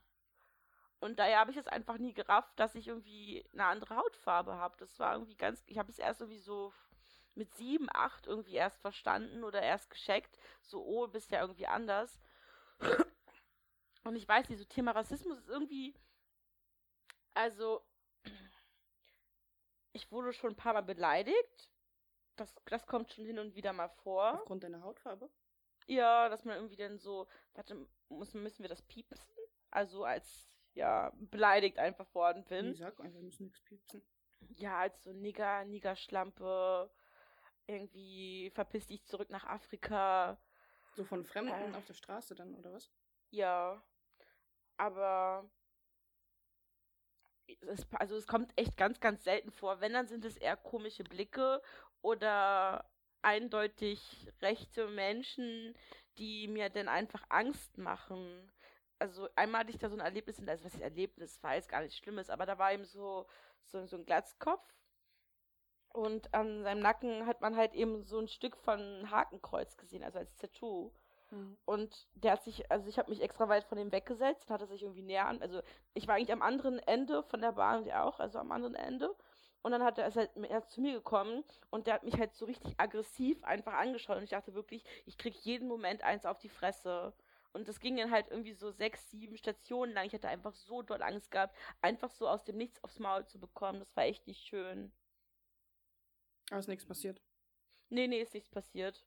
Und 1.00 1.18
daher 1.18 1.38
habe 1.38 1.52
ich 1.52 1.56
es 1.56 1.66
einfach 1.66 1.96
nie 1.96 2.12
gerafft, 2.12 2.52
dass 2.60 2.74
ich 2.74 2.88
irgendwie 2.88 3.48
eine 3.54 3.64
andere 3.64 3.96
Hautfarbe 3.96 4.56
habe. 4.56 4.76
Das 4.76 4.98
war 4.98 5.14
irgendwie 5.14 5.36
ganz. 5.36 5.62
Ich 5.64 5.78
habe 5.78 5.90
es 5.90 5.98
erst 5.98 6.20
irgendwie 6.20 6.38
so 6.38 6.74
mit 7.34 7.54
sieben, 7.54 7.88
acht 7.94 8.26
irgendwie 8.26 8.56
erst 8.56 8.82
verstanden 8.82 9.42
oder 9.42 9.62
erst 9.62 9.88
gescheckt. 9.88 10.38
So, 10.60 10.84
oh, 10.84 11.06
bist 11.06 11.30
ja 11.30 11.40
irgendwie 11.40 11.66
anders. 11.66 12.20
Und 14.04 14.16
ich 14.16 14.28
weiß 14.28 14.48
nicht, 14.48 14.58
so 14.58 14.64
Thema 14.64 14.92
Rassismus 14.92 15.38
ist 15.38 15.48
irgendwie. 15.48 15.94
Also, 17.32 17.82
ich 19.92 20.10
wurde 20.12 20.32
schon 20.32 20.52
ein 20.52 20.56
paar 20.56 20.74
Mal 20.74 20.82
beleidigt. 20.82 21.70
Das, 22.36 22.54
das 22.66 22.86
kommt 22.86 23.12
schon 23.12 23.24
hin 23.24 23.38
und 23.38 23.54
wieder 23.54 23.72
mal 23.72 23.88
vor. 23.88 24.34
Aufgrund 24.34 24.64
deiner 24.64 24.82
Hautfarbe? 24.82 25.30
Ja, 25.86 26.28
dass 26.28 26.44
man 26.44 26.56
irgendwie 26.56 26.76
dann 26.76 26.98
so, 26.98 27.28
warte, 27.54 27.86
müssen, 28.08 28.42
müssen 28.42 28.62
wir 28.62 28.68
das 28.68 28.82
piepsen? 28.82 29.24
Also 29.70 30.04
als 30.04 30.48
ja, 30.74 31.12
beleidigt 31.16 31.78
einfach 31.78 32.12
worden 32.14 32.44
bin. 32.44 32.72
Ich 32.72 32.78
sag 32.78 32.98
einfach, 33.00 33.14
wir 33.14 33.22
müssen 33.22 33.44
nichts 33.44 33.60
piepsen. 33.60 34.02
Ja, 34.56 34.78
als 34.78 35.02
so 35.02 35.12
Nigger, 35.12 35.64
Niggerschlampe, 35.64 36.90
irgendwie 37.66 38.50
verpiss 38.54 38.86
dich 38.86 39.04
zurück 39.04 39.30
nach 39.30 39.44
Afrika. 39.44 40.38
So 40.94 41.04
von 41.04 41.24
Fremden 41.24 41.74
äh, 41.74 41.76
auf 41.76 41.84
der 41.86 41.94
Straße 41.94 42.34
dann, 42.34 42.54
oder 42.54 42.72
was? 42.72 42.90
Ja. 43.30 43.82
Aber 44.76 45.48
es, 47.46 47.86
also 47.92 48.16
es 48.16 48.26
kommt 48.26 48.52
echt 48.56 48.76
ganz, 48.76 49.00
ganz 49.00 49.24
selten 49.24 49.50
vor. 49.50 49.80
Wenn, 49.80 49.92
dann 49.92 50.06
sind 50.06 50.24
es 50.24 50.36
eher 50.36 50.56
komische 50.56 51.04
Blicke 51.04 51.62
oder 52.02 52.88
eindeutig 53.22 54.28
rechte 54.42 54.88
Menschen, 54.88 55.74
die 56.18 56.48
mir 56.48 56.70
dann 56.70 56.88
einfach 56.88 57.24
Angst 57.28 57.78
machen 57.78 58.52
also 58.98 59.28
einmal 59.36 59.60
hatte 59.60 59.70
ich 59.70 59.78
da 59.78 59.88
so 59.88 59.96
ein 59.96 60.00
Erlebnis, 60.00 60.40
also 60.46 60.64
was 60.64 60.74
ich 60.74 60.80
Erlebnis 60.80 61.42
war 61.42 61.54
jetzt 61.54 61.68
gar 61.68 61.82
nichts 61.82 61.96
Schlimmes, 61.98 62.30
aber 62.30 62.46
da 62.46 62.58
war 62.58 62.72
eben 62.72 62.84
so, 62.84 63.26
so, 63.64 63.84
so 63.86 63.96
ein 63.96 64.04
Glatzkopf 64.04 64.64
und 65.94 66.34
an 66.34 66.64
seinem 66.64 66.80
Nacken 66.80 67.24
hat 67.24 67.40
man 67.40 67.56
halt 67.56 67.72
eben 67.72 68.02
so 68.02 68.18
ein 68.18 68.26
Stück 68.26 68.56
von 68.56 69.08
Hakenkreuz 69.10 69.76
gesehen, 69.76 70.02
also 70.02 70.18
als 70.18 70.34
Tattoo. 70.36 70.90
Mhm. 71.30 71.56
Und 71.64 72.08
der 72.14 72.32
hat 72.32 72.42
sich, 72.42 72.68
also 72.68 72.88
ich 72.88 72.98
habe 72.98 73.10
mich 73.10 73.22
extra 73.22 73.48
weit 73.48 73.62
von 73.62 73.78
ihm 73.78 73.92
weggesetzt, 73.92 74.50
hat 74.50 74.60
er 74.60 74.66
sich 74.66 74.82
irgendwie 74.82 75.02
näher 75.02 75.26
an, 75.26 75.40
also 75.40 75.62
ich 75.94 76.08
war 76.08 76.16
eigentlich 76.16 76.32
am 76.32 76.42
anderen 76.42 76.80
Ende 76.80 77.22
von 77.22 77.40
der 77.40 77.52
Bahn 77.52 77.82
und 77.82 77.86
er 77.86 78.04
auch, 78.04 78.18
also 78.18 78.40
am 78.40 78.50
anderen 78.50 78.74
Ende. 78.74 79.14
Und 79.62 79.70
dann 79.70 79.84
hat 79.84 79.96
er, 79.98 80.08
ist 80.08 80.16
halt 80.16 80.30
er 80.36 80.58
ist 80.58 80.72
zu 80.72 80.80
mir 80.80 80.94
gekommen 80.94 81.44
und 81.70 81.86
der 81.86 81.94
hat 81.94 82.02
mich 82.02 82.18
halt 82.18 82.34
so 82.34 82.44
richtig 82.44 82.74
aggressiv 82.76 83.42
einfach 83.44 83.74
angeschaut 83.74 84.16
und 84.16 84.24
ich 84.24 84.30
dachte 84.30 84.52
wirklich, 84.52 84.84
ich 85.06 85.16
krieg 85.16 85.36
jeden 85.36 85.68
Moment 85.68 86.02
eins 86.02 86.26
auf 86.26 86.40
die 86.40 86.48
Fresse. 86.48 87.14
Und 87.52 87.68
das 87.68 87.78
ging 87.78 87.96
dann 87.96 88.10
halt 88.10 88.26
irgendwie 88.30 88.52
so 88.52 88.72
sechs, 88.72 89.12
sieben 89.12 89.36
Stationen 89.36 89.94
lang. 89.94 90.06
Ich 90.06 90.12
hatte 90.12 90.28
einfach 90.28 90.54
so 90.54 90.82
doll 90.82 91.02
Angst 91.04 91.30
gehabt, 91.30 91.56
einfach 91.82 92.10
so 92.10 92.26
aus 92.26 92.42
dem 92.42 92.56
Nichts 92.56 92.82
aufs 92.82 92.98
Maul 92.98 93.24
zu 93.26 93.38
bekommen. 93.38 93.78
Das 93.78 93.96
war 93.96 94.04
echt 94.04 94.26
nicht 94.26 94.44
schön. 94.44 94.92
Aber 96.50 96.58
ist 96.60 96.68
nichts 96.68 96.86
passiert? 96.86 97.20
Nee, 97.88 98.06
nee, 98.06 98.20
ist 98.20 98.34
nichts 98.34 98.50
passiert. 98.50 99.06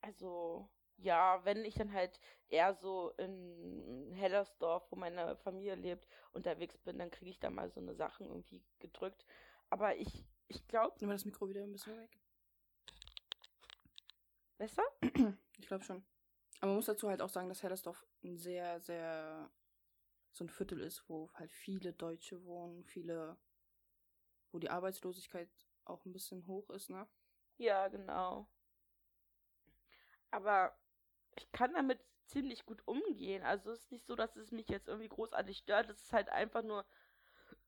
Also, 0.00 0.68
ja, 0.96 1.44
wenn 1.44 1.64
ich 1.64 1.74
dann 1.74 1.92
halt 1.92 2.20
eher 2.48 2.74
so 2.74 3.10
in 3.18 4.12
Hellersdorf, 4.12 4.90
wo 4.90 4.96
meine 4.96 5.36
Familie 5.36 5.74
lebt, 5.74 6.06
unterwegs 6.32 6.78
bin, 6.78 6.98
dann 6.98 7.10
kriege 7.10 7.30
ich 7.30 7.38
da 7.38 7.50
mal 7.50 7.70
so 7.70 7.80
eine 7.80 7.94
Sachen 7.94 8.26
irgendwie 8.26 8.64
gedrückt. 8.78 9.26
Aber 9.70 9.96
ich, 9.96 10.24
ich 10.48 10.66
glaube. 10.66 10.96
Nehmen 11.00 11.10
wir 11.10 11.14
das 11.14 11.24
Mikro 11.24 11.48
wieder 11.48 11.62
ein 11.62 11.72
bisschen 11.72 11.96
weg. 11.96 12.18
Besser? 14.58 14.84
Ich 15.58 15.66
glaube 15.66 15.84
schon. 15.84 16.04
Aber 16.60 16.68
man 16.68 16.76
muss 16.76 16.86
dazu 16.86 17.08
halt 17.08 17.22
auch 17.22 17.28
sagen, 17.28 17.48
dass 17.48 17.62
Hellersdorf 17.62 18.06
ein 18.22 18.36
sehr, 18.36 18.80
sehr 18.80 19.50
so 20.32 20.44
ein 20.44 20.50
Viertel 20.50 20.80
ist, 20.80 21.08
wo 21.08 21.30
halt 21.34 21.50
viele 21.52 21.92
Deutsche 21.92 22.44
wohnen, 22.44 22.84
viele, 22.84 23.38
wo 24.52 24.58
die 24.58 24.70
Arbeitslosigkeit 24.70 25.48
auch 25.86 26.04
ein 26.04 26.12
bisschen 26.12 26.46
hoch 26.46 26.68
ist, 26.70 26.90
ne? 26.90 27.06
Ja, 27.58 27.88
genau. 27.88 28.48
Aber 30.30 30.76
ich 31.36 31.50
kann 31.52 31.74
damit 31.74 32.00
ziemlich 32.26 32.66
gut 32.66 32.82
umgehen. 32.86 33.42
Also 33.42 33.70
es 33.70 33.80
ist 33.84 33.92
nicht 33.92 34.06
so, 34.06 34.16
dass 34.16 34.36
es 34.36 34.50
mich 34.50 34.68
jetzt 34.68 34.88
irgendwie 34.88 35.08
großartig 35.08 35.58
stört. 35.58 35.88
Es 35.88 36.02
ist 36.02 36.12
halt 36.12 36.28
einfach 36.28 36.62
nur 36.62 36.84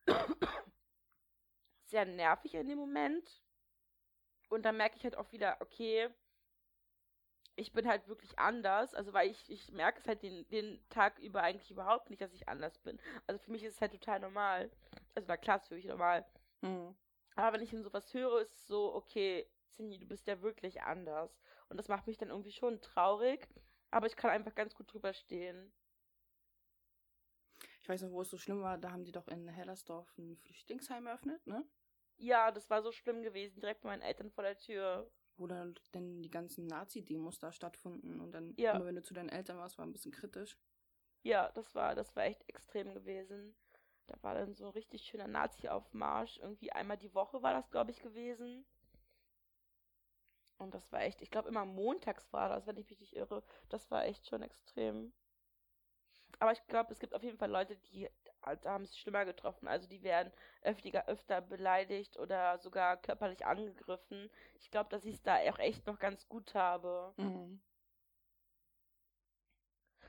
sehr 1.87 2.05
nervig 2.05 2.55
in 2.55 2.69
dem 2.69 2.79
Moment. 2.79 3.43
Und 4.49 4.65
dann 4.65 4.77
merke 4.77 4.97
ich 4.97 5.05
halt 5.05 5.17
auch 5.17 5.31
wieder, 5.33 5.57
okay, 5.61 6.09
ich 7.57 7.73
bin 7.73 7.89
halt 7.89 8.07
wirklich 8.09 8.39
anders. 8.39 8.95
Also, 8.95 9.13
weil 9.13 9.31
ich, 9.31 9.51
ich 9.51 9.73
merke 9.73 9.99
es 9.99 10.07
halt 10.07 10.23
den, 10.23 10.49
den 10.49 10.81
Tag 10.89 11.19
über 11.19 11.43
eigentlich 11.43 11.71
überhaupt 11.71 12.09
nicht, 12.09 12.23
dass 12.23 12.33
ich 12.33 12.49
anders 12.49 12.79
bin. 12.79 12.99
Also, 13.27 13.39
für 13.41 13.51
mich 13.51 13.65
ist 13.65 13.75
es 13.75 13.81
halt 13.81 13.93
total 13.93 14.21
normal. 14.21 14.71
Also, 15.15 15.27
na 15.29 15.37
klar, 15.37 15.57
ist 15.57 15.69
für 15.69 15.75
mich 15.75 15.87
normal. 15.87 16.25
Mhm. 16.63 16.97
Aber 17.39 17.53
wenn 17.53 17.63
ich 17.63 17.73
in 17.73 17.85
sowas 17.85 18.13
höre, 18.13 18.41
ist 18.41 18.53
es 18.53 18.67
so, 18.67 18.93
okay, 18.95 19.49
Cindy, 19.77 19.99
du 19.99 20.07
bist 20.07 20.27
ja 20.27 20.43
wirklich 20.43 20.83
anders. 20.83 21.41
Und 21.69 21.77
das 21.77 21.87
macht 21.87 22.09
mich 22.09 22.19
dann 22.19 22.31
irgendwie 22.31 22.51
schon 22.51 22.81
traurig. 22.81 23.49
Aber 23.93 24.09
ich 24.09 24.17
kann 24.17 24.31
einfach 24.31 24.57
ganz 24.57 24.75
gut 24.75 24.93
drüber 24.93 25.13
stehen. 25.13 25.73
Ich 27.81 27.89
weiß 27.89 28.03
noch, 28.03 28.11
wo 28.11 28.23
es 28.23 28.31
so 28.31 28.39
schlimm 28.39 28.61
war, 28.61 28.77
da 28.77 28.91
haben 28.91 29.05
die 29.05 29.13
doch 29.13 29.29
in 29.29 29.47
Hellersdorf 29.47 30.13
ein 30.19 30.37
Flüchtlingsheim 30.37 31.07
eröffnet, 31.07 31.47
ne? 31.47 31.65
Ja, 32.17 32.51
das 32.51 32.69
war 32.71 32.83
so 32.83 32.91
schlimm 32.91 33.23
gewesen, 33.23 33.61
direkt 33.61 33.83
bei 33.83 33.91
meinen 33.91 34.03
Eltern 34.03 34.31
vor 34.31 34.43
der 34.43 34.59
Tür 34.59 35.09
wo 35.39 35.47
dann 35.47 35.79
denn 35.95 36.21
die 36.21 36.31
ganzen 36.31 36.67
Nazi-Demos 36.67 37.39
da 37.39 37.53
stattfanden 37.53 38.21
und 38.21 38.33
dann 38.33 38.55
ja. 38.57 38.73
immer 38.73 38.87
wenn 38.87 38.97
du 38.97 39.03
zu 39.03 39.15
deinen 39.15 39.29
Eltern 39.29 39.57
warst, 39.57 39.79
war 39.79 39.87
ein 39.87 39.93
bisschen 39.93 40.13
kritisch. 40.13 40.59
Ja, 41.23 41.51
das 41.53 41.75
war, 41.75 41.95
das 41.95 42.15
war 42.17 42.25
echt 42.25 42.49
extrem 42.49 42.93
gewesen. 42.93 43.55
Da 44.09 44.15
war 44.23 44.35
dann 44.35 44.55
so 44.55 44.65
ein 44.65 44.73
richtig 44.73 45.03
schöner 45.03 45.29
Nazi-Aufmarsch. 45.29 46.39
Irgendwie 46.39 46.73
einmal 46.73 46.97
die 46.97 47.15
Woche 47.15 47.43
war 47.43 47.53
das, 47.53 47.71
glaube 47.71 47.91
ich, 47.91 48.03
gewesen. 48.03 48.65
Und 50.57 50.75
das 50.75 50.91
war 50.91 51.03
echt, 51.03 51.23
ich 51.23 51.31
glaube 51.31 51.49
immer 51.49 51.65
montags 51.65 52.33
war 52.33 52.49
das, 52.49 52.67
wenn 52.67 52.77
ich 52.77 52.91
mich 52.91 52.99
nicht 53.01 53.15
irre. 53.15 53.45
Das 53.69 53.91
war 53.91 54.05
echt 54.05 54.27
schon 54.27 54.43
extrem. 54.43 55.13
Aber 56.41 56.53
ich 56.53 56.67
glaube, 56.67 56.93
es 56.93 56.99
gibt 56.99 57.15
auf 57.15 57.23
jeden 57.23 57.39
Fall 57.39 57.51
Leute, 57.51 57.77
die 57.77 58.09
da 58.63 58.73
haben 58.73 58.85
es 58.85 58.97
schlimmer 58.97 59.25
getroffen. 59.25 59.69
Also 59.69 59.87
die 59.89 60.03
werden 60.03 60.33
öfter, 60.63 61.07
öfter 61.07 61.41
beleidigt 61.41 62.19
oder 62.19 62.59
sogar 62.59 62.97
körperlich 62.97 63.45
angegriffen. 63.45 64.31
Ich 64.61 64.71
glaube, 64.71 64.89
dass 64.91 65.05
ich 65.05 65.17
es 65.17 65.23
da 65.23 65.37
auch 65.37 65.59
echt 65.59 65.87
noch 65.87 65.99
ganz 65.99 66.27
gut 66.29 66.55
habe. 66.55 67.13
Mhm. 67.17 67.61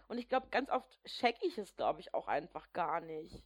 Und 0.07 0.17
ich 0.17 0.29
glaube, 0.29 0.47
ganz 0.49 0.69
oft 0.69 1.03
check 1.05 1.35
ich 1.41 1.57
es, 1.57 1.75
glaube 1.75 1.99
ich, 1.99 2.13
auch 2.13 2.27
einfach 2.27 2.71
gar 2.73 3.01
nicht. 3.01 3.45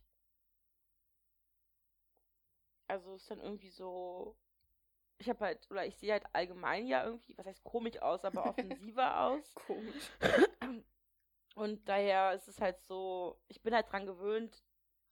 Also 2.88 3.16
ist 3.16 3.30
dann 3.30 3.40
irgendwie 3.40 3.70
so. 3.70 4.36
Ich 5.20 5.30
habe 5.30 5.46
halt, 5.46 5.70
oder 5.70 5.86
ich 5.86 5.96
sehe 5.98 6.12
halt 6.12 6.26
allgemein 6.34 6.88
ja 6.88 7.06
irgendwie, 7.06 7.38
was 7.38 7.46
heißt 7.46 7.64
komisch 7.64 8.02
aus, 8.02 8.26
aber 8.26 8.46
offensiver 8.50 9.22
aus. 9.22 9.54
Komisch. 9.54 10.12
Und 11.56 11.88
daher 11.88 12.34
ist 12.34 12.48
es 12.48 12.60
halt 12.60 12.82
so, 12.82 13.40
ich 13.48 13.62
bin 13.62 13.76
halt 13.76 13.92
dran 13.92 14.08
gewöhnt, 14.08 14.64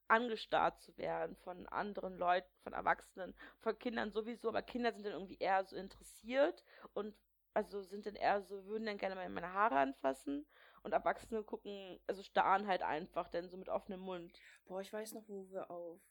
angestarrt 0.08 0.82
zu 0.82 0.98
werden 0.98 1.36
von 1.38 1.68
anderen 1.68 2.18
Leuten, 2.18 2.52
von 2.64 2.74
Erwachsenen, 2.74 3.34
von 3.60 3.78
Kindern 3.80 4.12
sowieso, 4.12 4.50
aber 4.50 4.62
Kinder 4.62 4.92
sind 4.92 5.06
dann 5.06 5.14
irgendwie 5.14 5.38
eher 5.38 5.64
so 5.64 5.76
interessiert 5.76 6.66
und 6.94 7.16
also 7.54 7.82
sind 7.82 8.06
dann 8.06 8.16
eher 8.16 8.42
so, 8.42 8.66
würden 8.66 8.86
dann 8.86 8.98
gerne 8.98 9.16
mal 9.16 9.28
meine 9.30 9.54
Haare 9.54 9.78
anfassen 9.78 10.46
und 10.84 10.94
Erwachsene 10.94 11.44
gucken, 11.44 12.00
also 12.08 12.24
starren 12.24 12.68
halt 12.68 12.82
einfach, 12.82 13.30
denn 13.30 13.50
so 13.50 13.58
mit 13.58 13.70
offenem 13.70 14.02
Mund. 14.02 14.38
Boah, 14.66 14.82
ich 14.82 14.92
weiß 14.92 15.14
noch, 15.14 15.28
wo 15.28 15.50
wir 15.50 15.70
auf 15.70 16.02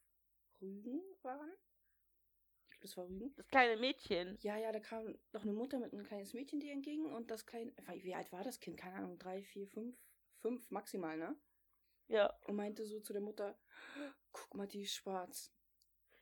Rügen 0.61 1.03
waren. 1.23 1.51
Ich 2.63 2.71
glaube, 2.71 2.83
das 2.83 2.97
war 2.97 3.09
Rügen. 3.09 3.35
Das 3.37 3.49
kleine 3.49 3.77
Mädchen. 3.81 4.39
Ja, 4.41 4.57
ja, 4.57 4.73
da 4.73 4.81
kam 4.81 5.19
noch 5.33 5.43
eine 5.43 5.53
Mutter 5.53 5.79
mit 5.79 5.93
einem 5.93 6.05
kleines 6.05 6.35
Mädchen 6.35 6.61
dir 6.61 6.73
entgegen 6.73 7.13
und 7.13 7.31
das 7.31 7.47
kleine, 7.47 7.73
wie 8.03 8.15
alt 8.15 8.33
war 8.33 8.45
das 8.45 8.61
Kind? 8.61 8.77
Keine 8.77 8.97
Ahnung, 8.97 9.19
drei, 9.19 9.43
vier, 9.43 9.67
fünf, 9.67 9.97
fünf 10.39 10.71
maximal, 10.71 11.17
ne? 11.17 11.37
Ja. 12.09 12.37
Und 12.47 12.57
meinte 12.57 12.85
so 12.87 13.01
zu 13.01 13.13
der 13.13 13.23
Mutter, 13.23 13.59
guck 14.33 14.55
mal, 14.55 14.67
die 14.67 14.83
ist 14.83 14.95
schwarz. 14.95 15.53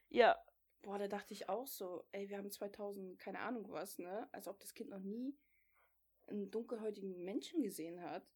Ja. 0.08 0.38
Boah, 0.82 0.98
da 0.98 1.08
dachte 1.08 1.34
ich 1.34 1.48
auch 1.48 1.66
so, 1.66 2.06
ey, 2.12 2.28
wir 2.28 2.38
haben 2.38 2.50
2000, 2.50 3.18
keine 3.18 3.40
Ahnung 3.40 3.68
was, 3.70 3.98
ne? 3.98 4.28
Als 4.32 4.46
ob 4.46 4.60
das 4.60 4.74
Kind 4.74 4.90
noch 4.90 5.00
nie 5.00 5.36
einen 6.26 6.50
dunkelhäutigen 6.50 7.24
Menschen 7.24 7.62
gesehen 7.62 8.00
hat. 8.02 8.26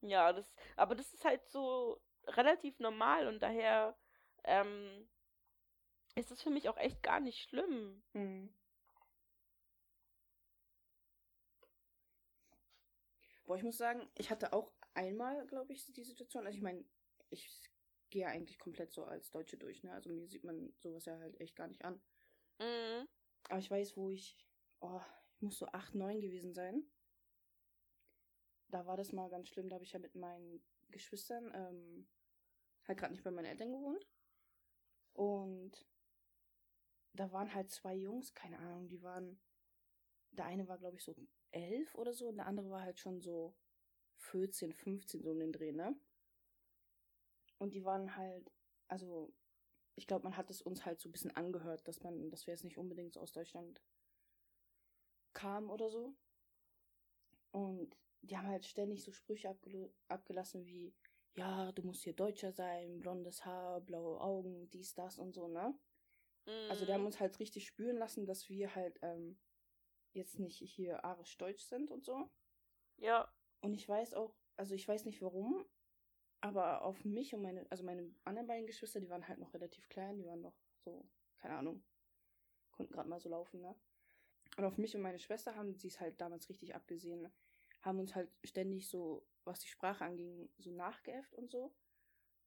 Ja, 0.00 0.32
das, 0.32 0.54
aber 0.76 0.94
das 0.94 1.12
ist 1.14 1.24
halt 1.24 1.46
so 1.48 2.00
relativ 2.26 2.78
normal 2.78 3.26
und 3.26 3.40
daher 3.42 3.96
ähm, 4.44 5.08
ist 6.14 6.30
es 6.30 6.42
für 6.42 6.50
mich 6.50 6.68
auch 6.68 6.76
echt 6.76 7.02
gar 7.02 7.20
nicht 7.20 7.48
schlimm. 7.48 8.02
Mhm. 8.12 8.52
Boah, 13.46 13.56
ich 13.56 13.62
muss 13.62 13.76
sagen, 13.76 14.08
ich 14.16 14.30
hatte 14.30 14.52
auch 14.52 14.72
einmal, 14.94 15.46
glaube 15.46 15.72
ich, 15.72 15.84
die 15.92 16.04
Situation. 16.04 16.46
Also 16.46 16.56
ich 16.56 16.62
meine, 16.62 16.84
ich 17.30 17.50
gehe 18.10 18.22
ja 18.22 18.28
eigentlich 18.28 18.58
komplett 18.58 18.92
so 18.92 19.04
als 19.04 19.30
Deutsche 19.30 19.58
durch, 19.58 19.82
ne? 19.82 19.92
Also 19.92 20.10
mir 20.10 20.26
sieht 20.28 20.44
man 20.44 20.72
sowas 20.78 21.04
ja 21.04 21.18
halt 21.18 21.38
echt 21.40 21.56
gar 21.56 21.68
nicht 21.68 21.84
an. 21.84 22.00
Mhm. 22.58 23.08
Aber 23.48 23.58
ich 23.58 23.70
weiß, 23.70 23.96
wo 23.96 24.08
ich, 24.08 24.38
oh, 24.80 25.00
ich 25.34 25.42
muss 25.42 25.58
so 25.58 25.66
8, 25.66 25.94
9 25.94 26.20
gewesen 26.20 26.54
sein. 26.54 26.84
Da 28.68 28.86
war 28.86 28.96
das 28.96 29.12
mal 29.12 29.28
ganz 29.28 29.48
schlimm. 29.48 29.68
Da 29.68 29.74
habe 29.74 29.84
ich 29.84 29.92
ja 29.92 29.98
mit 29.98 30.14
meinen 30.14 30.64
Geschwistern 30.90 31.52
ähm, 31.54 32.08
halt 32.86 32.98
gerade 32.98 33.12
nicht 33.12 33.24
bei 33.24 33.30
meinen 33.30 33.46
Eltern 33.46 33.72
gewohnt. 33.72 34.06
Und 35.12 35.86
da 37.14 37.30
waren 37.32 37.54
halt 37.54 37.70
zwei 37.70 37.94
Jungs, 37.94 38.34
keine 38.34 38.58
Ahnung, 38.58 38.88
die 38.88 39.02
waren, 39.02 39.38
der 40.32 40.46
eine 40.46 40.68
war, 40.68 40.78
glaube 40.78 40.96
ich, 40.96 41.04
so 41.04 41.14
elf 41.52 41.94
oder 41.94 42.12
so 42.12 42.28
und 42.28 42.36
der 42.36 42.46
andere 42.46 42.70
war 42.70 42.82
halt 42.82 42.98
schon 42.98 43.20
so 43.20 43.54
14, 44.18 44.72
15 44.72 45.22
so 45.22 45.30
um 45.30 45.38
den 45.38 45.52
Dreh, 45.52 45.72
ne? 45.72 45.96
Und 47.58 47.74
die 47.74 47.84
waren 47.84 48.16
halt, 48.16 48.50
also 48.88 49.32
ich 49.96 50.06
glaube, 50.06 50.24
man 50.24 50.36
hat 50.36 50.50
es 50.50 50.60
uns 50.60 50.84
halt 50.84 51.00
so 51.00 51.08
ein 51.08 51.12
bisschen 51.12 51.34
angehört, 51.36 51.86
dass 51.86 52.02
man, 52.02 52.30
dass 52.30 52.46
wir 52.46 52.54
jetzt 52.54 52.64
nicht 52.64 52.78
unbedingt 52.78 53.16
aus 53.16 53.32
Deutschland 53.32 53.80
kamen 55.32 55.70
oder 55.70 55.88
so. 55.88 56.14
Und 57.52 57.96
die 58.22 58.36
haben 58.36 58.48
halt 58.48 58.66
ständig 58.66 59.04
so 59.04 59.12
Sprüche 59.12 59.50
abgel 59.50 59.92
abgelassen 60.08 60.66
wie, 60.66 60.92
ja, 61.36 61.70
du 61.72 61.82
musst 61.82 62.02
hier 62.02 62.14
Deutscher 62.14 62.52
sein, 62.52 62.98
blondes 63.00 63.44
Haar, 63.44 63.80
blaue 63.80 64.20
Augen, 64.20 64.68
dies, 64.70 64.94
das 64.94 65.18
und 65.18 65.34
so, 65.34 65.46
ne? 65.46 65.74
Mhm. 66.46 66.70
Also 66.70 66.84
die 66.84 66.92
haben 66.92 67.06
uns 67.06 67.20
halt 67.20 67.38
richtig 67.38 67.66
spüren 67.66 67.96
lassen, 67.96 68.26
dass 68.26 68.48
wir 68.48 68.74
halt 68.74 68.98
ähm, 69.02 69.38
jetzt 70.12 70.38
nicht 70.38 70.58
hier 70.58 71.04
arisch-deutsch 71.04 71.64
sind 71.64 71.90
und 71.90 72.04
so. 72.04 72.30
Ja. 72.96 73.32
Und 73.60 73.74
ich 73.74 73.88
weiß 73.88 74.14
auch, 74.14 74.36
also 74.56 74.74
ich 74.74 74.86
weiß 74.86 75.04
nicht 75.04 75.22
warum, 75.22 75.64
aber 76.40 76.82
auf 76.82 77.04
mich 77.04 77.34
und 77.34 77.42
meine, 77.42 77.66
also 77.70 77.84
meine 77.84 78.14
anderen 78.24 78.46
beiden 78.46 78.66
Geschwister, 78.66 79.00
die 79.00 79.08
waren 79.08 79.26
halt 79.26 79.38
noch 79.38 79.54
relativ 79.54 79.88
klein, 79.88 80.18
die 80.18 80.26
waren 80.26 80.42
noch 80.42 80.56
so, 80.84 81.08
keine 81.38 81.56
Ahnung, 81.56 81.82
konnten 82.72 82.92
gerade 82.92 83.08
mal 83.08 83.20
so 83.20 83.28
laufen, 83.28 83.60
ne? 83.60 83.74
Und 84.56 84.64
auf 84.64 84.78
mich 84.78 84.94
und 84.94 85.02
meine 85.02 85.18
Schwester 85.18 85.56
haben 85.56 85.74
sie 85.74 85.88
es 85.88 86.00
halt 86.00 86.20
damals 86.20 86.48
richtig 86.48 86.74
abgesehen, 86.74 87.32
haben 87.82 87.98
uns 87.98 88.14
halt 88.14 88.30
ständig 88.44 88.88
so, 88.88 89.26
was 89.44 89.60
die 89.60 89.68
Sprache 89.68 90.04
anging, 90.04 90.48
so 90.58 90.70
nachgeäfft 90.70 91.34
und 91.34 91.50
so. 91.50 91.74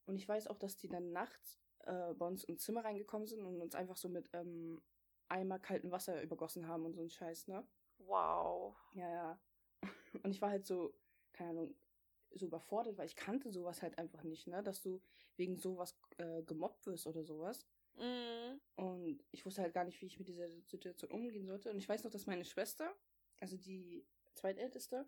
Und 0.06 0.16
ich 0.16 0.28
weiß 0.28 0.48
auch, 0.48 0.58
dass 0.58 0.78
die 0.78 0.88
dann 0.88 1.12
nachts 1.12 1.60
äh, 1.88 2.14
bei 2.14 2.28
uns 2.28 2.44
ins 2.44 2.64
Zimmer 2.64 2.84
reingekommen 2.84 3.28
sind 3.28 3.42
und 3.42 3.62
uns 3.62 3.76
einfach 3.76 3.98
so 3.98 4.10
mit 4.10 4.30
ähm, 4.34 4.82
Eimer 5.30 5.60
kalten 5.60 5.92
Wasser 5.92 6.22
übergossen 6.22 6.68
haben 6.68 6.86
und 6.86 6.94
so 6.94 7.02
ein 7.02 7.10
Scheiß, 7.10 7.48
ne? 7.48 7.66
Wow. 8.00 8.76
Ja, 8.94 9.10
ja. 9.10 9.40
Und 10.24 10.32
ich 10.32 10.42
war 10.42 10.50
halt 10.50 10.66
so, 10.66 10.94
keine 11.34 11.50
Ahnung, 11.50 11.76
so 12.32 12.46
überfordert, 12.46 12.98
weil 12.98 13.08
ich 13.08 13.16
kannte 13.16 13.52
sowas 13.52 13.82
halt 13.82 13.98
einfach 13.98 14.24
nicht, 14.24 14.48
ne? 14.48 14.64
Dass 14.64 14.82
du 14.82 15.02
wegen 15.36 15.58
sowas 15.58 15.98
äh, 16.18 16.44
gemobbt 16.44 16.86
wirst 16.86 17.08
oder 17.08 17.24
sowas. 17.24 17.66
Mhm. 17.96 18.62
Und 18.76 19.24
ich 19.32 19.46
wusste 19.46 19.62
halt 19.62 19.74
gar 19.74 19.84
nicht, 19.84 20.02
wie 20.02 20.06
ich 20.06 20.20
mit 20.20 20.28
dieser 20.28 20.50
Situation 20.66 21.12
umgehen 21.12 21.46
sollte. 21.46 21.72
Und 21.72 21.78
ich 21.78 21.90
weiß 21.90 22.04
noch, 22.04 22.12
dass 22.12 22.28
meine 22.28 22.46
Schwester, 22.46 22.96
also 23.40 23.58
die 23.58 24.06
zweitälteste, 24.36 25.08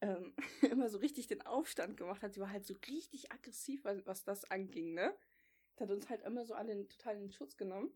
ähm, 0.00 0.34
immer 0.70 0.88
so 0.88 0.98
richtig 0.98 1.28
den 1.28 1.42
Aufstand 1.42 1.96
gemacht 1.96 2.22
hat. 2.22 2.34
Sie 2.34 2.40
war 2.40 2.50
halt 2.50 2.66
so 2.66 2.74
richtig 2.88 3.32
aggressiv, 3.32 3.84
was, 3.84 4.04
was 4.06 4.24
das 4.24 4.44
anging, 4.50 4.94
ne? 4.94 5.16
Die 5.78 5.82
hat 5.82 5.90
uns 5.90 6.08
halt 6.08 6.22
immer 6.22 6.44
so 6.44 6.54
alle 6.54 6.86
total 6.88 7.16
in 7.16 7.30
Schutz 7.32 7.56
genommen. 7.56 7.92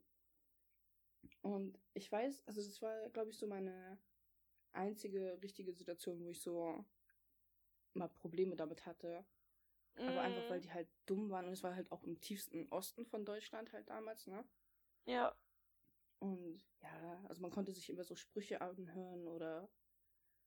Und 1.43 1.79
ich 1.95 2.11
weiß, 2.11 2.43
also 2.47 2.63
das 2.63 2.83
war, 2.83 3.09
glaube 3.11 3.31
ich, 3.31 3.39
so 3.39 3.47
meine 3.47 3.99
einzige 4.73 5.41
richtige 5.43 5.73
Situation, 5.73 6.25
wo 6.25 6.31
ich 6.31 6.41
so 6.41 6.85
mal 7.95 8.09
Probleme 8.09 8.57
damit 8.57 8.87
hatte. 8.87 9.25
Aber 10.07 10.21
einfach, 10.23 10.49
weil 10.49 10.61
Mhm. 10.61 10.63
die 10.63 10.73
halt 10.73 10.89
dumm 11.07 11.31
waren. 11.31 11.47
Und 11.47 11.53
es 11.53 11.63
war 11.63 11.75
halt 11.75 11.91
auch 11.93 12.03
im 12.05 12.21
tiefsten 12.21 12.69
Osten 12.71 13.07
von 13.07 13.25
Deutschland 13.25 13.73
halt 13.73 13.89
damals, 13.89 14.27
ne? 14.27 14.45
Ja. 15.07 15.37
Und 16.19 16.63
ja, 16.83 17.25
also 17.29 17.43
man 17.43 17.51
konnte 17.51 17.73
sich 17.73 17.89
immer 17.91 18.05
so 18.05 18.15
Sprüche 18.17 18.61
anhören 18.61 19.27
oder 19.29 19.69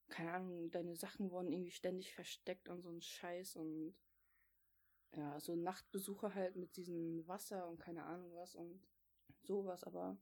keine 0.10 0.34
Ahnung, 0.34 0.72
deine 0.72 0.96
Sachen 0.96 1.32
wurden 1.32 1.52
irgendwie 1.52 1.72
ständig 1.72 2.14
versteckt 2.14 2.70
und 2.70 2.82
so 2.82 2.90
ein 2.90 3.02
Scheiß 3.02 3.56
und 3.56 3.96
ja, 5.16 5.40
so 5.40 5.56
Nachtbesuche 5.56 6.34
halt 6.36 6.56
mit 6.56 6.76
diesem 6.78 7.28
Wasser 7.28 7.68
und 7.68 7.80
keine 7.80 8.04
Ahnung 8.06 8.36
was 8.36 8.56
und 8.56 8.82
sowas, 9.44 9.84
aber 9.84 10.18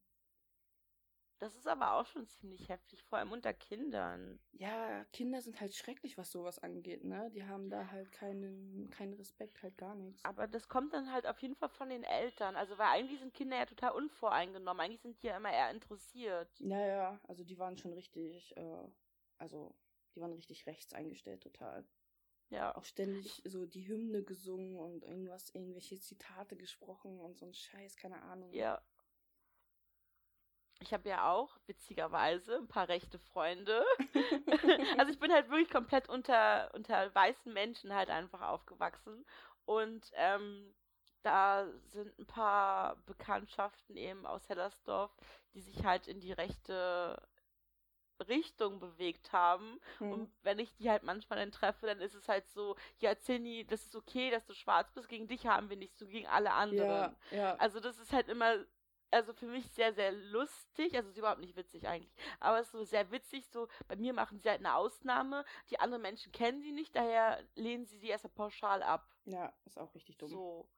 Das 1.40 1.56
ist 1.56 1.66
aber 1.68 1.94
auch 1.94 2.06
schon 2.06 2.28
ziemlich 2.28 2.70
heftig, 2.70 3.04
vor 3.04 3.18
allem 3.18 3.32
unter 3.32 3.52
Kindern. 3.52 4.40
ja, 4.52 5.06
Kinder 5.14 5.42
sind 5.42 5.60
halt 5.62 5.74
schrecklich, 5.76 6.18
was 6.18 6.32
sowas 6.32 6.60
angeht, 6.60 7.04
ne? 7.06 7.30
Die 7.34 7.46
haben 7.46 7.70
da 7.70 7.90
halt 7.92 8.12
keinen, 8.12 8.90
keinen 8.90 9.14
Respekt, 9.14 9.62
halt 9.64 9.78
gar 9.78 9.96
nichts. 9.96 10.24
Aber 10.24 10.46
das 10.48 10.68
kommt 10.68 10.94
dann 10.94 11.12
halt 11.12 11.26
auf 11.26 11.42
jeden 11.42 11.56
Fall 11.56 11.70
von 11.70 11.90
den 11.90 12.04
Eltern. 12.04 12.56
Also, 12.56 12.78
weil 12.78 12.88
eigentlich 12.88 13.20
sind 13.20 13.34
Kinder 13.34 13.58
ja 13.58 13.66
total 13.66 13.94
unvoreingenommen. 13.94 14.80
Eigentlich 14.82 15.02
sind 15.02 15.22
die 15.24 15.28
ja 15.28 15.38
immer 15.38 15.52
eher 15.52 15.72
interessiert. 15.72 16.50
Ja, 16.60 16.80
ja, 16.86 17.20
also 17.28 17.44
die 17.44 17.58
waren 17.58 17.78
schon 17.78 17.94
richtig, 17.94 18.56
äh, 18.58 18.88
also 19.38 19.76
die 20.16 20.22
waren 20.22 20.34
richtig 20.34 20.66
rechts 20.68 20.94
eingestellt, 20.94 21.42
total. 21.44 21.86
Ja. 22.50 22.76
Auch 22.76 22.86
ständig 22.86 23.42
so 23.46 23.66
die 23.66 23.88
Hymne 23.88 24.24
gesungen 24.24 24.78
und 24.78 25.04
irgendwas, 25.04 25.50
irgendwelche 25.50 26.00
Zitate 26.00 26.56
gesprochen 26.56 27.20
und 27.20 27.38
so 27.38 27.46
ein 27.46 27.54
Scheiß, 27.54 27.98
keine 27.98 28.22
Ahnung. 28.22 28.54
Ja. 28.54 28.82
Ich 30.80 30.94
habe 30.94 31.10
ja 31.10 31.32
auch, 31.32 31.58
witzigerweise, 31.66 32.56
ein 32.58 32.68
paar 32.68 32.88
rechte 32.88 33.18
Freunde. 33.20 33.84
also 34.98 35.12
ich 35.12 35.20
bin 35.20 35.32
halt 35.32 35.50
wirklich 35.50 35.70
komplett 35.70 36.08
unter, 36.08 36.72
unter 36.76 37.14
weißen 37.14 37.52
Menschen 37.52 37.94
halt 37.94 38.10
einfach 38.10 38.42
aufgewachsen. 38.42 39.26
Und 39.66 40.10
ähm, 40.14 40.74
da 41.24 41.68
sind 41.88 42.18
ein 42.20 42.28
paar 42.28 42.96
Bekanntschaften 43.06 43.98
eben 43.98 44.26
aus 44.26 44.48
Hellersdorf, 44.48 45.12
die 45.54 45.62
sich 45.62 45.84
halt 45.84 46.08
in 46.08 46.22
die 46.22 46.32
rechte 46.32 47.22
Richtung 48.28 48.80
bewegt 48.80 49.32
haben. 49.32 49.80
Hm. 50.00 50.12
Und 50.12 50.32
wenn 50.44 50.60
ich 50.60 50.74
die 50.76 50.90
halt 50.90 51.04
manchmal 51.04 51.40
dann 51.40 51.52
treffe, 51.52 51.86
dann 51.86 52.00
ist 52.00 52.16
es 52.16 52.28
halt 52.28 52.48
so, 52.50 52.76
ja, 53.00 53.18
Zinni, 53.18 53.66
das 53.66 53.86
ist 53.86 53.96
okay, 53.96 54.30
dass 54.32 54.46
du 54.46 54.54
schwarz 54.54 54.92
bist, 54.94 55.10
gegen 55.10 55.28
dich 55.28 55.46
haben 55.48 55.70
wir 55.70 55.78
nichts, 55.78 56.00
so 56.00 56.08
gegen 56.08 56.28
alle 56.28 56.54
anderen. 56.54 57.16
Ja, 57.32 57.38
ja. 57.38 57.56
Also 57.56 57.80
das 57.80 57.98
ist 58.00 58.14
halt 58.14 58.30
immer, 58.30 58.66
also 59.12 59.34
für 59.34 59.48
mich 59.48 59.70
sehr, 59.72 59.94
sehr 59.94 60.12
lustig, 60.12 60.96
also 60.96 61.10
ist 61.10 61.18
überhaupt 61.18 61.40
nicht 61.40 61.56
witzig 61.56 61.88
eigentlich, 61.88 62.14
aber 62.40 62.60
es 62.60 62.68
ist 62.68 62.74
so 62.74 62.84
sehr 62.84 63.12
witzig, 63.12 63.48
so 63.48 63.68
bei 63.88 63.96
mir 63.96 64.14
machen 64.14 64.40
sie 64.40 64.50
halt 64.50 64.60
eine 64.60 64.76
Ausnahme, 64.76 65.46
die 65.70 65.80
anderen 65.80 66.02
Menschen 66.02 66.32
kennen 66.32 66.62
sie 66.62 66.72
nicht, 66.72 66.96
daher 66.96 67.44
lehnen 67.56 67.86
sie 67.86 67.98
sie 67.98 68.10
erstmal 68.10 68.34
pauschal 68.34 68.84
ab. 68.84 69.08
ja, 69.26 69.54
ist 69.66 69.78
auch 69.78 69.94
richtig 69.96 70.18
dumm. 70.18 70.30
So. 70.30 70.70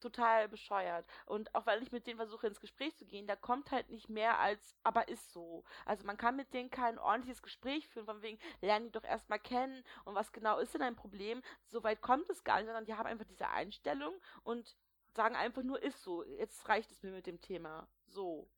Total 0.00 0.48
bescheuert. 0.48 1.06
Und 1.24 1.54
auch 1.54 1.66
weil 1.66 1.82
ich 1.82 1.92
mit 1.92 2.06
denen 2.06 2.18
versuche 2.18 2.46
ins 2.46 2.60
Gespräch 2.60 2.96
zu 2.96 3.06
gehen, 3.06 3.26
da 3.26 3.34
kommt 3.34 3.70
halt 3.70 3.88
nicht 3.88 4.08
mehr 4.08 4.38
als, 4.38 4.76
aber 4.82 5.08
ist 5.08 5.32
so. 5.32 5.64
Also 5.84 6.04
man 6.04 6.16
kann 6.16 6.36
mit 6.36 6.52
denen 6.52 6.70
kein 6.70 6.98
ordentliches 6.98 7.42
Gespräch 7.42 7.88
führen, 7.88 8.06
von 8.06 8.22
wegen, 8.22 8.38
lernen 8.60 8.86
die 8.86 8.92
doch 8.92 9.04
erstmal 9.04 9.38
kennen 9.38 9.82
und 10.04 10.14
was 10.14 10.32
genau 10.32 10.58
ist 10.58 10.74
denn 10.74 10.82
ein 10.82 10.96
Problem? 10.96 11.42
So 11.68 11.82
weit 11.82 12.02
kommt 12.02 12.28
es 12.28 12.44
gar 12.44 12.56
nicht, 12.56 12.66
sondern 12.66 12.84
die 12.84 12.94
haben 12.94 13.06
einfach 13.06 13.24
diese 13.24 13.48
Einstellung 13.48 14.14
und 14.42 14.76
sagen 15.16 15.34
einfach 15.34 15.62
nur, 15.62 15.82
ist 15.82 16.02
so. 16.02 16.22
Jetzt 16.24 16.68
reicht 16.68 16.92
es 16.92 17.02
mir 17.02 17.10
mit 17.10 17.26
dem 17.26 17.40
Thema. 17.40 17.88
So. 18.06 18.48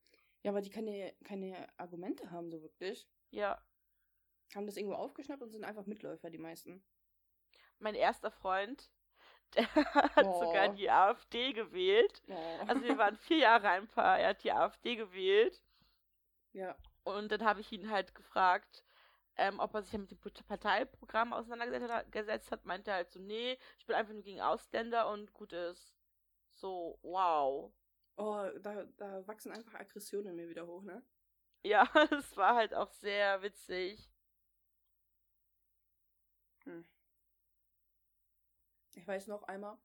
Ja, 0.43 0.51
aber 0.51 0.61
die 0.61 0.71
keine, 0.71 1.15
keine 1.25 1.69
Argumente 1.79 2.31
haben, 2.31 2.51
so 2.51 2.61
wirklich. 2.63 3.09
Ja. 3.31 3.63
Haben 4.55 4.67
das 4.67 4.77
irgendwo 4.77 4.97
aufgeschnappt 4.97 5.43
und 5.43 5.51
sind 5.51 5.65
einfach 5.65 5.87
Mitläufer, 5.87 6.31
die 6.31 6.39
meisten. 6.39 6.83
Mein 7.79 7.95
erster 7.95 8.31
Freund, 8.31 8.91
Der 9.57 9.73
hat 10.17 10.27
Oh. 10.27 10.41
sogar 10.41 10.69
die 10.69 10.91
AfD 10.91 11.53
gewählt. 11.53 12.23
Oh. 12.29 12.65
Also 12.67 12.83
wir 12.83 12.99
waren 12.99 13.17
vier 13.19 13.39
Jahre 13.39 13.69
ein 13.71 13.89
Paar. 13.89 14.19
Er 14.19 14.31
hat 14.31 14.45
die 14.45 14.53
AfD 14.53 14.97
gewählt. 14.97 15.63
ja. 16.53 16.77
Und 17.05 17.33
dann 17.33 17.45
habe 17.45 17.61
ich 17.61 17.73
ihn 17.73 17.91
halt 17.91 18.15
gefragt, 18.15 18.85
ähm, 19.37 19.61
ob 19.61 19.75
er 19.75 19.83
sich 19.83 19.93
ja 19.93 19.99
mit 19.99 20.11
dem 20.11 20.19
Parteiprogramm 20.47 21.33
auseinandergesetzt 21.33 22.53
hat. 22.53 22.67
Meinte 22.67 22.91
er 22.91 22.97
halt 22.99 23.11
so, 23.11 23.19
nee, 23.21 23.59
ich 23.79 23.87
bin 23.87 23.97
einfach 23.97 24.13
nur 24.13 24.23
gegen 24.23 24.41
Ausländer 24.43 25.09
und 25.11 25.33
gut 25.33 25.53
ist. 25.55 25.95
So, 26.51 26.99
wow. 27.03 27.73
Oh, 28.17 28.49
da, 28.61 28.85
da 28.97 29.27
wachsen 29.27 29.53
einfach 29.53 29.75
Aggressionen 29.75 30.29
in 30.31 30.37
mir 30.37 30.49
wieder 30.51 30.67
hoch, 30.67 30.83
ne? 30.83 31.03
Ja, 31.63 31.85
es 32.11 32.37
war 32.37 32.57
halt 32.57 32.75
auch 32.75 32.91
sehr 32.93 33.41
witzig. 33.43 34.11
Ich 38.99 39.07
weiß 39.07 39.29
noch 39.29 39.45
einmal, 39.45 39.79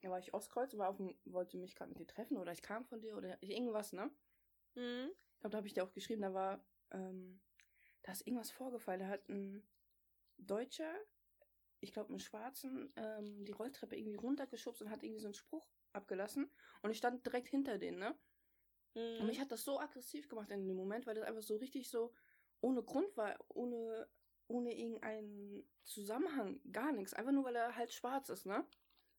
da 0.00 0.08
war 0.08 0.18
ich 0.18 0.32
Ostkreuz 0.32 0.72
und 0.72 0.78
war 0.78 0.88
auf 0.88 0.96
dem, 0.96 1.20
wollte 1.26 1.58
mich 1.58 1.74
gerade 1.74 1.90
mit 1.90 1.98
dir 1.98 2.06
treffen 2.06 2.38
oder 2.38 2.50
ich 2.50 2.62
kam 2.62 2.86
von 2.86 2.98
dir 3.02 3.14
oder 3.14 3.42
irgendwas, 3.42 3.92
ne? 3.92 4.10
Hm? 4.76 5.10
Ich 5.34 5.40
glaube, 5.40 5.52
da 5.52 5.58
habe 5.58 5.66
ich 5.66 5.74
dir 5.74 5.84
auch 5.84 5.92
geschrieben, 5.92 6.22
da 6.22 6.32
war, 6.32 6.64
ähm, 6.90 7.42
da 8.02 8.12
ist 8.12 8.26
irgendwas 8.26 8.50
vorgefallen. 8.50 9.00
Da 9.00 9.08
hat 9.08 9.28
ein 9.28 9.68
Deutscher, 10.38 10.94
ich 11.80 11.92
glaube, 11.92 12.10
einen 12.10 12.20
Schwarzen, 12.20 12.92
ähm, 12.96 13.44
die 13.44 13.52
Rolltreppe 13.52 13.96
irgendwie 13.96 14.16
runtergeschubst 14.16 14.82
und 14.82 14.90
hat 14.90 15.02
irgendwie 15.02 15.20
so 15.20 15.28
einen 15.28 15.34
Spruch 15.34 15.68
abgelassen. 15.92 16.50
Und 16.82 16.90
ich 16.90 16.98
stand 16.98 17.26
direkt 17.26 17.48
hinter 17.48 17.78
denen, 17.78 17.98
ne? 17.98 18.18
Und 19.18 19.26
Hm? 19.26 19.26
mich 19.26 19.40
hat 19.40 19.52
das 19.52 19.64
so 19.64 19.78
aggressiv 19.78 20.28
gemacht 20.28 20.50
in 20.50 20.66
dem 20.66 20.76
Moment, 20.76 21.06
weil 21.06 21.14
das 21.14 21.24
einfach 21.24 21.42
so 21.42 21.56
richtig 21.56 21.90
so 21.90 22.14
ohne 22.60 22.82
Grund 22.82 23.16
war, 23.16 23.36
ohne, 23.48 24.08
ohne 24.48 24.76
irgendeinen 24.76 25.68
Zusammenhang, 25.84 26.60
gar 26.72 26.92
nichts. 26.92 27.14
Einfach 27.14 27.32
nur, 27.32 27.44
weil 27.44 27.56
er 27.56 27.76
halt 27.76 27.92
schwarz 27.92 28.28
ist, 28.28 28.46
ne? 28.46 28.64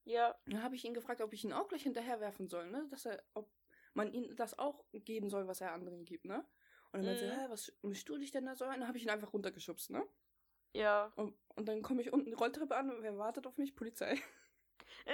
Ja. 0.05 0.35
Dann 0.45 0.63
habe 0.63 0.75
ich 0.75 0.85
ihn 0.85 0.93
gefragt, 0.93 1.21
ob 1.21 1.33
ich 1.33 1.43
ihn 1.43 1.53
auch 1.53 1.67
gleich 1.67 1.83
hinterherwerfen 1.83 2.47
soll, 2.47 2.69
ne? 2.69 2.87
Dass 2.89 3.05
er, 3.05 3.21
ob 3.33 3.49
man 3.93 4.11
ihm 4.13 4.35
das 4.35 4.57
auch 4.57 4.85
geben 4.91 5.29
soll, 5.29 5.47
was 5.47 5.61
er 5.61 5.73
anderen 5.73 6.05
gibt, 6.05 6.25
ne? 6.25 6.39
Und 6.91 6.99
dann 6.99 7.05
meinte 7.05 7.25
Mhm. 7.25 7.31
er, 7.31 7.43
hä, 7.43 7.45
was 7.49 7.71
mischst 7.83 8.09
du 8.09 8.17
dich 8.17 8.31
denn 8.31 8.45
da 8.45 8.55
so 8.55 8.65
ein? 8.65 8.79
Dann 8.79 8.87
habe 8.87 8.97
ich 8.97 9.03
ihn 9.03 9.09
einfach 9.09 9.33
runtergeschubst, 9.33 9.91
ne? 9.91 10.03
Ja. 10.73 11.11
Und, 11.15 11.35
und 11.55 11.67
dann 11.67 11.81
komme 11.81 12.01
ich 12.01 12.11
unten 12.13 12.25
die 12.25 12.33
Rolltreppe 12.33 12.75
an 12.75 12.89
und 12.89 13.01
wer 13.03 13.17
wartet 13.17 13.45
auf 13.47 13.57
mich? 13.57 13.75
Polizei. 13.75 14.17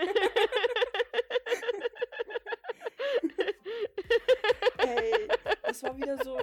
Ey, 4.78 5.28
das 5.64 5.84
war 5.84 5.98
wieder 5.98 6.18
so, 6.24 6.38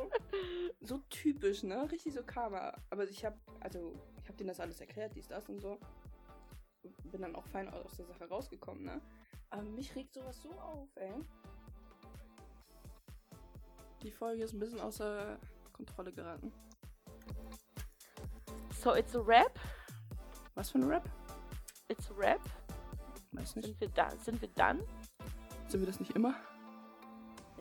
so 0.82 0.98
typisch, 1.10 1.62
ne? 1.62 1.90
Richtig 1.90 2.14
so 2.14 2.22
Karma. 2.22 2.74
Aber 2.90 3.08
ich 3.08 3.24
habe, 3.24 3.38
also, 3.60 3.94
ich 4.20 4.28
habe 4.28 4.36
denen 4.36 4.48
das 4.48 4.60
alles 4.60 4.80
erklärt, 4.80 5.14
dies, 5.14 5.28
das 5.28 5.48
und 5.48 5.60
so. 5.60 5.78
Bin 7.04 7.22
dann 7.22 7.36
auch 7.36 7.46
fein 7.46 7.68
aus 7.68 7.96
der 7.96 8.06
Sache 8.06 8.28
rausgekommen, 8.28 8.84
ne? 8.84 9.00
Aber 9.50 9.62
mich 9.62 9.94
regt 9.94 10.14
sowas 10.14 10.40
so 10.42 10.50
auf, 10.52 10.88
ey. 10.96 11.14
Die 14.02 14.10
Folge 14.10 14.42
ist 14.42 14.52
ein 14.52 14.58
bisschen 14.58 14.80
außer 14.80 15.38
Kontrolle 15.72 16.12
geraten. 16.12 16.52
so, 18.82 18.94
it's 18.94 19.14
a 19.14 19.20
rap. 19.20 19.58
Was 20.54 20.70
für 20.70 20.78
ein 20.78 20.84
Rap? 20.84 21.08
It's 21.88 22.10
a 22.10 22.14
rap. 22.14 22.40
Weiß 23.32 23.56
nicht. 23.56 23.66
Sind 23.66 23.80
wir 23.80 23.88
da? 23.88 24.10
Sind 24.10 24.40
wir 24.40 24.48
dann? 24.54 24.82
Sind 25.68 25.80
wir 25.80 25.86
das 25.86 26.00
nicht 26.00 26.14
immer? 26.14 26.34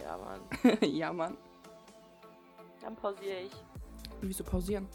Ja, 0.01 0.17
Mann. 0.17 0.41
ja, 0.81 1.13
Mann. 1.13 1.37
Dann 2.81 2.95
pausiere 2.95 3.41
ich. 3.41 3.51
Wieso 4.21 4.43
pausieren? 4.43 4.87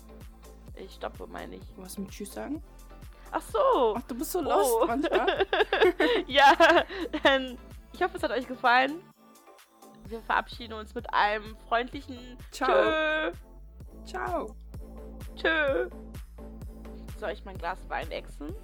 Ich 0.74 0.95
stoppe, 0.95 1.26
meine 1.26 1.57
ich. 1.57 1.62
Was 1.76 1.97
mit 1.99 2.11
Tschüss 2.11 2.32
sagen? 2.32 2.62
Ach 3.32 3.43
so. 3.43 3.95
Ach, 3.97 4.03
du 4.03 4.14
bist 4.14 4.32
so 4.32 4.41
lost 4.41 4.72
Oh. 4.80 4.87
manchmal. 4.87 5.47
ja, 6.26 6.53
dann, 7.22 7.59
ich 7.93 8.03
hoffe, 8.03 8.16
es 8.16 8.22
hat 8.22 8.30
euch 8.30 8.47
gefallen. 8.47 9.01
Wir 10.09 10.20
verabschieden 10.22 10.74
uns 10.74 10.95
mit 10.95 11.12
einem 11.12 11.57
freundlichen 11.68 12.39
Ciao. 12.53 12.68
Tschö. 12.68 13.32
Ciao. 14.05 14.57
Tschö. 15.34 15.89
Soll 17.18 17.30
ich 17.30 17.45
mein 17.45 17.59
Glas 17.59 17.78
Wein 17.89 18.11
exen? 18.12 18.55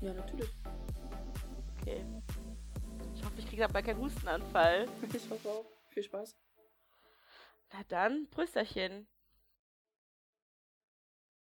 Ja, 0.00 0.12
natürlich. 0.14 0.50
Okay. 1.80 2.04
Ich 3.14 3.24
hoffe, 3.24 3.34
ich 3.38 3.46
kriege 3.46 3.62
dabei 3.62 3.82
keinen 3.82 4.00
Hustenanfall. 4.00 4.86
Ich 5.12 5.30
hoffe 5.30 5.48
auch. 5.48 5.64
Viel 5.90 6.02
Spaß. 6.02 6.34
Na 7.72 7.82
dann, 7.88 8.28
Prösterchen. 8.30 9.06